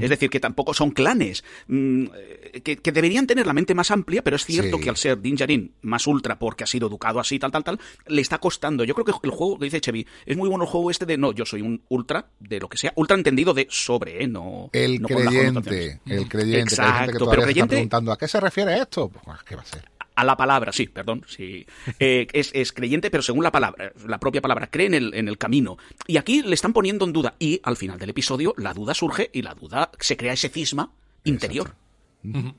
[0.00, 3.90] Es decir, que tampoco son clanes, mm, eh, que, que deberían tener la mente más
[3.90, 4.82] amplia, pero es cierto Sí.
[4.84, 7.80] que al ser Din Djarin más ultra, porque ha sido educado así, tal, tal, tal,
[8.06, 8.84] le está costando.
[8.84, 11.16] Yo creo que el juego, que dice Chevy, es muy bueno el juego este de,
[11.18, 14.26] no, yo soy un ultra, de lo que sea, ultra entendido de sobre, ¿eh?
[14.28, 16.28] No, El no con las creyente, el creyente.
[16.28, 19.08] que hay gente que Exacto, pero se está creyente- preguntando ¿a qué se refiere esto?
[19.08, 19.84] Pues, ¿qué va a ser?
[20.16, 21.66] A la palabra, sí, perdón, sí.
[22.00, 25.28] Eh, es, es creyente, pero según la palabra, la propia palabra, cree en el, en
[25.28, 25.76] el camino.
[26.06, 27.34] Y aquí le están poniendo en duda.
[27.38, 30.90] Y al final del episodio, la duda surge y la duda se crea ese cisma
[31.24, 31.74] interior.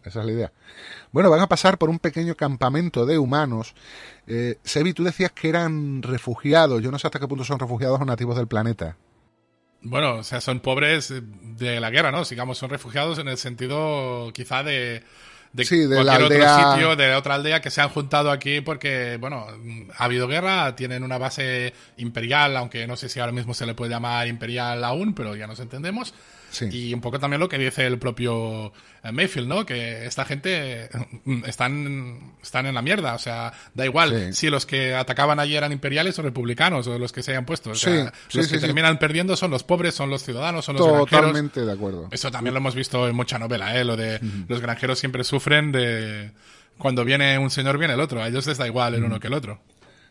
[0.03, 0.51] Esa es la idea.
[1.11, 3.73] Bueno, van a pasar por un pequeño campamento de humanos.
[4.27, 6.81] Eh, Sebi, tú decías que eran refugiados.
[6.81, 8.97] Yo no sé hasta qué punto son refugiados o nativos del planeta.
[9.81, 12.23] Bueno, o sea, son pobres de la guerra, ¿no?
[12.23, 15.03] Digamos, son refugiados en el sentido quizá de,
[15.53, 18.61] de Sí, de la cualquier otro sitio, de otra aldea que se han juntado aquí
[18.61, 19.47] porque, bueno,
[19.97, 23.73] ha habido guerra, tienen una base imperial, aunque no sé si ahora mismo se le
[23.73, 26.13] puede llamar imperial aún, pero ya nos entendemos.
[26.49, 26.67] Sí.
[26.71, 28.71] Y un poco también lo que dice el propio
[29.03, 29.65] eh, Mayfield, ¿no?
[29.65, 30.89] Que esta gente
[31.25, 33.13] mm, están, están en la mierda.
[33.15, 34.33] O sea, da igual Sí.
[34.33, 37.71] si los que atacaban allí eran imperiales o republicanos o los que se hayan puesto.
[37.71, 40.65] O sea, Sí, sí, los sí, que terminan perdiendo son los pobres, son los ciudadanos,
[40.65, 41.09] son los granjeros.
[41.09, 42.07] Totalmente de acuerdo.
[42.11, 43.83] Eso también lo hemos visto en mucha novela, ¿eh?
[43.83, 46.31] Lo de los granjeros siempre sufren de...
[46.77, 48.21] Cuando viene un señor, viene el otro.
[48.21, 49.59] A ellos les da igual el uno que el otro.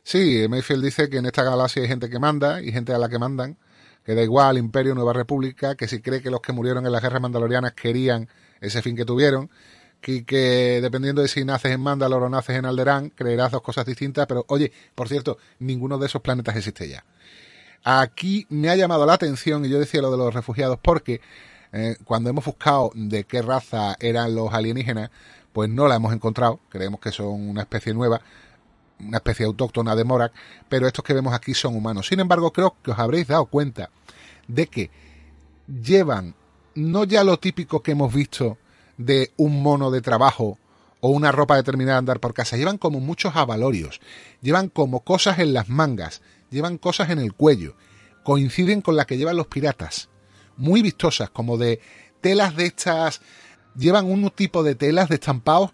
[0.03, 3.09] Sí, Mayfield dice que en esta galaxia hay gente que manda y gente a la
[3.09, 3.57] que mandan,
[4.07, 7.03] que da igual, Imperio, Nueva República, que si cree que los que murieron en las
[7.03, 8.29] guerras mandalorianas querían
[8.61, 9.51] ese fin que tuvieron,
[10.01, 13.85] que, que dependiendo de si naces en Mandalor o naces en Alderaan, creerás dos cosas
[13.85, 17.05] distintas, pero oye, por cierto, ninguno de esos planetas existe ya.
[17.83, 21.21] Aquí me ha llamado la atención, y yo decía lo de los refugiados, porque
[21.73, 25.11] eh, cuando hemos buscado de qué raza eran los alienígenas,
[25.53, 28.21] pues no la hemos encontrado, creemos que son una especie nueva,
[29.01, 30.33] una especie autóctona de Morak,
[30.69, 32.09] pero estos que vemos aquí son humanos.
[32.09, 33.91] Sin embargo, creo que os habréis dado cuenta
[34.49, 34.91] de que
[35.67, 36.35] llevan
[36.75, 38.59] no ya lo típico que hemos visto
[38.99, 40.59] de un mono de trabajo
[41.01, 44.01] o una ropa determinada de andar por casa, llevan como muchos avalorios,
[44.41, 47.77] llevan como cosas en las mangas, llevan cosas en el cuello,
[48.25, 50.09] coinciden con las que llevan los piratas,
[50.57, 51.81] muy vistosas, como de
[52.21, 53.21] telas de estas,
[53.77, 55.73] llevan un tipo de telas de estampados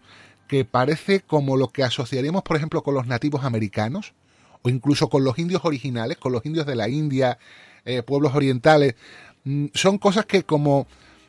[0.52, 4.12] que parece como lo que asociaríamos, por ejemplo, con los nativos americanos,
[4.60, 7.38] o incluso con los indios originales, con los indios de la India,
[7.86, 8.94] eh, pueblos orientales.
[9.44, 10.86] Mm, son cosas que como,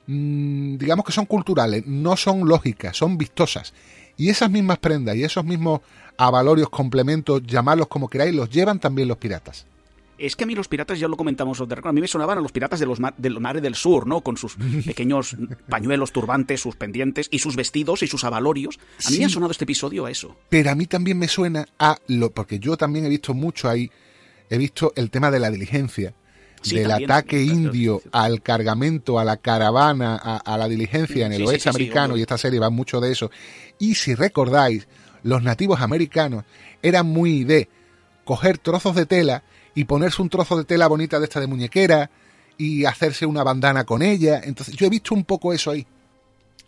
[0.08, 3.74] mm, digamos que son culturales, no son lógicas, son vistosas.
[4.18, 5.80] Y esas mismas prendas y esos mismos
[6.18, 9.66] avalorios, complementos, llamarlos como queráis, los llevan también los piratas.
[10.26, 12.52] Es que a mí los piratas, ya lo comentamos a mí me sonaban a los
[12.52, 14.22] piratas de los mar, del mar del sur, ¿no?
[14.22, 14.56] Con sus
[14.86, 15.36] pequeños
[15.68, 18.80] pañuelos, turbantes, sus pendientes y sus vestidos y sus avalorios.
[19.06, 19.20] A mí Sí.
[19.20, 20.36] me ha sonado este episodio a eso.
[20.50, 23.92] Pero a mí también me suena a lo, porque yo también he visto mucho ahí,
[24.50, 26.14] he visto el tema de la diligencia,
[26.62, 31.34] Sí, del también, ataque indio al cargamento, a la caravana, a, a la diligencia en
[31.34, 33.30] el Sí, oeste americano, y esta serie va mucho de eso.
[33.80, 34.88] Y si recordáis,
[35.24, 36.46] los nativos americanos
[36.82, 37.68] eran muy de
[38.24, 39.44] coger trozos de tela
[39.76, 42.10] y ponerse un trozo de tela bonita de esta de muñequera
[42.58, 44.42] y hacerse una bandana con ella.
[44.44, 45.86] Entonces, yo he visto un poco eso ahí.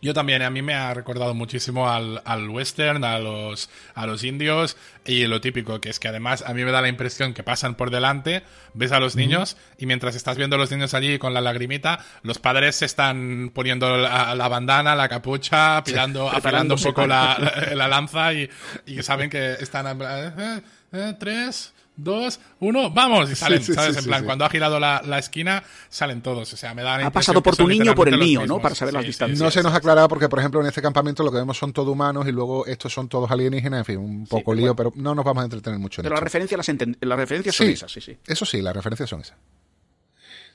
[0.02, 4.24] Yo también, a mí me ha recordado muchísimo al, al western, a los, a los
[4.24, 7.42] indios y lo típico, que es que además a mí me da la impresión que
[7.42, 8.44] pasan por delante,
[8.76, 12.06] ves a los niños y mientras estás viendo a los niños allí con la lagrimita,
[12.22, 17.38] los padres se están poniendo la, la bandana, la capucha, pilando, afilando un poco la,
[17.40, 18.48] la- la lanza y,
[18.86, 23.94] y saben que están plan, eh, eh, tres, dos, uno, vamos, y salen, sí, ¿sabes?
[23.94, 24.26] sí, en plan, sí.
[24.26, 27.42] cuando ha girado la, la esquina, salen todos, o sea, me da la Ha pasado
[27.42, 28.60] por tu niño o por el mío, ¿no?
[28.60, 29.40] Para saber las distancias.
[29.40, 31.90] No se nos aclarado porque, por ejemplo, en este campamento lo que vemos son todos
[31.90, 34.92] humanos y luego estos son todos alienígenas, en fin, un poco lío, bueno.
[34.92, 36.26] pero no nos vamos a entretener mucho en Pero las esto.
[36.26, 38.18] referencias, las, las referencias son Sí, esas, sí, sí.
[38.28, 39.38] eso sí, las referencias son esas.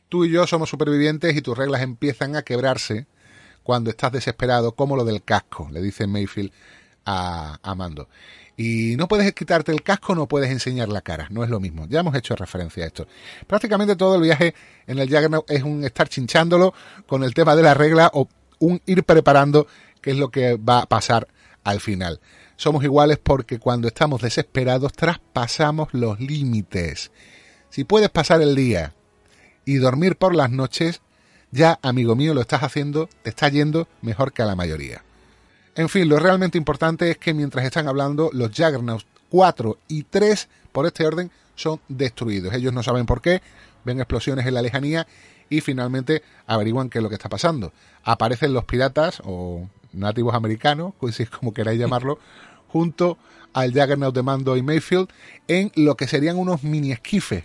[0.09, 3.07] Tú y yo somos supervivientes y tus reglas empiezan a quebrarse
[3.63, 6.51] cuando estás desesperado, como lo del casco, le dice Mayfield
[7.07, 8.09] a, a Mando.
[8.57, 11.87] Y no puedes quitarte el casco, no puedes enseñar la cara, no es lo mismo.
[11.89, 13.07] Ya hemos hecho referencia a esto.
[13.47, 14.55] Prácticamente todo el viaje
[14.87, 16.75] en el Juggernaut es un estar chinchándolo
[17.07, 18.29] con el tema de la regla o
[18.59, 19.67] un ir preparando
[20.03, 21.29] qué es lo que va a pasar
[21.65, 22.21] al final.
[22.57, 27.11] Somos iguales porque cuando estamos desesperados traspasamos los límites.
[27.71, 28.95] Si puedes pasar el día
[29.65, 31.01] y dormir por las noches,
[31.51, 35.03] ya, amigo mío, lo estás haciendo, te está yendo mejor que a la mayoría.
[35.75, 40.49] En fin, lo realmente importante es que mientras están hablando, los Juggernauts 4 y 3,
[40.73, 42.53] por este orden, son destruidos.
[42.55, 43.41] Ellos no saben por qué,
[43.85, 45.07] ven explosiones en la lejanía
[45.49, 47.73] y finalmente averiguan qué es lo que está pasando.
[48.03, 52.19] Aparecen los piratas o nativos americanos, pues es como queráis llamarlo,
[52.69, 53.19] junto
[53.53, 55.09] al Juggernaut de Mando y Mayfield
[55.49, 57.45] en lo que serían unos mini esquifes.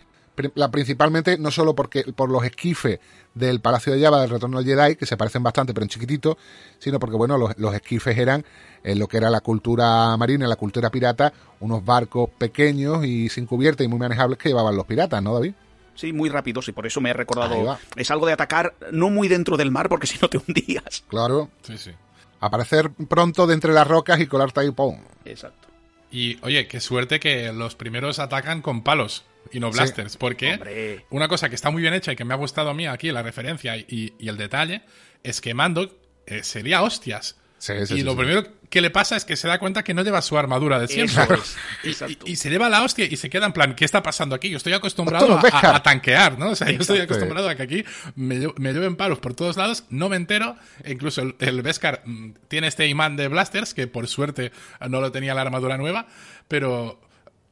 [0.55, 2.99] La, principalmente no solo porque, por los esquifes
[3.33, 6.37] del Palacio de Java del Retorno del Jedi, que se parecen bastante pero en chiquitito,
[6.79, 8.45] sino porque bueno, los, los esquifes eran
[8.83, 13.45] en lo que era la cultura marina, la cultura pirata, unos barcos pequeños y sin
[13.45, 15.53] cubierta y muy manejables que llevaban los piratas, ¿no, David?
[15.95, 17.77] Sí, muy rápidos y por eso me he recordado.
[17.95, 21.03] Es algo de atacar no muy dentro del mar porque si no te hundías.
[21.07, 21.49] Claro.
[21.63, 21.91] Sí, sí.
[22.39, 24.99] Aparecer pronto de entre las rocas y colarte ahí, ¡pum!
[25.23, 25.69] Exacto.
[26.11, 29.77] Y oye, qué suerte que los primeros atacan con palos y no Sí.
[29.79, 31.05] blasters, porque Hombre.
[31.09, 33.11] una cosa que está muy bien hecha y que me ha gustado a mí aquí,
[33.11, 34.81] la referencia y, y el detalle,
[35.23, 37.37] es que Mando eh, sería hostias.
[37.57, 40.03] Sí, sí, y lo primero que le pasa es que se da cuenta que no
[40.03, 41.23] lleva su armadura de siempre.
[41.83, 42.25] Y, Exacto.
[42.27, 44.49] y- y se lleva la hostia y se queda en plan, ¿qué está pasando aquí?
[44.49, 46.49] Yo estoy acostumbrado a, tanquear, ¿no?
[46.49, 47.85] O sea, yo estoy acostumbrado a que aquí
[48.15, 50.57] me, me lleven palos por todos lados, no me entero.
[50.83, 54.51] E incluso el, el Beskar mm, tiene este imán de blasters, que por suerte
[54.89, 56.07] no lo tenía la armadura nueva,
[56.47, 56.99] pero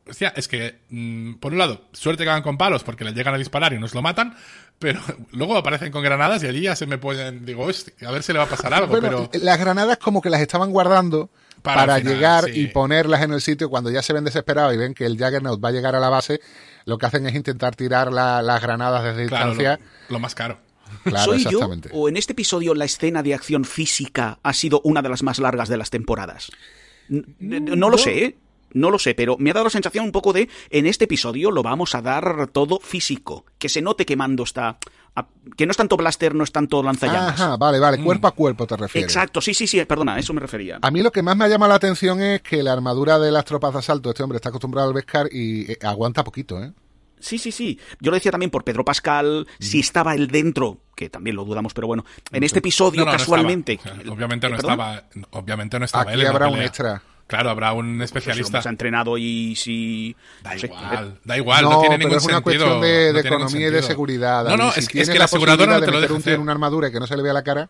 [0.09, 3.33] hostia, es que, mm, por un lado, suerte que van con palos porque les llegan
[3.33, 4.35] a disparar y nos lo matan,
[4.79, 4.99] pero
[5.31, 8.33] luego aparecen con granadas y allí ya se me pueden, digo, hostia, a ver si
[8.33, 9.43] le va a pasar algo, Bueno, pero...
[9.43, 11.29] las granadas como que las estaban guardando
[11.61, 12.51] Para para, el final, llegar sí.
[12.61, 15.63] y ponerlas en el sitio cuando ya se ven desesperados y ven que el Juggernaut
[15.63, 16.41] va a llegar a la base,
[16.85, 19.79] lo que hacen es intentar tirar la- las granadas desde Claro, distancia.
[20.09, 20.57] lo, lo más caro.
[21.05, 21.89] Claro, ¿Soy yo exactamente.
[21.91, 25.39] o en este episodio la escena de acción física ha sido una de las más
[25.39, 26.51] largas de las temporadas?
[27.09, 28.37] N- n- No, lo sé, ¿eh?
[28.74, 31.51] No lo sé, pero me ha dado la sensación un poco de en este episodio
[31.51, 34.78] lo vamos a dar todo físico, que se note que Mando está
[35.15, 37.39] a- que no es tanto blaster, no es tanto lanzallamas.
[37.39, 39.09] Ajá, vale, vale, cuerpo a cuerpo te refieres.
[39.11, 40.80] Exacto, sí, sí, sí, perdona, a eso me refería.
[40.82, 43.32] A mí lo que más me ha llamado la atención es que la armadura de
[43.32, 46.71] las tropas de asalto, este hombre está acostumbrado al Beskar y eh, aguanta poquito, ¿eh?
[47.19, 47.80] Sí, sí, sí.
[48.01, 51.74] Yo lo decía también por Pedro Pascal, si estaba él dentro, que también lo dudamos,
[51.74, 52.03] pero bueno,
[52.34, 53.74] en este episodio No, no, no casualmente.
[53.74, 53.95] estaba.
[54.11, 57.01] Obviamente no ¿Eh, estaba, obviamente no estaba Aquí él habrá un extra.
[57.28, 58.57] Claro, habrá un Pues si lo especialista.
[58.57, 60.15] hemos entrenado y si.
[60.43, 62.65] Da no sé, igual, da igual, no, no, tiene ningún es una sentido.
[62.80, 63.88] cuestión de, no economía y de sentido.
[63.88, 64.43] seguridad.
[64.45, 64.71] No, no.
[64.71, 66.39] Si es, que- es la la aseguradora te lo de deja hacer.
[66.39, 67.69] una armadura y que no se le vea la cara,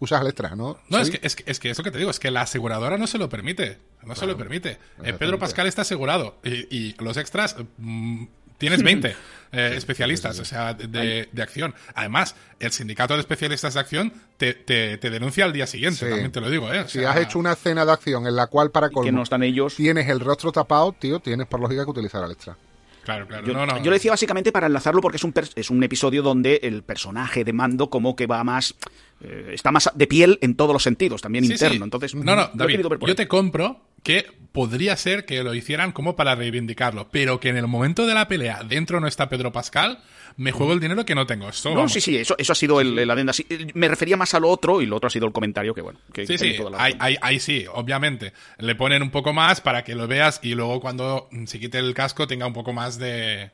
[0.00, 0.78] usas el extra, ¿no?
[0.88, 2.98] No, es que, es, que, es que eso que te digo, es que la aseguradora
[2.98, 3.78] no se lo permite.
[4.02, 4.78] No se lo permite.
[5.04, 5.12] Eh.
[5.12, 6.36] Pedro Pascal está asegurado.
[6.42, 8.24] Y, y los extras, mm,
[8.58, 9.14] tienes 20
[9.52, 11.74] eh, especialistas, o sea, de, de- acción.
[11.94, 16.10] Además, el sindicato de especialistas de acción te, te, te denuncia al día siguiente, Sí.
[16.10, 16.80] también te lo digo, ¿eh?
[16.80, 19.22] O Si has hecho una escena de acción en la cual para que colmo no
[19.22, 19.74] están ellos.
[19.74, 22.56] tienes el rostro tapado, tío, tienes por lógica que utilizar al extra.
[23.02, 23.46] Claro, claro.
[23.46, 23.78] Yo, no, no.
[23.78, 27.44] yo lo decía básicamente para enlazarlo porque es un, es un episodio donde el personaje
[27.44, 28.74] de Mando como que va más...
[29.22, 31.76] eh, está más de piel en todos los sentidos, también Sí, interno.
[31.78, 31.82] sí.
[31.82, 33.14] Entonces, no, no, David, yo ahí.
[33.14, 37.68] te compro que podría ser que lo hicieran como para reivindicarlo, pero que en el
[37.68, 40.00] momento de la pelea dentro no está Pedro Pascal,
[40.36, 41.48] me juego el dinero que no tengo.
[41.48, 41.92] Esto, No, vamos.
[41.92, 43.32] sí, sí, eso, eso ha sido el, el adenda.
[43.32, 45.82] Sí, me refería más a lo otro y lo otro ha sido el comentario que,
[45.82, 47.06] bueno, que Sí, sí, toda la ahí, razón.
[47.06, 48.32] ahí- ahí sí, obviamente.
[48.58, 51.94] Le ponen un poco más para que lo veas y luego cuando se quite el
[51.94, 53.50] casco tenga un poco más de, de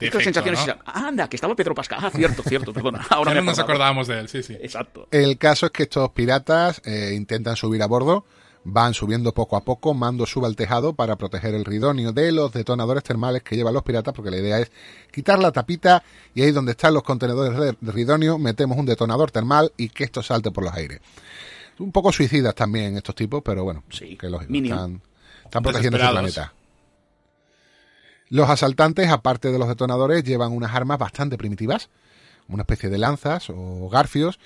[0.00, 0.60] efecto, sensación ¿no?
[0.62, 1.98] es, "Ah, anda, que estaba Pedro Pascal.
[2.02, 3.06] Ah, cierto, cierto, perdona.
[3.10, 4.56] Ahora Ya no nos acordábamos de él, sí, sí.
[4.60, 5.06] Exacto.
[5.12, 8.24] El caso es que estos piratas eh, intentan subir a bordo,
[8.64, 12.52] van subiendo poco a poco, Mando sube al tejado para proteger el ridonio de los
[12.52, 14.70] detonadores termales que llevan los piratas, porque la idea es
[15.10, 16.02] quitar la tapita
[16.34, 20.22] y ahí donde están los contenedores de, ridonio metemos un detonador termal y que esto
[20.22, 21.00] salte por los aires.
[21.78, 24.74] Un poco suicidas también estos tipos, pero bueno, Sí, que mínimo.
[24.74, 25.02] están,
[25.44, 26.32] están protegiendo Desesperados.
[26.34, 26.54] planeta.
[28.28, 31.88] Los asaltantes, aparte de los detonadores, llevan unas armas bastante primitivas,
[32.48, 34.38] una especie de lanzas o garfios,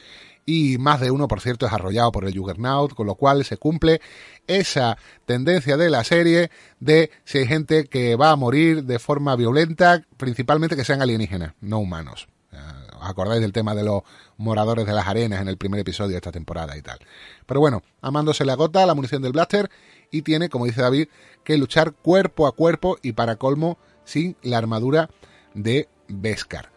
[0.47, 3.57] y más de uno, por cierto, es arrollado por el Juggernaut, con lo cual se
[3.57, 4.01] cumple
[4.47, 9.37] esa tendencia de la serie de si hay gente que va a morir de forma
[9.37, 12.29] violenta, principalmente que sean alienígenas, no humanos.
[12.53, 12.59] Eh,
[13.01, 14.03] ¿Os acordáis del tema de los
[14.37, 16.99] moradores de las arenas en el primer episodio de esta temporada y tal?
[17.47, 19.71] Pero bueno, a Mando se le agota la munición del blaster
[20.11, 21.09] y tiene, como dice David,
[21.43, 25.09] que luchar cuerpo a cuerpo y para colmo sin la armadura
[25.55, 26.74] de Beskar.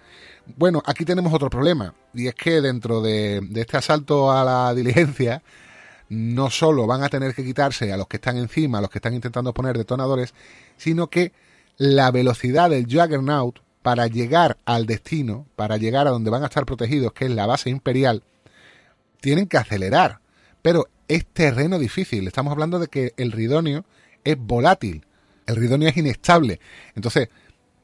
[0.55, 4.73] Bueno, aquí tenemos otro problema, y es que dentro de, de este asalto a la
[4.73, 5.43] diligencia,
[6.09, 8.99] no solo van a tener que quitarse a los que están encima, a los que
[8.99, 10.33] están intentando poner detonadores,
[10.77, 11.33] sino que
[11.77, 16.65] la velocidad del Juggernaut para llegar al destino, para llegar a donde van a estar
[16.65, 18.23] protegidos, que es la base imperial,
[19.21, 20.19] tienen que acelerar.
[20.61, 22.27] Pero es terreno difícil.
[22.27, 23.85] Estamos hablando de que el ridonio
[24.23, 25.05] es volátil.
[25.45, 26.59] El ridonio es inestable.
[26.95, 27.29] Entonces,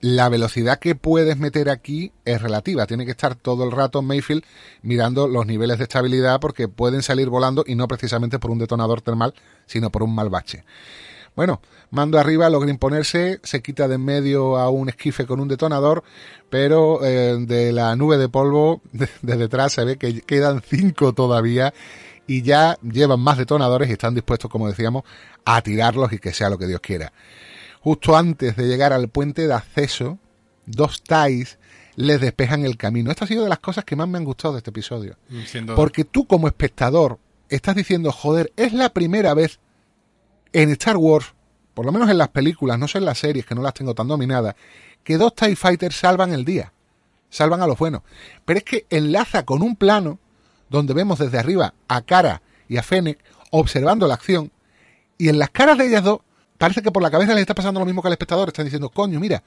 [0.03, 2.85] la velocidad que puedes meter aquí es relativa.
[2.85, 4.43] Tiene que estar todo el rato Mayfield
[4.81, 8.99] mirando los niveles de estabilidad porque pueden salir volando y no precisamente por un detonador
[8.99, 9.33] termal,
[9.65, 10.65] sino por un mal bache.
[11.37, 15.47] Bueno, mando arriba, logra imponerse, se quita de en medio a un esquife con un
[15.47, 16.03] detonador,
[16.49, 21.13] pero eh, de la nube de polvo de, de detrás se ve que quedan cinco
[21.13, 21.73] todavía
[22.27, 25.03] y ya llevan más detonadores y están dispuestos, como decíamos,
[25.45, 27.13] a tirarlos y que sea lo que Dios quiera.
[27.83, 30.17] Justo antes de llegar al puente de acceso,
[30.65, 31.57] dos TIEs
[31.95, 33.11] les despejan el camino.
[33.11, 35.17] Esto ha sido de las cosas que más me han gustado de este episodio.
[35.45, 37.19] Siendo- Porque tú como espectador
[37.49, 39.59] estás diciendo, joder, es la primera vez
[40.53, 41.33] en Star Wars,
[41.73, 43.93] por lo menos en las películas, no sé en las series que no las tengo
[43.93, 44.55] tan dominadas,
[45.03, 46.71] que dos TIE Fighters salvan el día,
[47.29, 48.01] salvan a los buenos.
[48.45, 50.19] Pero es que enlaza con un plano
[50.69, 53.19] donde vemos desde arriba a Cara y a Fennec
[53.51, 54.51] observando la acción
[55.17, 56.21] y en las caras de ellas dos
[56.63, 58.89] parece que por la cabeza les está pasando lo mismo que al espectador, están diciendo,
[58.89, 59.43] coño, mira,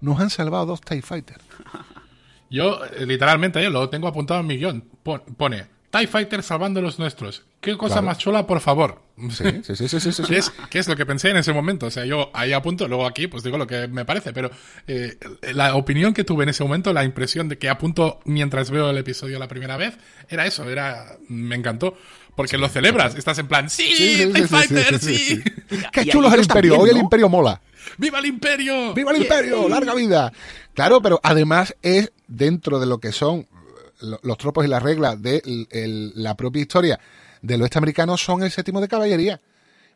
[0.00, 1.44] nos han salvado dos TIE Fighters.
[2.50, 4.84] Yo, eh, literalmente, yo lo tengo apuntado en mi guion.
[5.02, 7.42] Pon- Pone, TIE Fighter salvando los nuestros.
[7.60, 8.06] Qué cosa Claro.
[8.08, 9.02] más chula, por favor.
[9.30, 10.22] Sí, sí, sí, sí, sí, sí.
[10.24, 11.86] ¿Qué es, qué es lo que pensé en ese momento?
[11.86, 14.50] O sea, yo ahí apunto, luego aquí pues digo lo que me parece, pero
[14.86, 15.18] eh,
[15.54, 18.98] la opinión que tuve en ese momento, la impresión de que apunto mientras veo el
[18.98, 19.96] episodio la primera vez,
[20.28, 21.96] era eso, era me encantó.
[22.36, 25.42] Porque lo celebras, estás en plan, sí, Sí, sí, Fighter, sí.
[25.92, 26.72] Qué chulo es el imperio.
[26.72, 27.60] también, Hoy el imperio mola.
[27.98, 28.92] ¡Viva el imperio!
[28.94, 29.68] ¡Viva el imperio!
[29.68, 30.32] ¡Larga vida!
[30.74, 33.46] Claro, pero además es dentro de lo que son
[34.00, 36.98] lo- los tropos y las reglas de el- el- la propia historia
[37.42, 39.40] del oeste americano son el séptimo de caballería.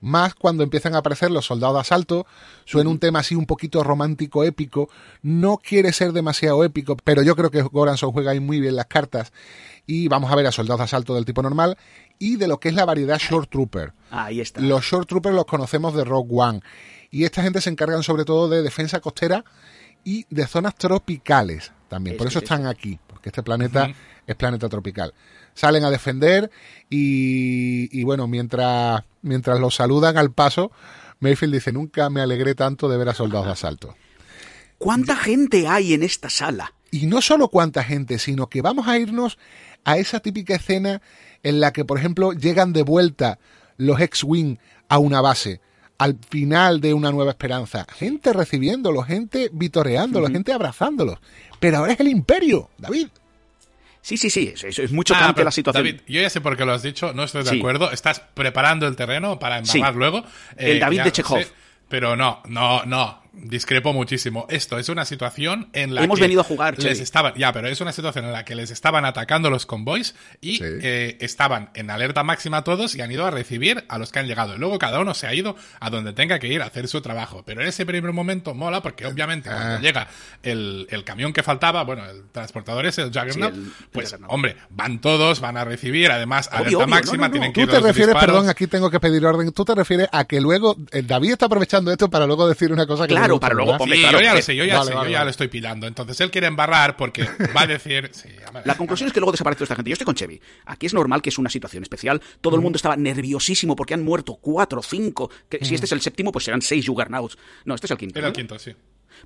[0.01, 2.27] Más cuando empiezan a aparecer los soldados de asalto,
[2.65, 4.89] suena un tema así un poquito romántico, épico.
[5.23, 8.87] No quiere ser demasiado épico, pero yo creo que Goranson juega ahí muy bien las
[8.87, 9.33] cartas.
[9.87, 11.77] Y vamos a ver a soldados de asalto del tipo normal
[12.19, 13.93] y de lo que es la variedad Short Trooper.
[14.11, 14.61] Ahí está.
[14.61, 16.61] Los Short Troopers los conocemos de Rogue One.
[17.11, 19.45] Y esta gente se encargan sobre todo de defensa costera
[20.05, 22.17] y de zonas tropicales también.
[22.17, 22.51] Por Eso eso es.
[22.51, 23.91] están aquí, porque este planeta
[24.27, 25.15] es planeta tropical.
[25.55, 26.51] Salen a defender
[26.91, 30.71] y, y bueno, mientras, mientras los saludan al paso,
[31.21, 33.97] Mayfield dice, nunca me alegré tanto de ver a soldados de asalto.
[34.79, 36.73] ¿Cuánta gente hay en esta sala?
[36.91, 39.39] Y no solo cuánta gente, sino que vamos a irnos
[39.85, 41.03] a esa típica escena
[41.43, 43.39] en la que, por ejemplo, llegan de vuelta
[43.77, 44.59] los X-Wing
[44.89, 45.61] a una base.
[45.99, 47.85] Al final de una nueva esperanza.
[47.97, 51.19] Gente recibiéndolos, gente vitoreándolos, gente abrazándolos.
[51.59, 53.09] Pero ahora es el imperio, David.
[54.01, 55.85] Sí, sí, sí, es, es- es muy Ah, la situación.
[55.85, 57.59] David, yo ya sé por qué lo has dicho, no estoy de Sí.
[57.59, 57.91] acuerdo.
[57.91, 59.99] Estás preparando el terreno para embarrar Sí.
[59.99, 60.25] luego.
[60.57, 61.45] El David ya de Chekhov.
[61.89, 63.21] pero no, no, no.
[63.43, 64.47] Discrepo muchísimo.
[64.51, 67.03] Esto es una situación en la Hemos que venido a jugar, les Chevy.
[67.03, 70.57] estaban, ya, pero es una situación en la que les estaban atacando los convoys y
[70.57, 70.65] Sí.
[70.65, 74.27] eh, estaban en alerta máxima todos y han ido a recibir a los que han
[74.27, 74.55] llegado.
[74.57, 77.01] Y luego cada uno se ha ido a donde tenga que ir a hacer su
[77.01, 77.43] trabajo.
[77.47, 79.81] Pero en ese primer momento mola porque obviamente cuando Ah.
[79.81, 80.09] llega
[80.43, 84.07] el, el camión que faltaba, bueno, el transportador es el Juggernaut, Sí, el- el pues
[84.07, 84.33] Juggernaut.
[84.33, 87.33] hombre, van todos, van a recibir, además, Obvio, alerta obvio, máxima, no, no, no.
[87.33, 88.35] tienen que Tú ir te a los refieres, disparos.
[88.35, 89.53] perdón, aquí tengo que pedir orden.
[89.53, 92.87] Tú te refieres a que luego eh, David está aprovechando esto para luego decir una
[92.87, 94.89] cosa que Claro, gusta, para luego Sí, claro, yo ya lo sé, yo ya vale,
[94.91, 95.27] sé, vale, yo ya vale.
[95.27, 95.87] lo estoy pilando.
[95.87, 97.23] Entonces él quiere embarrar porque
[97.57, 98.11] va a decir.
[98.13, 98.29] Sí,
[98.65, 99.91] La conclusión es que luego desaparece toda esta gente.
[99.91, 100.41] Yo estoy con Chevy.
[100.67, 102.21] Aquí es normal que es una situación especial.
[102.41, 105.31] Todo el mundo estaba nerviosísimo porque han muerto cuatro, cinco.
[105.49, 107.39] Que Si este es el séptimo, pues serán seis Juggernauts.
[107.65, 108.19] No, este es el quinto.
[108.19, 108.75] Era el quinto, sí.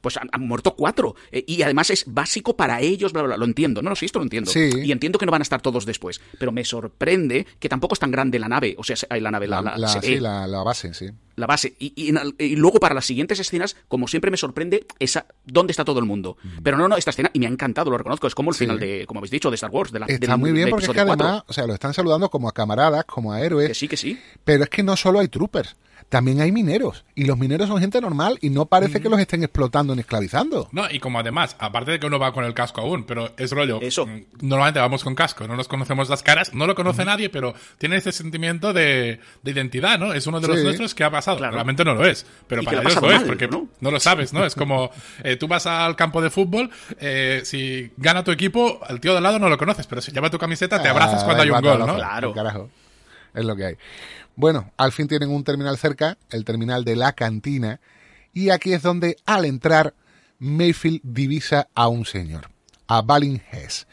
[0.00, 1.14] Pues han, han muerto cuatro.
[1.30, 3.36] Eh, y además es básico para ellos, bla, bla, bla.
[3.36, 3.82] Lo entiendo.
[3.82, 4.50] No, no, sí, esto lo entiendo.
[4.50, 4.70] Sí.
[4.84, 6.20] Y entiendo que no van a estar todos después.
[6.38, 8.74] Pero me sorprende que tampoco es tan grande la nave.
[8.78, 11.06] O sea, se- la nave, la, La, la- la- se sí, ve, la, base, sí.
[11.36, 11.74] la base.
[11.78, 12.12] Y,
[12.56, 16.36] luego para las siguientes escenas, como siempre me sorprende, esa dónde está todo el mundo.
[16.62, 18.64] Pero no, no, esta escena, y me ha encantado, lo reconozco, es como el Sí.
[18.64, 19.92] final de, como habéis dicho, de Star Wars.
[19.92, 22.48] De la, Está muy bien porque es que además, o sea, lo están saludando como
[22.48, 23.68] a camaradas, como a héroes.
[23.68, 24.18] Que sí, que sí.
[24.44, 25.76] Pero es que no solo hay troopers,
[26.12, 27.06] también hay mineros.
[27.14, 30.68] Y los mineros son gente normal y no parece que los estén explotando ni esclavizando.
[30.70, 33.50] No, y como además, aparte de que uno va con el casco aún, pero es
[33.50, 33.80] rollo.
[33.80, 34.04] Eso.
[34.06, 37.54] mm, Normalmente vamos con casco, no nos conocemos las caras, no lo conoce nadie, pero
[37.78, 40.12] tiene ese sentimiento de, de identidad, ¿no?
[40.12, 40.64] Es uno de los Sí.
[40.64, 41.38] nuestros que ha pasado.
[41.38, 41.54] Claro.
[41.54, 43.68] Realmente no lo es, pero Y para ellos lo es, porque ¿no?
[43.80, 43.90] ¿no?
[43.90, 44.44] lo sabes, ¿no?
[44.44, 44.90] Es como
[45.24, 46.68] eh, tú vas al campo de fútbol,
[47.00, 50.12] eh, si gana tu equipo, al tío de al lado no lo conoces, pero si
[50.12, 51.94] lleva tu camiseta te abrazas Ah, cuando hay un gol, no, ¿no?
[51.94, 52.34] Claro.
[52.34, 52.68] Carajo.
[53.34, 53.74] Es lo que hay.
[54.34, 57.80] Bueno, al fin tienen un terminal cerca, el terminal de la cantina,
[58.32, 59.94] y aquí es donde al entrar
[60.38, 62.50] Mayfield divisa a un señor,
[62.86, 63.86] a Balin Hess,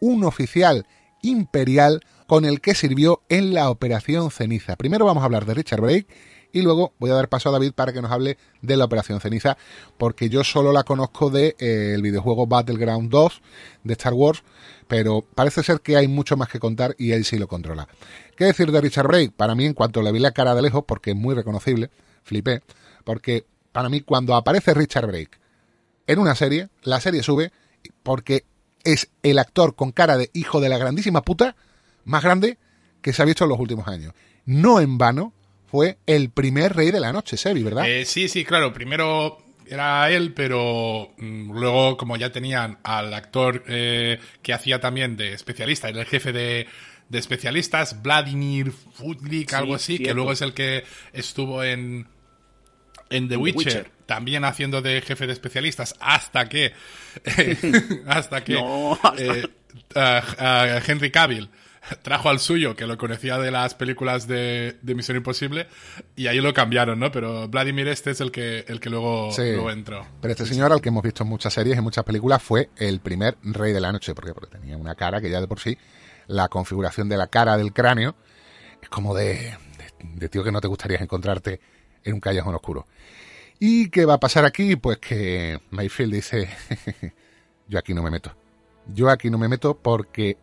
[0.00, 0.86] un oficial
[1.22, 4.76] imperial con el que sirvió en la Operación Ceniza.
[4.76, 6.06] Primero vamos a hablar de Richard Brake
[6.54, 9.20] y luego voy a dar paso a David para que nos hable de la Operación
[9.20, 9.58] Ceniza,
[9.98, 13.42] porque yo solo la conozco de eh, videojuego Battleground 2
[13.82, 14.44] de Star Wars,
[14.86, 17.88] pero parece ser que hay mucho más que contar y él sí lo controla.
[18.36, 19.32] ¿Qué decir de Richard Brake?
[19.36, 21.90] Para mí, en cuanto le vi la cara de lejos, porque es muy reconocible,
[22.22, 22.62] flipé,
[23.02, 25.38] porque para mí cuando aparece Richard Brake
[26.06, 27.50] en una serie, la serie sube
[28.04, 28.44] porque
[28.84, 31.56] es el actor con cara de hijo de la grandísima puta
[32.04, 32.58] más grande
[33.02, 34.14] que se ha visto en los últimos años.
[34.46, 35.32] No en vano
[35.74, 37.88] fue el primer rey de la noche, Sebi, ¿verdad?
[37.88, 38.72] Eh, sí, sí, claro.
[38.72, 45.16] Primero era él, pero mm, luego, como ya tenían al actor eh, que hacía también
[45.16, 46.68] de especialista, era el jefe de,
[47.08, 52.06] de especialistas, Vladimir Futlik, Sí, algo así, que luego es el que estuvo en,
[53.10, 53.90] en The The Witcher, Witcher.
[54.06, 56.72] también haciendo de jefe de especialistas, hasta que,
[58.06, 61.48] hasta que No, hasta- eh, Henry Cavill
[62.02, 65.66] trajo al suyo, que lo conocía de las películas de, de Misión Imposible,
[66.16, 67.10] y ahí lo cambiaron, ¿no?
[67.10, 69.42] Pero Vladimir este es el que, el que luego, Sí.
[69.52, 70.06] luego entró.
[70.20, 73.00] Pero este señor, al que hemos visto en muchas series, en muchas películas, fue el
[73.00, 74.14] primer rey de la noche.
[74.14, 74.34] ¿Por qué?
[74.34, 75.76] Porque tenía una cara que ya de por sí,
[76.26, 78.14] la configuración de la cara del cráneo,
[78.82, 79.56] es como de, de,
[80.16, 81.60] de tío que no te gustaría encontrarte
[82.02, 82.86] en un callejón oscuro.
[83.60, 84.76] ¿Y qué va a pasar aquí?
[84.76, 86.48] Pues que Mayfield dice,
[87.68, 88.34] yo aquí no me meto.
[88.86, 90.36] Yo aquí no me meto porque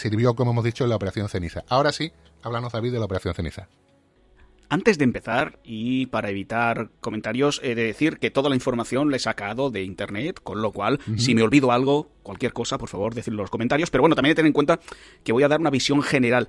[0.00, 1.64] sirvió, como hemos dicho, en la Operación Ceniza.
[1.68, 3.68] Ahora sí, háblanos, David, de la Operación Ceniza.
[4.72, 9.16] Antes de empezar, y para evitar comentarios, he de decir que toda la información la
[9.16, 13.12] he sacado de internet, con lo cual, si me olvido algo, cualquier cosa, por favor,
[13.12, 13.90] decidlo en los comentarios.
[13.90, 14.78] Pero bueno, también hay que tener en cuenta
[15.24, 16.46] que voy a dar una visión general.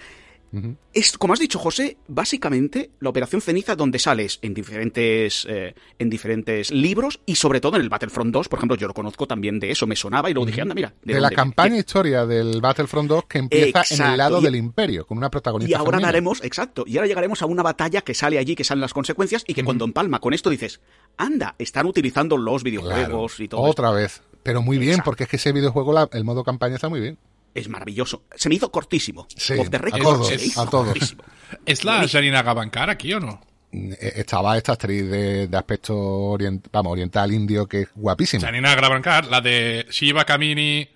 [0.94, 6.10] Es, como has dicho, José, básicamente la Operación Ceniza donde sales en diferentes, eh, en
[6.10, 9.60] diferentes libros y sobre todo en el Battlefront 2, por ejemplo, yo lo conozco también
[9.60, 10.90] de eso, me sonaba y luego dije, anda, mira.
[11.04, 14.56] De, dónde la campaña historia del Battlefront 2 que empieza en el lado y- del
[14.56, 16.08] Imperio, con una protagonista Y ahora femenina.
[16.08, 19.44] daremos, exacto, y ahora llegaremos a una batalla que sale allí, que salen las consecuencias,
[19.48, 20.82] y que cuando empalma con esto dices,
[21.18, 23.62] anda, están utilizando los videojuegos Claro, y todo.
[23.70, 23.72] esto.
[23.82, 24.22] Otra vez.
[24.44, 25.06] Pero muy bien, Exacto.
[25.12, 27.18] porque es que ese videojuego, la- el modo campaña está muy bien.
[27.54, 28.24] Es maravilloso.
[28.36, 29.28] Se me hizo cortísimo.
[29.36, 30.86] Sí, Off the a todos, se me hizo a todos.
[30.88, 31.24] cortísimo.
[31.66, 33.42] ¿Es la Janina Gabankar aquí o no?
[33.74, 38.46] Eh, Estaba esta actriz de, de aspecto orient- vamos, oriental indio que es guapísima.
[38.46, 40.88] Janina Gabankar, la de Shiva Kamini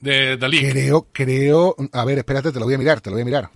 [0.00, 0.70] de The League.
[0.70, 1.76] Creo, creo.
[1.92, 3.50] A ver, espérate, te lo voy a mirar, te lo voy a mirar.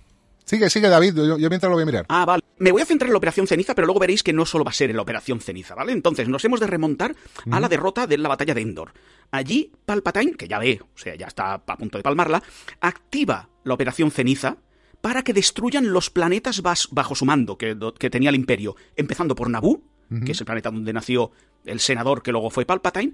[0.47, 2.05] Sigue, sigue, David, yo, yo mientras lo voy a mirar.
[2.09, 2.41] Ah, vale.
[2.57, 4.71] Me voy a centrar en la Operación Ceniza, pero luego veréis que no solo va
[4.71, 5.91] a ser en la Operación Ceniza, ¿vale?
[5.91, 7.15] Entonces, nos hemos de remontar
[7.51, 8.93] a la derrota de la batalla de Endor.
[9.29, 12.41] Allí, Palpatine, que ya ve, o sea, ya está a punto de palmarla,
[12.79, 14.57] activa la Operación Ceniza
[15.01, 18.75] para que destruyan los planetas bas- bajo su mando que, do- que tenía el Imperio,
[18.95, 19.83] empezando por Naboo,
[20.25, 21.31] que es el planeta donde nació
[21.65, 23.11] el senador que luego fue Palpatine,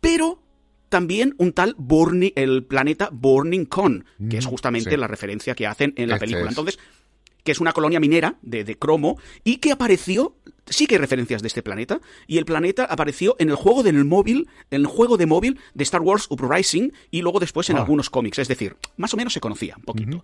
[0.00, 0.40] pero
[0.88, 4.96] también un tal Burning, el planeta Burning Con, que es justamente sí.
[4.96, 6.50] la referencia que hacen en la Este película.
[6.50, 6.58] es.
[6.58, 6.78] Entonces,
[7.42, 10.36] que es una colonia minera de, de cromo y que apareció,
[10.66, 14.04] sí que hay referencias de este planeta, y el planeta apareció en el juego del
[14.04, 17.80] móvil, en el juego de móvil de Star Wars Uprising y luego después en Ah.
[17.80, 20.22] algunos cómics, es decir, más o menos se conocía un poquito.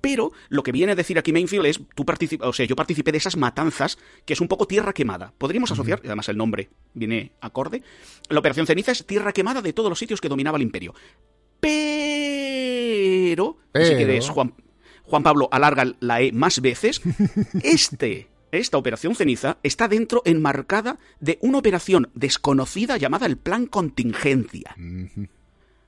[0.00, 3.12] Pero lo que viene a decir aquí Mainfield es, tú participa, o sea, yo participé
[3.12, 5.32] de esas matanzas, que es un poco tierra quemada.
[5.38, 7.82] Podríamos asociar, y además el nombre viene acorde,
[8.28, 10.94] la Operación Ceniza es tierra quemada de todos los sitios que dominaba el imperio.
[11.60, 14.54] Pero, si quieres, Juan,
[15.04, 17.00] Juan Pablo alarga la E más veces,
[17.62, 18.28] este,
[18.58, 24.76] esta operación ceniza está dentro enmarcada de una operación desconocida llamada el Plan Contingencia.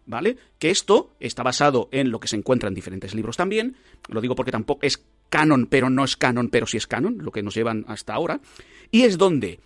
[0.07, 0.37] ¿Vale?
[0.59, 3.77] Que esto está basado en lo que se encuentra en diferentes libros también.
[4.09, 7.33] Lo digo porque tampoco es canon, pero no es canon, pero sí es canon, lo
[7.33, 8.41] que nos llevan hasta ahora.
[8.91, 9.61] Y es donde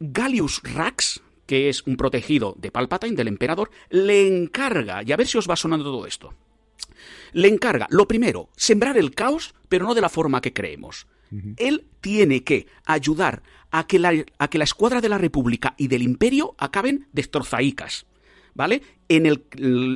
[0.00, 5.26] Gallius Rax, que es un protegido de Palpatine, del emperador, le encarga, y a ver
[5.26, 6.34] si os va sonando todo esto
[7.32, 11.06] le encarga, lo primero, sembrar el caos, pero no de la forma que creemos.
[11.56, 15.88] Él tiene que ayudar a que, la, a que la escuadra de la República y
[15.88, 18.06] del Imperio acaben destrozaicas.
[18.56, 18.82] ¿Vale?
[19.08, 19.44] En el,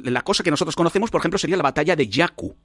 [0.04, 2.56] la cosa que nosotros conocemos, por ejemplo, sería la batalla de Jakku,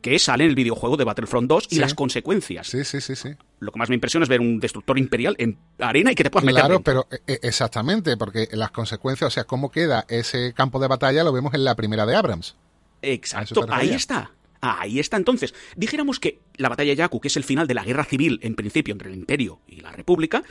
[0.00, 1.80] que sale en el videojuego de Battlefront 2 y Sí.
[1.82, 2.66] las consecuencias.
[2.66, 3.28] Sí, sí, sí, sí.
[3.60, 6.30] Lo que más me impresiona es ver un destructor imperial en arena y que te
[6.30, 7.06] puedas meter Claro, dentro.
[7.10, 11.32] pero eh, exactamente, porque las consecuencias, o sea, cómo queda ese campo de batalla, lo
[11.32, 12.56] vemos en la primera de Abrams.
[13.02, 14.30] ¿A eso Exacto, ahí está.
[14.64, 15.54] Ahí está entonces.
[15.76, 18.54] Dijéramos que la batalla de Jakku, que es el final de la guerra civil, en
[18.54, 20.42] principio, entre el Imperio y la República,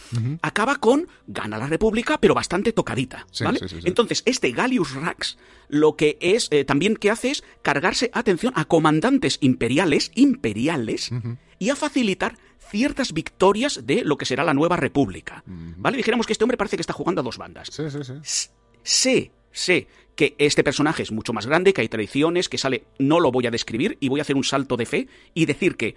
[0.42, 3.26] acaba con gana la República, pero bastante tocadita.
[3.32, 3.60] Sí, ¿vale?
[3.60, 3.88] sí, sí, sí.
[3.88, 5.38] Entonces, este Gallius Rax
[5.70, 11.12] lo que es eh, también que hace es cargarse, atención, a comandantes imperiales, imperiales,
[11.58, 12.38] y a facilitar
[12.70, 15.44] ciertas victorias de lo que será la nueva República.
[15.46, 15.98] ¿Vale?
[15.98, 18.50] Dijéramos que este hombre parece que está jugando a dos bandas Sí, sí, sí.
[18.84, 23.20] Sé, sé que este personaje es mucho más grande, que hay traiciones, que sale, no
[23.20, 25.96] lo voy a describir y voy a hacer un salto de fe y decir que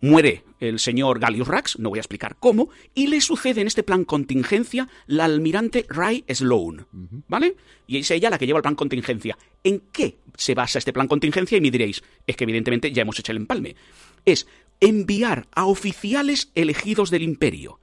[0.00, 3.84] muere el señor Gallius Rax, no voy a explicar cómo, y le sucede en este
[3.84, 6.86] plan contingencia la almirante Ray Sloan,
[7.28, 7.56] ¿vale?
[7.86, 9.38] Y es ella la que lleva el plan contingencia.
[9.62, 11.56] ¿En qué se basa este plan contingencia?
[11.56, 13.76] Y me diréis, es que evidentemente ya hemos hecho el empalme.
[14.24, 14.48] Es
[14.80, 17.78] enviar a oficiales elegidos del imperio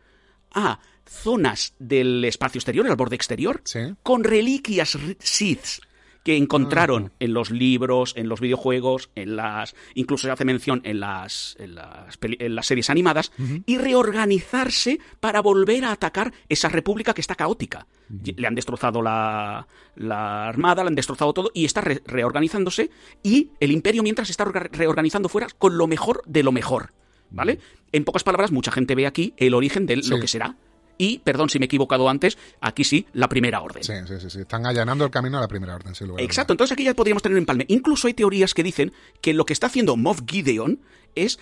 [0.51, 0.79] a
[1.09, 3.79] zonas del espacio exterior, al borde exterior, Sí.
[4.03, 5.81] con reliquias Siths
[6.23, 10.99] que encontraron en los libros, en los videojuegos, en las incluso se hace mención en
[10.99, 13.31] las en las, peli- en las series animadas
[13.65, 17.87] y reorganizarse para volver a atacar esa república que está caótica.
[18.35, 22.91] Le han destrozado la, la armada, le han destrozado todo y está re- reorganizándose
[23.23, 26.91] y el imperio mientras está orga- reorganizando fuera con lo mejor de lo mejor,
[27.31, 27.59] ¿vale?
[27.91, 30.57] En pocas palabras, mucha gente ve aquí el origen de lo que será
[30.99, 33.83] y, perdón si me he equivocado antes, aquí sí, la primera orden.
[33.83, 34.41] Sí, sí, sí, sí.
[34.41, 36.93] Están allanando el camino a la primera orden, sin lugar a Exacto, entonces aquí ya
[36.93, 37.65] podríamos tener un empalme.
[37.69, 40.79] Incluso hay teorías que dicen que lo que está haciendo Moff Gideon
[41.15, 41.39] es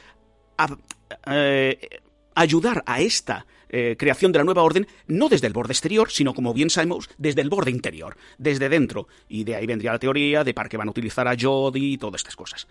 [0.58, 0.78] a-
[1.26, 2.00] eh,
[2.36, 6.34] ayudar a esta eh, creación de la nueva orden no desde el borde exterior, sino
[6.34, 9.10] como bien sabemos, desde el borde interior, desde dentro.
[9.28, 11.98] Y de ahí vendría la teoría de para qué van a utilizar a Jody y
[11.98, 12.66] todas estas cosas.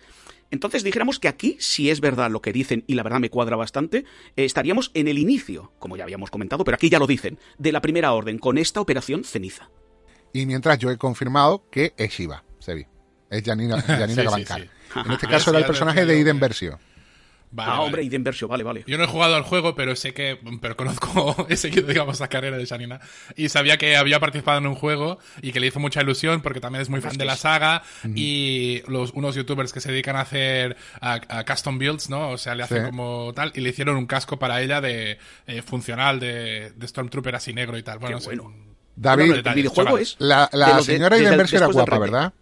[0.50, 3.56] Entonces dijéramos que aquí, si es verdad lo que dicen, y la verdad me cuadra
[3.56, 4.04] bastante,
[4.36, 7.72] eh, estaríamos en el inicio, como ya habíamos comentado, pero aquí ya lo dicen, de
[7.72, 9.70] la primera orden, con esta operación ceniza.
[10.32, 12.86] Y mientras yo he confirmado que es Shiva, Sebi.
[13.30, 14.60] Es Janina, Janina Sí, sí, Gabankar.
[14.62, 14.68] sí.
[15.04, 16.78] En este caso era el personaje de Iden Versio.
[17.56, 17.84] Vale, ah, vale.
[17.86, 18.84] hombre, y de Inversio, vale, vale.
[18.86, 22.28] Yo no he jugado al juego, pero sé que, pero conozco, he seguido, digamos, la
[22.28, 23.00] carrera de Shanina.
[23.34, 26.60] Y sabía que había participado en un juego y que le hizo mucha ilusión porque
[26.60, 27.82] también es muy fan de la saga.
[28.14, 32.30] Y los, unos youtubers que se dedican a hacer a, a custom builds, ¿no?
[32.30, 32.90] O sea, le hacen Sí.
[32.90, 33.52] como tal.
[33.54, 37.78] Y le hicieron un casco para ella de eh, funcional de, de Stormtrooper así negro
[37.78, 37.98] y tal.
[37.98, 38.36] Bueno, Qué no sé.
[38.36, 38.66] bueno.
[38.96, 40.08] David, Bueno, el detalles, videojuego chavales.
[40.10, 40.16] es...
[40.18, 41.98] la, de de- señora Idenversio era guapa.
[41.98, 42.32] ¿verdad?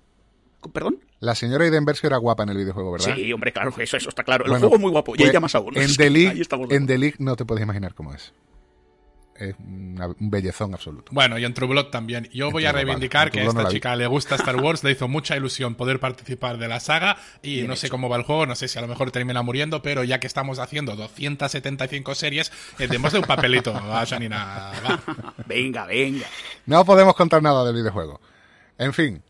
[0.72, 0.98] ¿Perdón?
[1.24, 3.14] La señora Idenversio era guapa en el videojuego, ¿verdad?
[3.14, 4.44] Sí, hombre, claro, eso, eso está claro.
[4.44, 5.76] El Bueno, juego es muy guapo, y pues, ella más aún.
[5.76, 6.86] En The League, en.
[6.86, 8.32] The League no te puedes imaginar cómo es.
[9.36, 11.10] Es una- un bellezón absoluto.
[11.12, 12.28] Bueno, y en True Blood también.
[12.32, 13.30] Yo voy a reivindicar vale.
[13.32, 16.56] Que a no esta chica le gusta Star Wars, le hizo mucha ilusión poder participar
[16.56, 18.82] de la saga y Bien no sé cómo va el juego, no sé si a
[18.82, 23.74] lo mejor termina muriendo, pero ya que estamos haciendo 275 series, eh, démosle un papelito
[23.74, 24.70] a Janina.
[24.86, 25.02] va.
[25.48, 26.26] Venga, venga.
[26.66, 28.20] No podemos contar nada del videojuego.
[28.78, 29.20] En fin.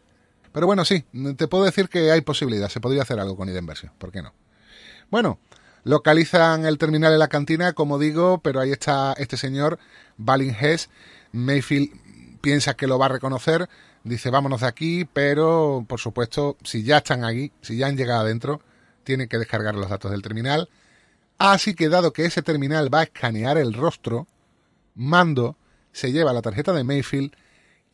[0.55, 1.05] Pero bueno, sí,
[1.37, 2.69] te puedo decir que hay posibilidad.
[2.69, 3.93] Se podría hacer algo con Idenversio.
[3.99, 4.33] ¿Por qué no?
[5.11, 5.41] Bueno,
[5.83, 9.81] localizan el terminal en la cantina, como digo, pero ahí está este señor,
[10.17, 10.91] Balin Hess.
[11.33, 11.91] Mayfield
[12.41, 13.69] piensa que lo va a reconocer.
[14.05, 18.21] Dice, vámonos de aquí, pero por supuesto, si ya están aquí, si ya han llegado
[18.21, 18.61] adentro,
[19.03, 20.69] tienen que descargar los datos del terminal.
[21.37, 24.29] Así que dado que ese terminal va a escanear el rostro,
[24.95, 25.57] Mando
[25.91, 27.33] se lleva la tarjeta de Mayfield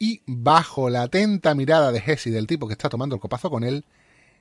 [0.01, 3.51] y bajo la atenta mirada de Hesse y del tipo que está tomando el copazo
[3.51, 3.85] con él,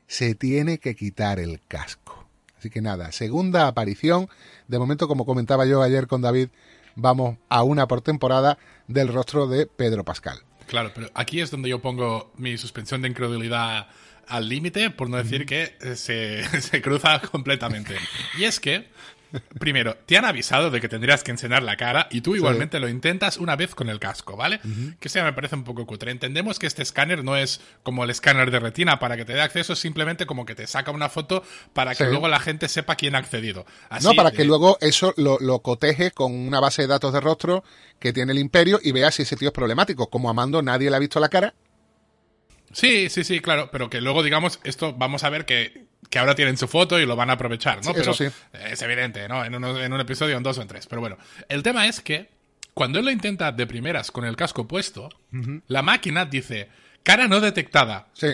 [0.07, 2.25] se tiene que quitar el casco.
[2.57, 4.29] Así que nada, segunda aparición.
[4.67, 6.47] De momento, como comentaba yo ayer con David,
[6.95, 8.57] vamos a una por temporada
[8.87, 10.39] del rostro de Pedro Pascal.
[10.65, 13.87] Claro, pero aquí es donde yo pongo mi suspensión de incredulidad
[14.27, 17.95] al límite, por no decir que se, se cruza completamente.
[18.37, 18.87] Y es que,
[19.59, 22.89] primero, te han avisado de que tendrías que enseñar la cara y tú igualmente lo
[22.89, 24.59] intentas una vez con el casco, ¿vale?
[24.99, 26.11] Que ya me parece un poco cutre.
[26.11, 29.41] Entendemos que este escáner no es como el escáner de retina para que te dé
[29.41, 31.43] acceso, es simplemente como que te saca una foto
[31.73, 32.09] para que Sí.
[32.09, 33.65] luego la gente sepa quién ha accedido.
[33.89, 37.13] Así, no, para que eh, luego eso lo, lo coteje con una base de datos
[37.13, 37.63] de rostro
[37.99, 40.09] que tiene el imperio y vea si ese tío es problemático.
[40.09, 41.53] Como a Mando nadie le ha visto la cara,
[42.71, 46.33] Sí, sí, sí, claro, pero que luego, digamos, esto vamos a ver que, que ahora
[46.35, 47.83] tienen su foto y lo van a aprovechar, ¿no?
[47.83, 48.29] Sí, pero eso sí.
[48.53, 49.45] es evidente, ¿no?
[49.45, 50.87] En, uno- en un episodio, en dos o en tres.
[50.87, 51.17] Pero bueno,
[51.49, 52.29] el tema es que
[52.73, 55.09] cuando él lo intenta de primeras con el casco puesto,
[55.67, 56.69] la máquina dice,
[57.03, 58.27] cara no detectada, sí.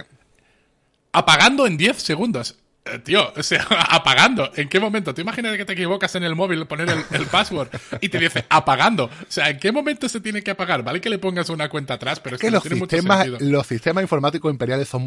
[1.12, 2.58] apagando en 10 segundos.
[2.86, 4.52] Eh, tío, o sea, apagando.
[4.56, 5.14] ¿En qué momento?
[5.14, 8.46] ¿Te imaginas que te equivocas en el móvil poner el, el password y te dice
[8.50, 9.06] apagando?
[9.06, 10.84] O sea, ¿en qué momento se tiene que apagar?
[10.84, 12.96] Vale que le pongas una cuenta atrás, pero es que, que no los tiene mucho
[12.96, 13.52] sistemas, sentido.
[13.52, 15.02] los sistemas informáticos imperiales son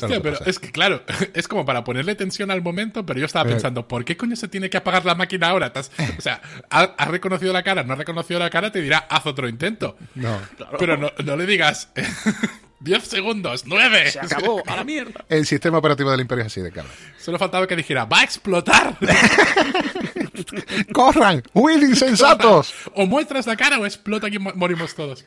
[0.00, 0.50] lo Hostia, que pero pasa.
[0.50, 1.02] es que claro,
[1.34, 3.52] es como para ponerle tensión al momento, pero yo estaba Eh.
[3.52, 5.72] pensando, ¿por qué coño se tiene que apagar la máquina ahora?
[5.74, 6.40] Has- o sea,
[6.70, 7.82] ¿ha, ha reconocido la cara?
[7.82, 8.70] ¿No ha reconocido la cara?
[8.70, 9.96] Te dirá, haz otro intento.
[10.14, 10.38] No.
[10.78, 11.90] Pero no, no le digas
[12.82, 14.10] 10 segundos, 9.
[14.10, 15.24] Se acabó, a la mierda.
[15.28, 16.88] El sistema operativo del imperio es así de caro.
[17.18, 18.96] Solo faltaba que dijera, va a explotar.
[20.92, 21.42] ¡Corran!
[21.54, 22.74] ¡Will insensatos!
[22.94, 25.24] o muestras la cara o explota y mo- morimos todos.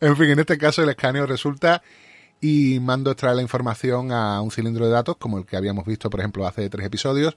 [0.00, 1.82] En fin, en este caso el escaneo resulta
[2.40, 6.10] y Mando extrae la información a un cilindro de datos, como el que habíamos visto,
[6.10, 7.36] por ejemplo, hace tres episodios.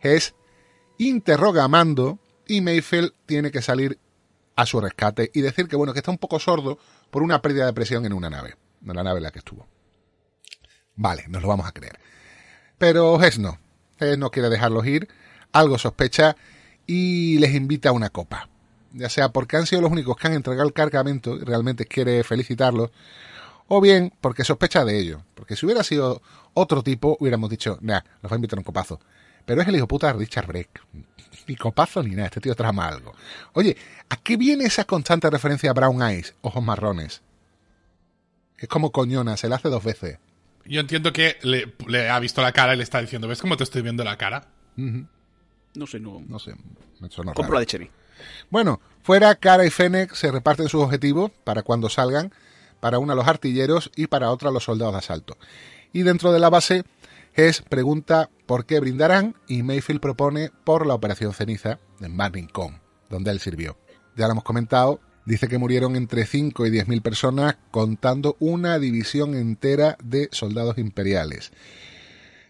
[0.00, 0.34] Es
[0.98, 3.98] interroga a Mando y Mayfield tiene que salir
[4.54, 6.78] a su rescate y decir que bueno, que está un poco sordo
[7.10, 8.56] por una pérdida de presión en una nave,
[8.92, 9.66] en la nave en la que estuvo.
[10.94, 11.98] Vale, nos lo vamos a creer.
[12.78, 13.58] Pero Hess no.
[13.98, 15.08] Hess no quiere dejarlos ir,
[15.52, 16.36] algo sospecha
[16.86, 18.48] y les invita a una copa.
[18.92, 22.22] Ya sea porque han sido los únicos que han entregado el cargamento y realmente quiere
[22.24, 22.90] felicitarlos,
[23.68, 25.22] o bien porque sospecha de ello.
[25.34, 26.22] Porque si hubiera sido
[26.54, 29.00] otro tipo, hubiéramos dicho, nah, nos va a invitar a un copazo.
[29.44, 30.82] Pero es el hijo puta de Richard Breck.
[31.46, 33.14] Ni copazo ni nada, este tío trama algo.
[33.52, 33.76] Oye,
[34.08, 37.22] ¿a qué viene esa constante referencia a Brown Eyes, ojos marrones?
[38.58, 40.18] Es como coñona, se la hace dos veces.
[40.64, 43.56] Yo entiendo que le, le ha visto la cara y le está diciendo, ¿ves cómo
[43.56, 44.48] te estoy viendo la cara?
[44.76, 46.22] No sé, no.
[46.26, 46.54] No sé,
[47.00, 47.54] me Compro raro.
[47.54, 47.90] la de Chevy.
[48.50, 52.32] Bueno, fuera Cara y Fennec se reparten sus objetivos para cuando salgan,
[52.80, 55.36] para una los artilleros y para otra los soldados de asalto.
[55.92, 56.84] Y dentro de la base,
[57.34, 62.80] Hess pregunta por qué brindarán y Mayfield propone por la Operación Ceniza en Burning Con,
[63.10, 63.76] donde él sirvió.
[64.16, 68.78] Ya lo hemos comentado, dice que murieron entre 5 y 10 mil personas, contando una
[68.78, 71.52] división entera de soldados imperiales.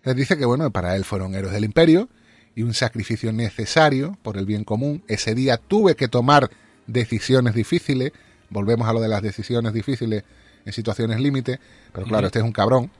[0.04, 2.08] Les dice que, bueno, para él fueron héroes del imperio
[2.54, 5.02] y un sacrificio necesario por el bien común.
[5.08, 6.50] Ese día tuve que tomar
[6.86, 8.12] decisiones difíciles.
[8.50, 10.22] Volvemos a lo de las decisiones difíciles
[10.64, 11.58] en situaciones límite.
[11.92, 12.90] Pero claro, este es un cabrón.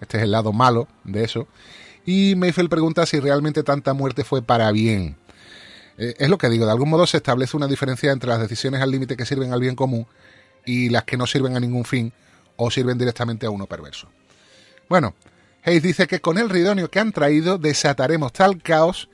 [0.00, 1.48] Este es el lado malo de eso.
[2.06, 5.16] Y Mayfield pregunta si realmente tanta muerte fue para bien.
[5.98, 8.80] Eh, es lo que digo, de algún modo se establece una diferencia entre las decisiones
[8.80, 10.06] al límite que sirven al bien común
[10.64, 12.12] y las que no sirven a ningún fin
[12.56, 14.08] o sirven directamente a uno perverso.
[14.88, 15.14] Bueno,
[15.64, 19.08] Hayes dice que con el ridonio que han traído desataremos tal caos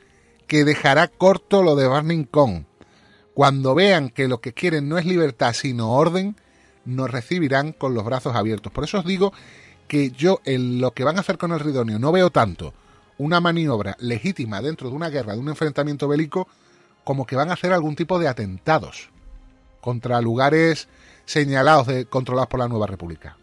[0.47, 2.67] que dejará corto lo de Burning Con.
[3.35, 6.37] Cuando vean que lo que quieren no es libertad sino orden,
[6.85, 8.73] nos recibirán con los brazos abiertos.
[8.73, 9.33] Por eso os digo
[9.87, 12.75] que yo en lo que van a hacer con el ridonio no veo tanto
[13.19, 16.49] una maniobra legítima dentro de una guerra, de un enfrentamiento bélico,
[17.05, 19.11] como que van a hacer algún tipo de atentados
[19.81, 20.89] contra lugares
[21.25, 23.37] señalados de, controlados por la Nueva República.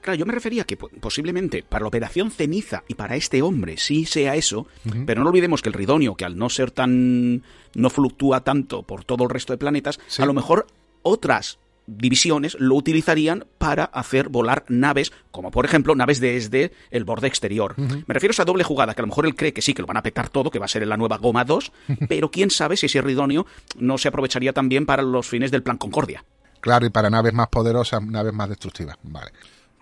[0.00, 3.76] Claro, yo me refería que po- posiblemente para la operación ceniza y para este hombre
[3.78, 4.66] sí sea eso,
[5.06, 7.42] pero no olvidemos que el ridonio, que al no ser tan.
[7.74, 10.20] no fluctúa tanto por todo el resto de planetas, Sí.
[10.22, 10.66] a lo mejor
[11.02, 17.28] otras divisiones lo utilizarían para hacer volar naves, como por ejemplo naves desde el borde
[17.28, 17.74] exterior.
[17.76, 19.82] Me refiero a esa doble jugada, que a lo mejor él cree que sí, que
[19.82, 21.72] lo van a petar todo, que va a ser en la nueva Goma 2,
[22.08, 23.46] pero quién sabe si ese ridonio
[23.78, 26.24] no se aprovecharía también para los fines del plan Concordia.
[26.60, 28.96] Claro, y para naves más poderosas, naves más destructivas.
[29.02, 29.32] Vale.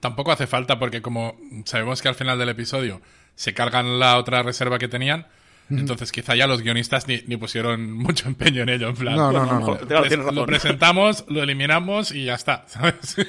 [0.00, 3.00] Tampoco hace falta porque como sabemos que al final del episodio
[3.36, 5.28] se cargan la otra reserva que tenían,
[5.70, 8.88] entonces quizá ya los guionistas ni, ni pusieron mucho empeño en ello.
[8.88, 13.16] En plan, No, no, no, lo presentamos, lo eliminamos y ya está, ¿sabes?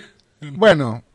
[0.52, 1.06] Bueno,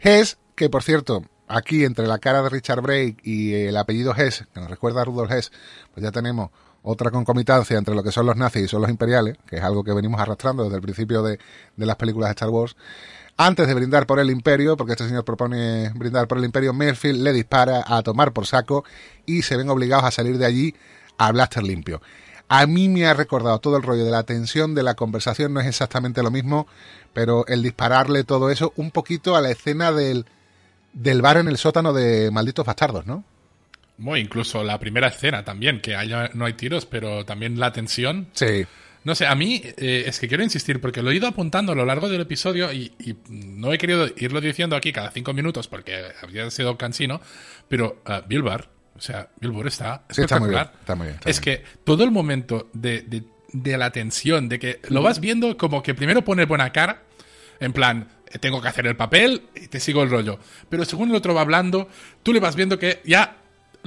[0.00, 4.48] Hess, que por cierto, aquí entre la cara de Richard Brake y el apellido Hess,
[4.52, 5.52] que nos recuerda a Rudolf Hess,
[5.94, 6.50] pues ya tenemos
[6.82, 9.84] otra concomitancia entre lo que son los nazis y son los imperiales, que es algo
[9.84, 11.38] que venimos arrastrando desde el principio de,
[11.76, 12.76] de las películas de Star Wars.
[13.40, 17.22] Antes de brindar por el imperio, porque este señor propone brindar por el imperio, Merfield
[17.22, 18.84] le dispara a tomar por saco
[19.26, 20.74] y se ven obligados a salir de allí
[21.18, 22.02] a blaster limpio.
[22.48, 25.60] A mí me ha recordado todo el rollo de la tensión de la conversación, no
[25.60, 26.66] es exactamente lo mismo,
[27.12, 30.26] pero el dispararle todo eso un poquito a la escena del,
[30.92, 33.22] del bar en el sótano de Malditos Bastardos, ¿no?
[33.98, 38.28] Bueno, incluso la primera escena también, que haya, no hay tiros, pero también la tensión.
[38.32, 38.66] Sí.
[39.08, 41.74] No sé, a mí eh, es que quiero insistir porque lo he ido apuntando a
[41.74, 45.66] lo largo del episodio y, y no he querido irlo diciendo aquí cada cinco minutos
[45.66, 47.20] porque habría sido cansino,
[47.68, 50.72] pero uh, Bill Barr, o sea, Bill Burr está Sí, está muy bien, espectacular.
[50.80, 51.58] está muy bien, está es bien.
[51.58, 55.82] que todo el momento de, de- de la tensión, de que lo vas viendo como
[55.82, 57.04] que primero pone buena cara,
[57.60, 60.38] en plan, eh, tengo que hacer el papel y te sigo el rollo.
[60.68, 61.88] Pero según el otro va hablando,
[62.22, 63.38] tú le vas viendo que ya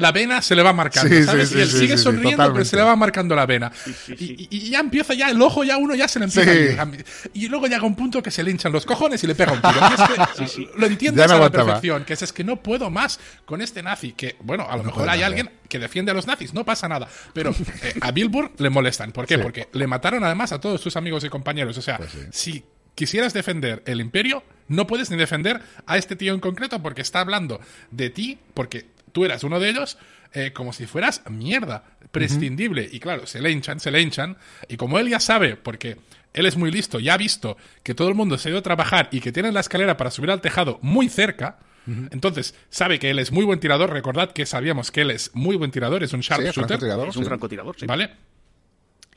[0.02, 1.50] la vena se le va marcando, Sí, ¿sabes?
[1.50, 3.72] sí, y él sí, sigue sí, sí, sonriendo, pero se le va marcando la vena.
[4.10, 6.58] Y, y- y ya empieza ya, el ojo ya uno ya se le empieza Sí.
[6.78, 7.06] a ir.
[7.34, 9.62] Y luego llega un punto que se le hinchan los cojones y le pega un
[9.62, 9.74] tiro.
[10.40, 12.90] Y es que Lo entiendes no a la perfección, que es, es que no puedo
[12.90, 16.28] más con este nazi, que bueno, a lo mejor hay alguien que defiende a los
[16.28, 17.08] nazis, no pasa nada.
[17.34, 17.52] Pero
[17.84, 19.12] eh, a Billboard le molestan.
[19.12, 19.36] ¿Por qué?
[19.38, 19.42] Sí.
[19.42, 21.78] Porque le mataron además a todos sus amigos y compañeros.
[21.78, 22.20] O sea, Pues sí.
[22.32, 22.64] si
[22.96, 27.20] quisieras defender el imperio, no puedes ni defender a este tío en concreto porque está
[27.22, 27.60] hablando
[27.90, 29.98] de ti, porque tú eras uno de ellos,
[30.34, 32.88] eh, como si fueras mierda, prescindible.
[32.92, 34.38] Y claro, se le hinchan, se le hinchan.
[34.68, 35.98] Y como él ya sabe, porque
[36.34, 38.64] él es muy listo, ya ha visto que todo el mundo se ha ido a
[38.64, 41.60] trabajar y que tienen la escalera para subir al tejado muy cerca.
[42.12, 43.90] Entonces, sabe que él es muy buen tirador.
[43.92, 46.54] Recordad que sabíamos que él es muy buen tirador, es un Sí, sharpshooter.
[46.66, 47.28] francotirador, Es un sí.
[47.28, 47.86] francotirador, sí.
[47.88, 48.12] ¿Vale?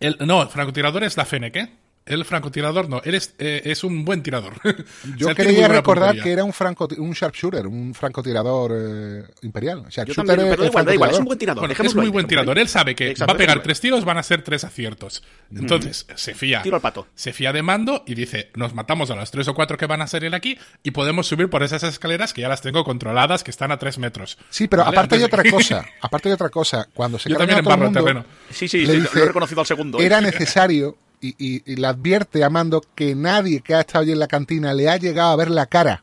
[0.01, 1.71] El, no, el francotirador es la Fennec, ¿eh?
[2.07, 4.55] El francotirador no, él es, eh, es un buen tirador.
[4.65, 6.23] O sea, Yo quería recordar puntería.
[6.25, 9.85] que era un, franco, un sharpshooter, un francotirador eh, imperial.
[9.85, 11.67] Yo Sharpshooter también, pero da es igual, da igual, es un buen tirador.
[11.67, 12.59] Bueno, es muy ahí, buen tirador.
[12.59, 15.23] Él sabe que Exacto, va a pegar tres tiros, van a ser tres aciertos.
[15.55, 16.63] Entonces, se fía.
[16.63, 17.07] Tiro al pato.
[17.15, 20.03] Se fía de mando y dice, nos matamos a los tres o cuatro que van
[20.03, 23.45] a ser él aquí y podemos subir por esas escaleras que ya las tengo controladas,
[23.45, 24.39] que están a tres metros.
[24.51, 24.97] Sí, pero ¿Vale?
[24.97, 25.85] aparte hay otra cosa.
[26.01, 26.89] Aparte hay otra cosa.
[26.93, 28.25] Cuando se Yo también el embarro mundo, terreno.
[28.51, 29.99] Sí, sí, sí, dice, lo he reconocido al segundo.
[29.99, 30.07] ¿eh?
[30.07, 30.97] Era necesario
[31.29, 34.27] y, y- y le advierte a Mando que nadie que ha estado allí en la
[34.29, 36.03] cantina le ha llegado a ver la cara.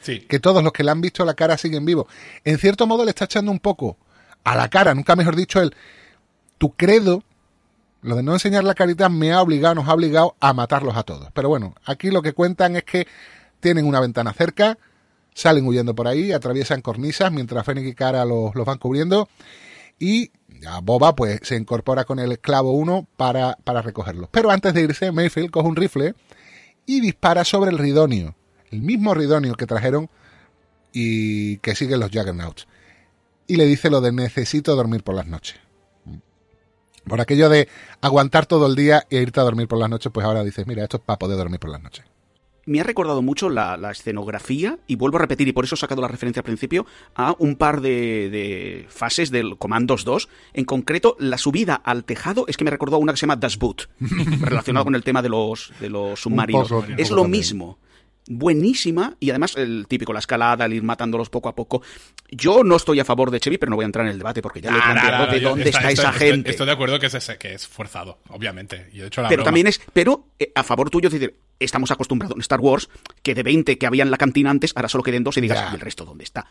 [0.00, 0.20] Sí.
[0.20, 2.06] Que todos los que le han visto la cara siguen vivos.
[2.44, 3.96] En cierto modo le está echando un poco
[4.44, 5.74] a la cara, nunca mejor dicho, el
[6.58, 7.22] tu credo,
[8.02, 11.02] lo de no enseñar la carita me ha obligado, nos ha obligado a matarlos a
[11.02, 11.28] todos.
[11.34, 13.06] Pero bueno, aquí lo que cuentan es que
[13.60, 14.78] tienen una ventana cerca,
[15.34, 19.28] salen huyendo por ahí, atraviesan cornisas mientras Fennec y Cara los, los van cubriendo
[19.98, 23.82] y ya Boba pues se incorpora con el esclavo 1 para, para.
[24.30, 26.14] Pero antes de irse, Mayfield coge un rifle
[26.86, 28.34] y dispara sobre el Ridonio,
[28.70, 30.10] el mismo Ridonio que trajeron
[30.92, 32.66] y que siguen los Juggernauts.
[33.46, 35.56] Y le dice lo de necesito dormir por las noches.
[37.06, 37.68] Por aquello de
[38.00, 40.82] aguantar todo el día e irte a dormir por las noches, pues ahora dices, mira,
[40.82, 42.04] esto es para poder dormir por las noches.
[42.68, 45.78] Me ha recordado mucho la, la escenografía, y vuelvo a repetir, y por eso he
[45.78, 50.28] sacado la referencia al principio, a un par de, de fases del Commandos 2.
[50.52, 53.36] En concreto, la subida al tejado es que me recordó a una que se llama
[53.36, 53.88] Das Boot,
[54.40, 56.68] relacionado con el tema de los, de los submarinos.
[56.68, 57.78] poco, es lo mismo.
[58.30, 61.80] Buenísima, y además el típico, la escalada, el ir matándolos poco a poco.
[62.30, 64.42] Yo no estoy a favor de Chevy, pero no voy a entrar en el debate
[64.42, 66.50] porque ya le he de dónde está, esa estoy- gente.
[66.50, 68.90] Estoy de acuerdo que es, ese, que es forzado, obviamente.
[68.92, 71.38] Y de hecho la Pero broma- también es, pero eh, a favor tuyo, es decir,
[71.58, 72.90] estamos acostumbrados en Star Wars
[73.22, 75.58] que de 20 que había en la cantina antes, ahora solo queden dos y digas,
[75.58, 75.70] Ya.
[75.72, 76.46] ¿y el resto dónde está?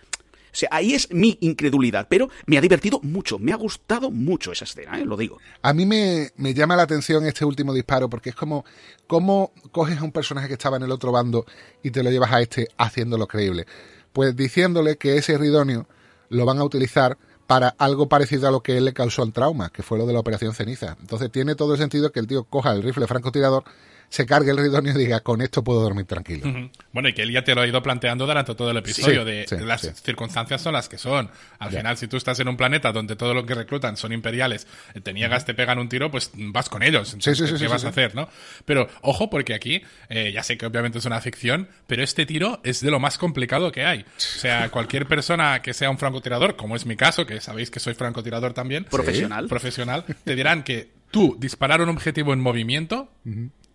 [0.71, 4.99] Ahí es mi incredulidad, pero me ha divertido mucho, me ha gustado mucho esa escena,
[4.99, 5.05] ¿eh?
[5.05, 5.37] lo digo.
[5.61, 8.65] A mí me, me llama la atención este último disparo porque es como
[9.05, 11.45] cómo coges a un personaje que estaba en el otro bando
[11.83, 13.65] y te lo llevas a este haciéndolo creíble.
[14.13, 15.87] Pues diciéndole que ese ridonio
[16.29, 17.17] lo van a utilizar
[17.47, 20.13] para algo parecido a lo que él le causó el trauma, que fue lo de
[20.13, 20.97] la operación ceniza.
[20.99, 23.63] Entonces tiene todo el sentido que el tío coja el rifle francotirador,
[24.09, 26.47] se cargue el ridonio y diga, con esto puedo dormir tranquilo.
[26.49, 26.69] Ujú.
[26.93, 29.29] Bueno, y que él ya te lo ha ido planteando durante todo el episodio, Sí,
[29.31, 29.89] de sí, las sí.
[30.03, 31.29] circunstancias son las que son.
[31.59, 31.79] Al Ya.
[31.79, 35.01] final, si tú estás en un planeta donde todo lo que reclutan son imperiales, eh,
[35.01, 37.13] te niegas, te pegan un tiro, pues vas con ellos.
[37.13, 37.99] Entonces, sí, ¿qué- sí, ¿Qué sí, vas sí, a sí.
[37.99, 38.29] hacer, no?
[38.65, 42.61] Pero, ojo, porque aquí, eh, ya sé que obviamente es una ficción, pero este tiro
[42.63, 44.01] es de lo más complicado que hay.
[44.01, 47.79] O sea, cualquier persona que sea un francotirador, como es mi caso, que sabéis que
[47.81, 49.47] soy francotirador también, Profesional.
[49.47, 53.09] profesional, te dirán que tú disparar un objetivo en movimiento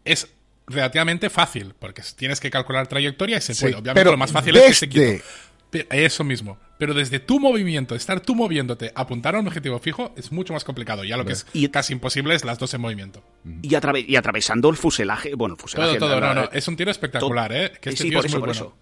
[0.05, 0.29] es
[0.67, 3.75] relativamente fácil, porque tienes que calcular trayectoria y se Sí, puede.
[3.75, 5.23] Obviamente pero lo más fácil es que
[5.73, 6.59] se Eso mismo.
[6.79, 10.65] Pero desde tu movimiento, estar tú moviéndote, apuntar a un objetivo fijo, es mucho más
[10.65, 11.05] complicado.
[11.05, 13.23] Ya lo que es Y- casi imposible es las dos en movimiento.
[13.63, 15.99] Y, atrave- y atravesando el fuselaje, bueno, el fuselaje...
[15.99, 16.21] Todo, todo.
[16.21, 16.49] la- No, no.
[16.53, 17.73] Es un tiro espectacular, ¿eh?
[17.81, 18.67] Que este sí, tío por es eso, muy por bueno.
[18.75, 18.77] eso.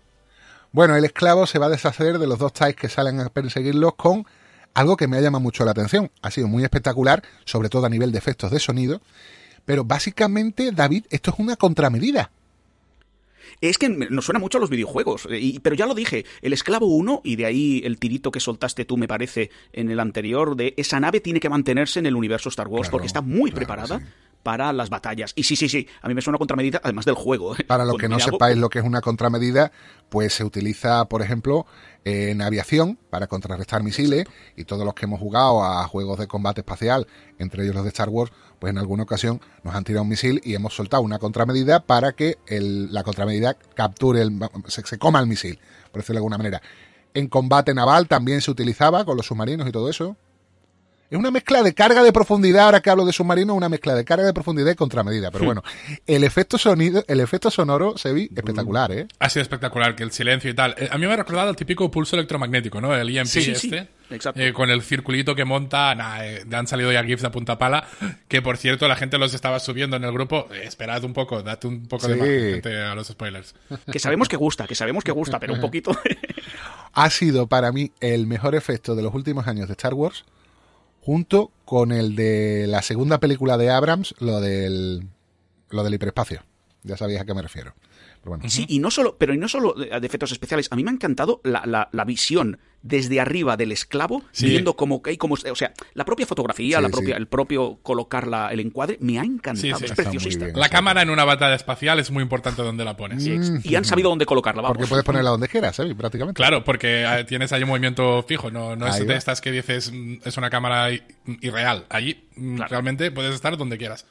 [0.72, 3.94] Bueno, el esclavo se va a deshacer de los dos TIEs que salen a perseguirlos
[3.96, 4.24] con
[4.72, 6.10] algo que me ha llamado mucho la atención.
[6.22, 9.00] Ha sido muy espectacular, sobre todo a nivel de efectos de sonido.
[9.64, 12.30] Pero básicamente, David, esto es una contramedida.
[13.60, 16.52] Es que nos suena mucho a los videojuegos, eh, y- pero ya lo dije, el
[16.52, 20.56] esclavo 1, y de ahí el tirito que soltaste tú, me parece, en el anterior,
[20.56, 23.50] de esa nave tiene que mantenerse en el universo Star Wars Claro, porque está muy
[23.50, 24.04] claro, preparada sí.
[24.42, 25.32] para las batallas.
[25.36, 27.54] Y sí, sí, sí, a mí me suena a contramedida, además del juego.
[27.56, 27.64] ¿eh?
[27.64, 29.72] Para los que no sepáis lo que es una contramedida,
[30.08, 31.66] pues se utiliza, por ejemplo,
[32.04, 34.24] en aviación para contrarrestar misiles
[34.56, 37.06] y todos los que hemos jugado a juegos de combate espacial,
[37.38, 40.40] entre ellos los de Star Wars, pues en alguna ocasión nos han tirado un misil
[40.44, 44.38] y hemos soltado una contramedida para que el- la contramedida capture, el,
[44.68, 45.58] se, se coma el misil,
[45.90, 46.62] por decirlo de alguna manera.
[47.14, 50.16] En combate naval también se utilizaba con los submarinos y todo eso.
[51.10, 54.04] Es una mezcla de carga de profundidad, ahora que hablo de submarino, una mezcla de
[54.04, 55.32] carga de profundidad y contramedida.
[55.32, 55.62] Pero bueno,
[56.06, 59.08] el efecto sonido, el efecto sonoro se ve espectacular, ¿eh?
[59.18, 60.76] Ha sido espectacular, que el silencio y tal.
[60.78, 62.94] Eh, A mí me ha recordado el típico pulso electromagnético, ¿no?
[62.94, 63.68] El EMP Sí, sí, este.
[63.80, 64.40] sí, exacto.
[64.40, 65.96] eh, con el circulito que monta.
[65.96, 67.88] Nah, eh, han salido ya GIFs de punta pala.
[68.28, 70.46] Que por cierto, la gente los estaba subiendo en el grupo.
[70.52, 72.52] Eh, esperad un poco, date un poco de Sí.
[72.52, 73.56] gente, a los spoilers.
[73.90, 75.90] Que sabemos que gusta, que sabemos que gusta, pero un poquito...
[76.92, 80.24] Ha sido para mí el mejor efecto de los últimos años de Star Wars,
[81.00, 85.08] junto con el de la segunda película de Abrams, lo del,
[85.70, 86.42] lo del hiperespacio.
[86.82, 87.74] Ya sabéis a qué me refiero.
[88.22, 88.50] Pero bueno.
[88.50, 90.68] Sí, y no solo, pero y no solo de de efectos especiales.
[90.70, 94.46] A mí me ha encantado la, la- la visión desde arriba del esclavo, Sí.
[94.46, 97.20] viendo cómo hay como, o sea, la propia fotografía, Sí, la propia, sí.
[97.20, 99.56] el propio colocar la- el encuadre, me ha encantado.
[99.56, 99.84] Sí, sí.
[99.86, 100.44] es preciosista.
[100.46, 100.58] bien.
[100.58, 103.26] La cámara en una batalla espacial es muy importante donde la pones.
[103.64, 104.76] Y han sabido dónde colocarla, vamos.
[104.78, 105.94] Porque puedes ponerla donde quieras, ¿sabes?
[105.94, 106.36] Prácticamente.
[106.38, 109.90] Claro, porque eh, tienes ahí un movimiento fijo, no, no es de estas que dices
[109.92, 111.02] mm, es una cámara i-
[111.42, 111.86] irreal.
[111.90, 112.70] Allí mm, Claro.
[112.70, 114.06] realmente puedes estar donde quieras.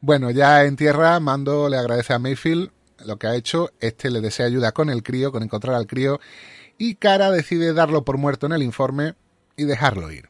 [0.00, 2.70] Bueno, ya en tierra, Mando le agradece a Mayfield
[3.04, 3.70] lo que ha hecho.
[3.80, 6.20] Este le desea ayuda con el crío, con encontrar al crío.
[6.76, 9.14] Y Cara decide darlo por muerto en el informe
[9.56, 10.28] y dejarlo ir.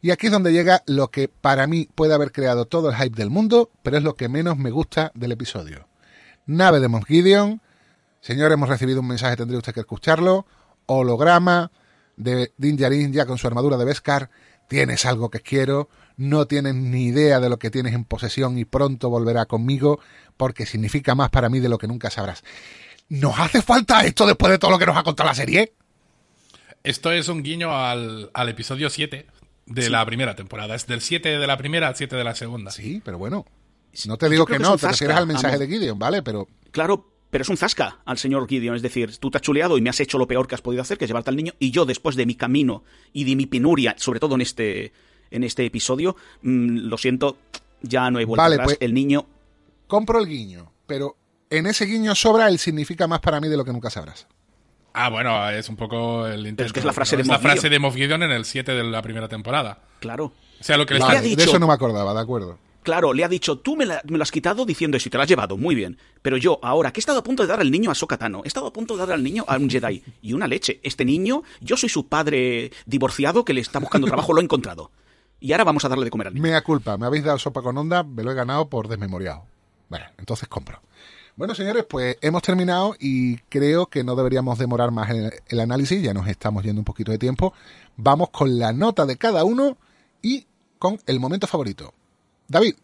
[0.00, 3.16] Y aquí es donde llega lo que para mí puede haber creado todo el hype
[3.16, 5.88] del mundo, pero es lo que menos me gusta del episodio.
[6.46, 7.62] Nave de Moff Gideon.
[8.20, 10.46] Señor, hemos recibido un mensaje, tendría usted que escucharlo.
[10.86, 11.70] Holograma
[12.16, 14.30] de Din Djarin ya con su armadura de Beskar.
[14.68, 18.64] Tienes algo que quiero, no tienes ni idea de lo que tienes en posesión y
[18.64, 20.00] pronto volverá conmigo
[20.36, 22.44] porque significa más para mí de lo que nunca sabrás.
[23.08, 25.74] ¿Nos hace falta esto después de todo lo que nos ha contado la serie?
[26.82, 29.26] Esto es un guiño al, al episodio 7
[29.66, 30.74] de la primera temporada.
[30.74, 32.70] Es del 7 de la primera al 7 de la segunda.
[32.70, 33.46] Sí, pero bueno.
[34.06, 36.22] No te digo que no, te refieres al mensaje de Gideon, ¿vale?
[36.22, 38.74] Pero Claro, pero es un zasca al señor Gideon.
[38.74, 40.82] Es decir, tú te has chuleado y me has hecho lo peor que has podido
[40.82, 42.82] hacer, que es llevarte al niño, y yo, después de mi camino
[43.12, 44.92] y de mi penuria, sobre todo en este,
[45.34, 47.36] en este episodio, mm, lo siento,
[47.82, 48.66] ya no hay vuelta Vale, atrás.
[48.68, 49.26] pues- El niño
[49.86, 50.70] compro el guiño.
[50.86, 51.16] Pero
[51.50, 54.26] en ese guiño sobra el significa más para mí de lo que nunca sabrás.
[54.92, 56.64] Ah, bueno, es un poco el intento.
[56.64, 57.18] es que es la frase ¿no?
[57.18, 59.80] de Es la Moff frase de Moff Gideon en el 7 de la primera temporada.
[60.00, 60.26] Claro.
[60.60, 61.50] O sea, lo que le ¿Qué está- ha Vale, de dicho?
[61.50, 62.58] eso no me acordaba, de acuerdo.
[62.84, 65.16] Claro, le ha dicho, tú me, la- me lo has quitado diciendo eso y te
[65.16, 65.98] lo has llevado, muy bien.
[66.22, 68.48] Pero yo, ahora, que he estado a punto de dar al niño a Sokatano, he
[68.48, 70.02] estado a punto de dar al niño a un Jedi.
[70.22, 70.80] Y una leche.
[70.82, 74.90] Este niño, yo soy su padre divorciado que le está buscando trabajo, lo he encontrado.
[75.44, 76.42] Y ahora vamos a darle de comer al niño.
[76.42, 79.44] Mea culpa, me habéis dado sopa con onda, me lo he ganado por desmemoriado.
[79.90, 80.80] Bueno, entonces compro.
[81.36, 86.02] Bueno, señores, pues hemos terminado y creo que no deberíamos demorar más el, el análisis,
[86.02, 87.52] ya nos estamos yendo un poquito de tiempo.
[87.98, 89.76] Vamos con la nota de cada uno
[90.22, 90.46] y
[90.78, 91.92] con el momento favorito.
[92.48, 92.76] David,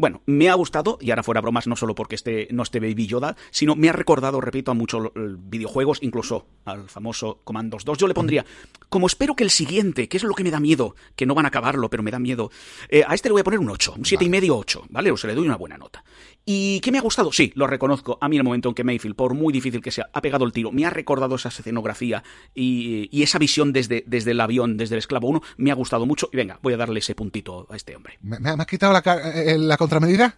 [0.00, 3.06] Bueno, me ha gustado, y ahora fuera bromas, no solo porque esté, no esté Baby
[3.06, 7.98] Yoda, sino me ha recordado, repito, a muchos eh, videojuegos, incluso al famoso Commandos 2.
[7.98, 8.46] Yo le pondría,
[8.88, 11.44] como espero que el siguiente, que es lo que me da miedo, que no van
[11.44, 12.50] a acabarlo, pero me da miedo,
[12.88, 15.10] eh, a este le voy a poner un 8, un siete y medio 8, ¿vale?
[15.10, 16.02] O se le doy una buena nota.
[16.46, 17.30] ¿Y qué me ha gustado?
[17.30, 18.16] Sí, lo reconozco.
[18.22, 20.46] A mí en el momento en que Mayfield, por muy difícil que sea, ha pegado
[20.46, 22.24] el tiro, me ha recordado esa escenografía
[22.54, 26.06] y, y esa visión desde, desde el avión, desde el esclavo 1, me ha gustado
[26.06, 26.28] mucho.
[26.32, 28.18] Y venga, voy a darle ese puntito a este hombre.
[28.22, 30.36] ¿Me, me has quitado la, ca- eh, la contramedida?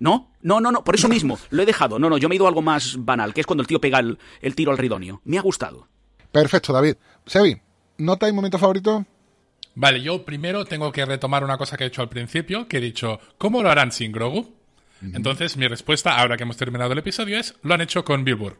[0.00, 0.30] ¿No?
[0.42, 1.98] No, no, no, por eso mismo, lo he dejado.
[1.98, 3.80] No, no, yo me he ido a algo más banal, que es cuando el tío
[3.80, 5.20] pega el, el tiro al ridonio.
[5.24, 5.88] Me ha gustado.
[6.30, 6.96] Perfecto, David.
[7.26, 7.56] Sebi,
[7.98, 9.04] ¿nota y momento favorito?
[9.74, 12.80] Vale, yo primero tengo que retomar una cosa que he hecho al principio, que he
[12.80, 14.54] dicho, ¿cómo lo harán sin Grogu?
[15.00, 18.34] Entonces, mi respuesta, ahora que hemos terminado el episodio, es, lo han hecho con Bill
[18.34, 18.56] Burr.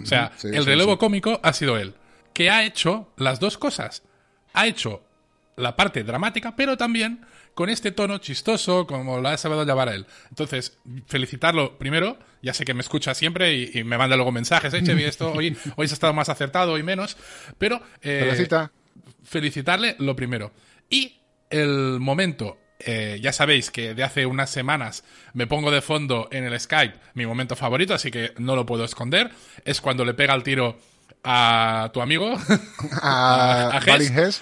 [0.00, 0.98] O sea, Sí, el sí, relevo sí.
[0.98, 1.94] cómico ha sido él,
[2.32, 4.04] que ha hecho las dos cosas.
[4.52, 5.02] Ha hecho
[5.56, 9.94] la parte dramática, pero también con este tono chistoso, como lo ha sabido llevar a
[9.94, 10.06] él.
[10.30, 14.72] Entonces, felicitarlo primero, ya sé que me escucha siempre y, y me manda luego mensajes,
[14.74, 17.16] eh, Chevi, esto hoy, hoy has estado más acertado, hoy menos,
[17.58, 17.80] pero...
[18.02, 18.72] eh, Felicita.
[19.24, 20.52] felicitarle lo primero.
[20.88, 21.20] Y
[21.50, 25.04] el momento, eh, ya sabéis que de hace unas semanas
[25.34, 28.84] me pongo de fondo en el Skype mi momento favorito, así que no lo puedo
[28.84, 29.30] esconder.
[29.64, 30.78] Es cuando le pega el tiro
[31.24, 32.34] a tu amigo.
[33.02, 33.80] A, a.
[33.84, 34.40] Balin Hess.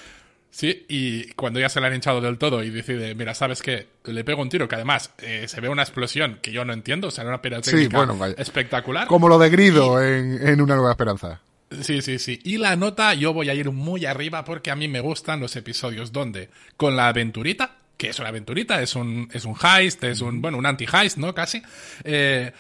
[0.50, 3.86] Sí, y cuando ya se le han hinchado del todo y decide, mira, ¿sabes qué?
[4.04, 7.08] Le pego un tiro que además eh, se ve una explosión que yo no entiendo,
[7.08, 9.06] o sea, una pirotécnica Sí, bueno, espectacular.
[9.06, 11.40] Como lo de Grido en, en Una Nueva Esperanza.
[11.82, 12.40] Sí, sí, sí.
[12.44, 15.54] Y la nota yo voy a ir muy arriba porque a mí me gustan los
[15.54, 16.48] episodios donde
[16.78, 20.56] con la aventurita, que es una aventurita, es un, es un heist, es un, bueno,
[20.56, 21.34] un anti-heist, ¿no?
[21.34, 21.62] Casi.
[22.04, 22.52] eh,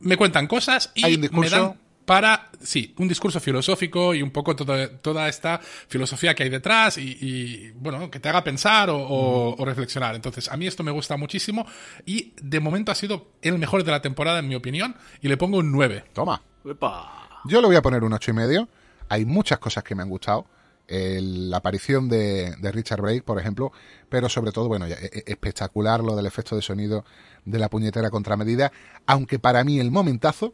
[0.00, 1.56] me cuentan cosas y Hay un me discurso.
[1.56, 5.58] dan para, sí, un discurso filosófico y un poco todo- toda esta
[5.88, 10.14] filosofía que hay detrás y, y, bueno, que te haga pensar o, o- o reflexionar.
[10.14, 11.66] Entonces, a mí esto me gusta muchísimo
[12.04, 15.36] y de momento ha sido el mejor de la temporada, en mi opinión, y le
[15.36, 16.04] pongo un 9.
[16.12, 16.42] Toma.
[16.64, 17.40] Epa.
[17.46, 18.68] Yo le voy a poner un ocho y medio.
[19.08, 20.46] Hay muchas cosas que me han gustado.
[20.86, 23.72] El- la aparición de, de Richard Brake, por ejemplo,
[24.10, 27.04] pero sobre todo, bueno, ya, e- e- espectacular lo del efecto de sonido
[27.46, 28.70] de la puñetera contramedida,
[29.06, 30.52] aunque para mí el momentazo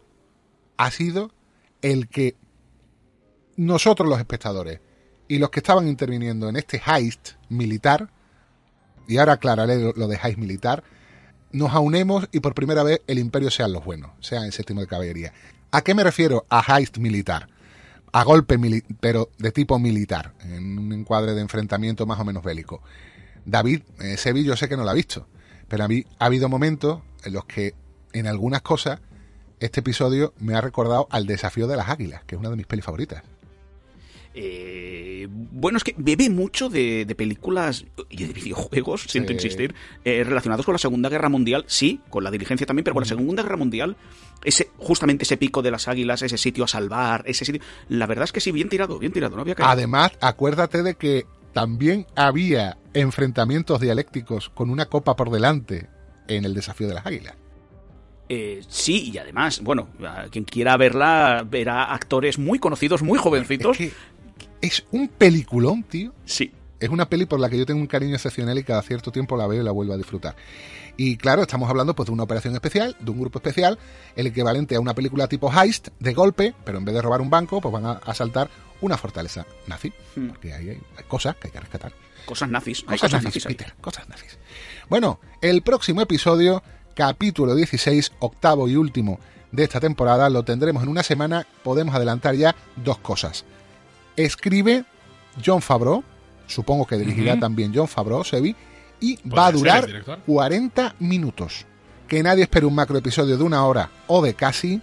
[0.76, 1.32] ha sido
[1.82, 2.36] el que
[3.56, 4.80] nosotros los espectadores
[5.28, 8.10] y los que estaban interviniendo en este heist militar,
[9.06, 10.82] y ahora aclararé lo, de heist militar,
[11.52, 14.86] nos aunemos y por primera vez el imperio sean los buenos, sean el séptimo de
[14.86, 15.32] caballería.
[15.72, 17.48] ¿A qué me refiero a heist militar?
[18.12, 22.42] A golpe, mili- pero de tipo militar, en un encuadre de enfrentamiento más o menos
[22.42, 22.82] bélico.
[23.44, 25.28] David, eh, Sevi, yo sé que no lo ha visto,
[25.68, 27.74] pero a mí ha habido momentos en los que,
[28.12, 29.00] en algunas cosas,
[29.60, 32.66] este episodio me ha recordado al desafío de las águilas, que es una de mis
[32.66, 33.22] pelis favoritas.
[34.32, 39.34] Eh, bueno, es que bebe mucho de, de películas y de videojuegos, siento Sí.
[39.34, 39.74] insistir,
[40.04, 43.08] eh, relacionados con la Segunda Guerra Mundial, sí, con la diligencia también, pero con la
[43.08, 43.96] Segunda Guerra Mundial,
[44.44, 47.60] ese, justamente ese pico de las águilas, ese sitio a salvar, ese sitio.
[47.88, 49.68] La verdad es que sí, bien tirado, bien tirado, no había caído.
[49.70, 55.88] Además, acuérdate de que también había enfrentamientos dialécticos con una copa por delante
[56.28, 57.34] en el desafío de las águilas.
[58.32, 59.88] Eh, sí, y además, bueno,
[60.30, 63.80] quien quiera verla, verá actores muy conocidos, muy jovencitos.
[63.80, 66.12] Es que es un peliculón, tío.
[66.26, 66.52] Sí.
[66.78, 69.36] Es una peli por la que yo tengo un cariño excepcional y cada cierto tiempo
[69.36, 70.36] la veo y la vuelvo a disfrutar.
[70.96, 73.80] Y claro, estamos hablando pues de una operación especial, de un grupo especial,
[74.14, 77.30] el equivalente a una película tipo heist, de golpe, pero en vez de robar un
[77.30, 78.48] banco, pues van a asaltar
[78.80, 79.92] una fortaleza nazi.
[80.14, 80.28] Hmm.
[80.28, 81.92] Porque ahí hay, hay cosas que hay que rescatar.
[82.26, 82.84] Cosas nazis.
[82.86, 83.54] hay Cosas, nazis, nazis ahí.
[83.56, 84.38] Peter, cosas nazis.
[84.88, 86.62] Bueno, el próximo episodio,
[87.00, 89.18] capítulo 16, octavo y último
[89.52, 91.46] de esta temporada, lo tendremos en una semana.
[91.64, 93.46] Podemos adelantar ya dos cosas.
[94.16, 94.84] Escribe
[95.42, 96.04] John Favreau,
[96.46, 98.54] supongo que dirigirá también John Favreau, Sebi,
[99.00, 100.18] y va a durar director.
[100.26, 101.64] 40 minutos.
[102.06, 104.82] Que nadie espere un macro episodio de una hora o de casi.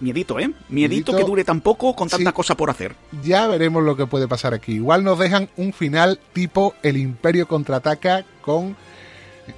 [0.00, 0.48] Miedito, ¿eh?
[0.68, 1.16] Miedito, Miedito.
[1.16, 2.34] que dure tan poco con tanta Sí.
[2.34, 2.96] cosa por hacer.
[3.22, 4.72] Ya veremos lo que puede pasar aquí.
[4.72, 8.76] Igual nos dejan un final tipo El Imperio contraataca con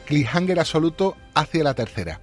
[0.07, 2.21] cliffhanger absoluto hacia la tercera.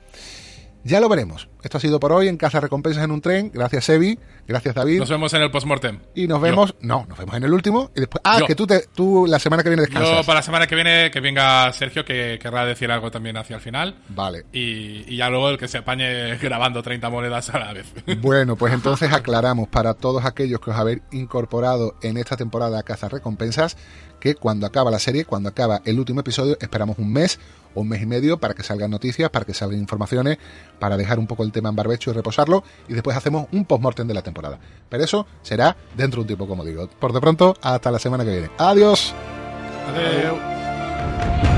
[0.88, 1.50] Ya lo veremos.
[1.64, 3.50] Esto ha sido por hoy en Casa Recompensas en un tren.
[3.52, 4.20] Gracias, Evi.
[4.48, 5.00] Gracias, David.
[5.00, 6.00] Nos vemos en el postmortem.
[6.14, 6.76] y nos vemos.
[6.80, 7.90] No, nos vemos en el último.
[7.96, 8.22] Y después.
[8.24, 8.46] Ah, Yo.
[8.46, 10.24] que tú, te, tú la semana que viene Yo descansas.
[10.28, 13.64] para la semana que viene que venga Sergio que querrá decir algo también hacia el
[13.64, 13.96] final.
[14.10, 14.46] Vale.
[14.54, 17.92] Y, y ya luego el que se apañe grabando 30 monedas a la vez.
[18.22, 22.84] Bueno, pues entonces aclaramos para todos aquellos que os habéis incorporado en esta temporada a
[22.84, 23.76] Caza Recompensas
[24.26, 27.40] que cuando acaba la serie, cuando acaba el último episodio, esperamos un mes
[27.76, 30.40] o un mes y medio para que salgan noticias, para que salgan informaciones,
[30.80, 34.08] para dejar un poco el tema en barbecho y reposarlo y después hacemos un postmortem
[34.08, 34.58] de la temporada.
[34.90, 36.90] Pero eso será dentro de un tiempo, como digo.
[37.00, 38.50] Por de pronto, hasta la semana que viene.
[38.58, 39.14] Adiós.
[39.90, 41.55] Adeu.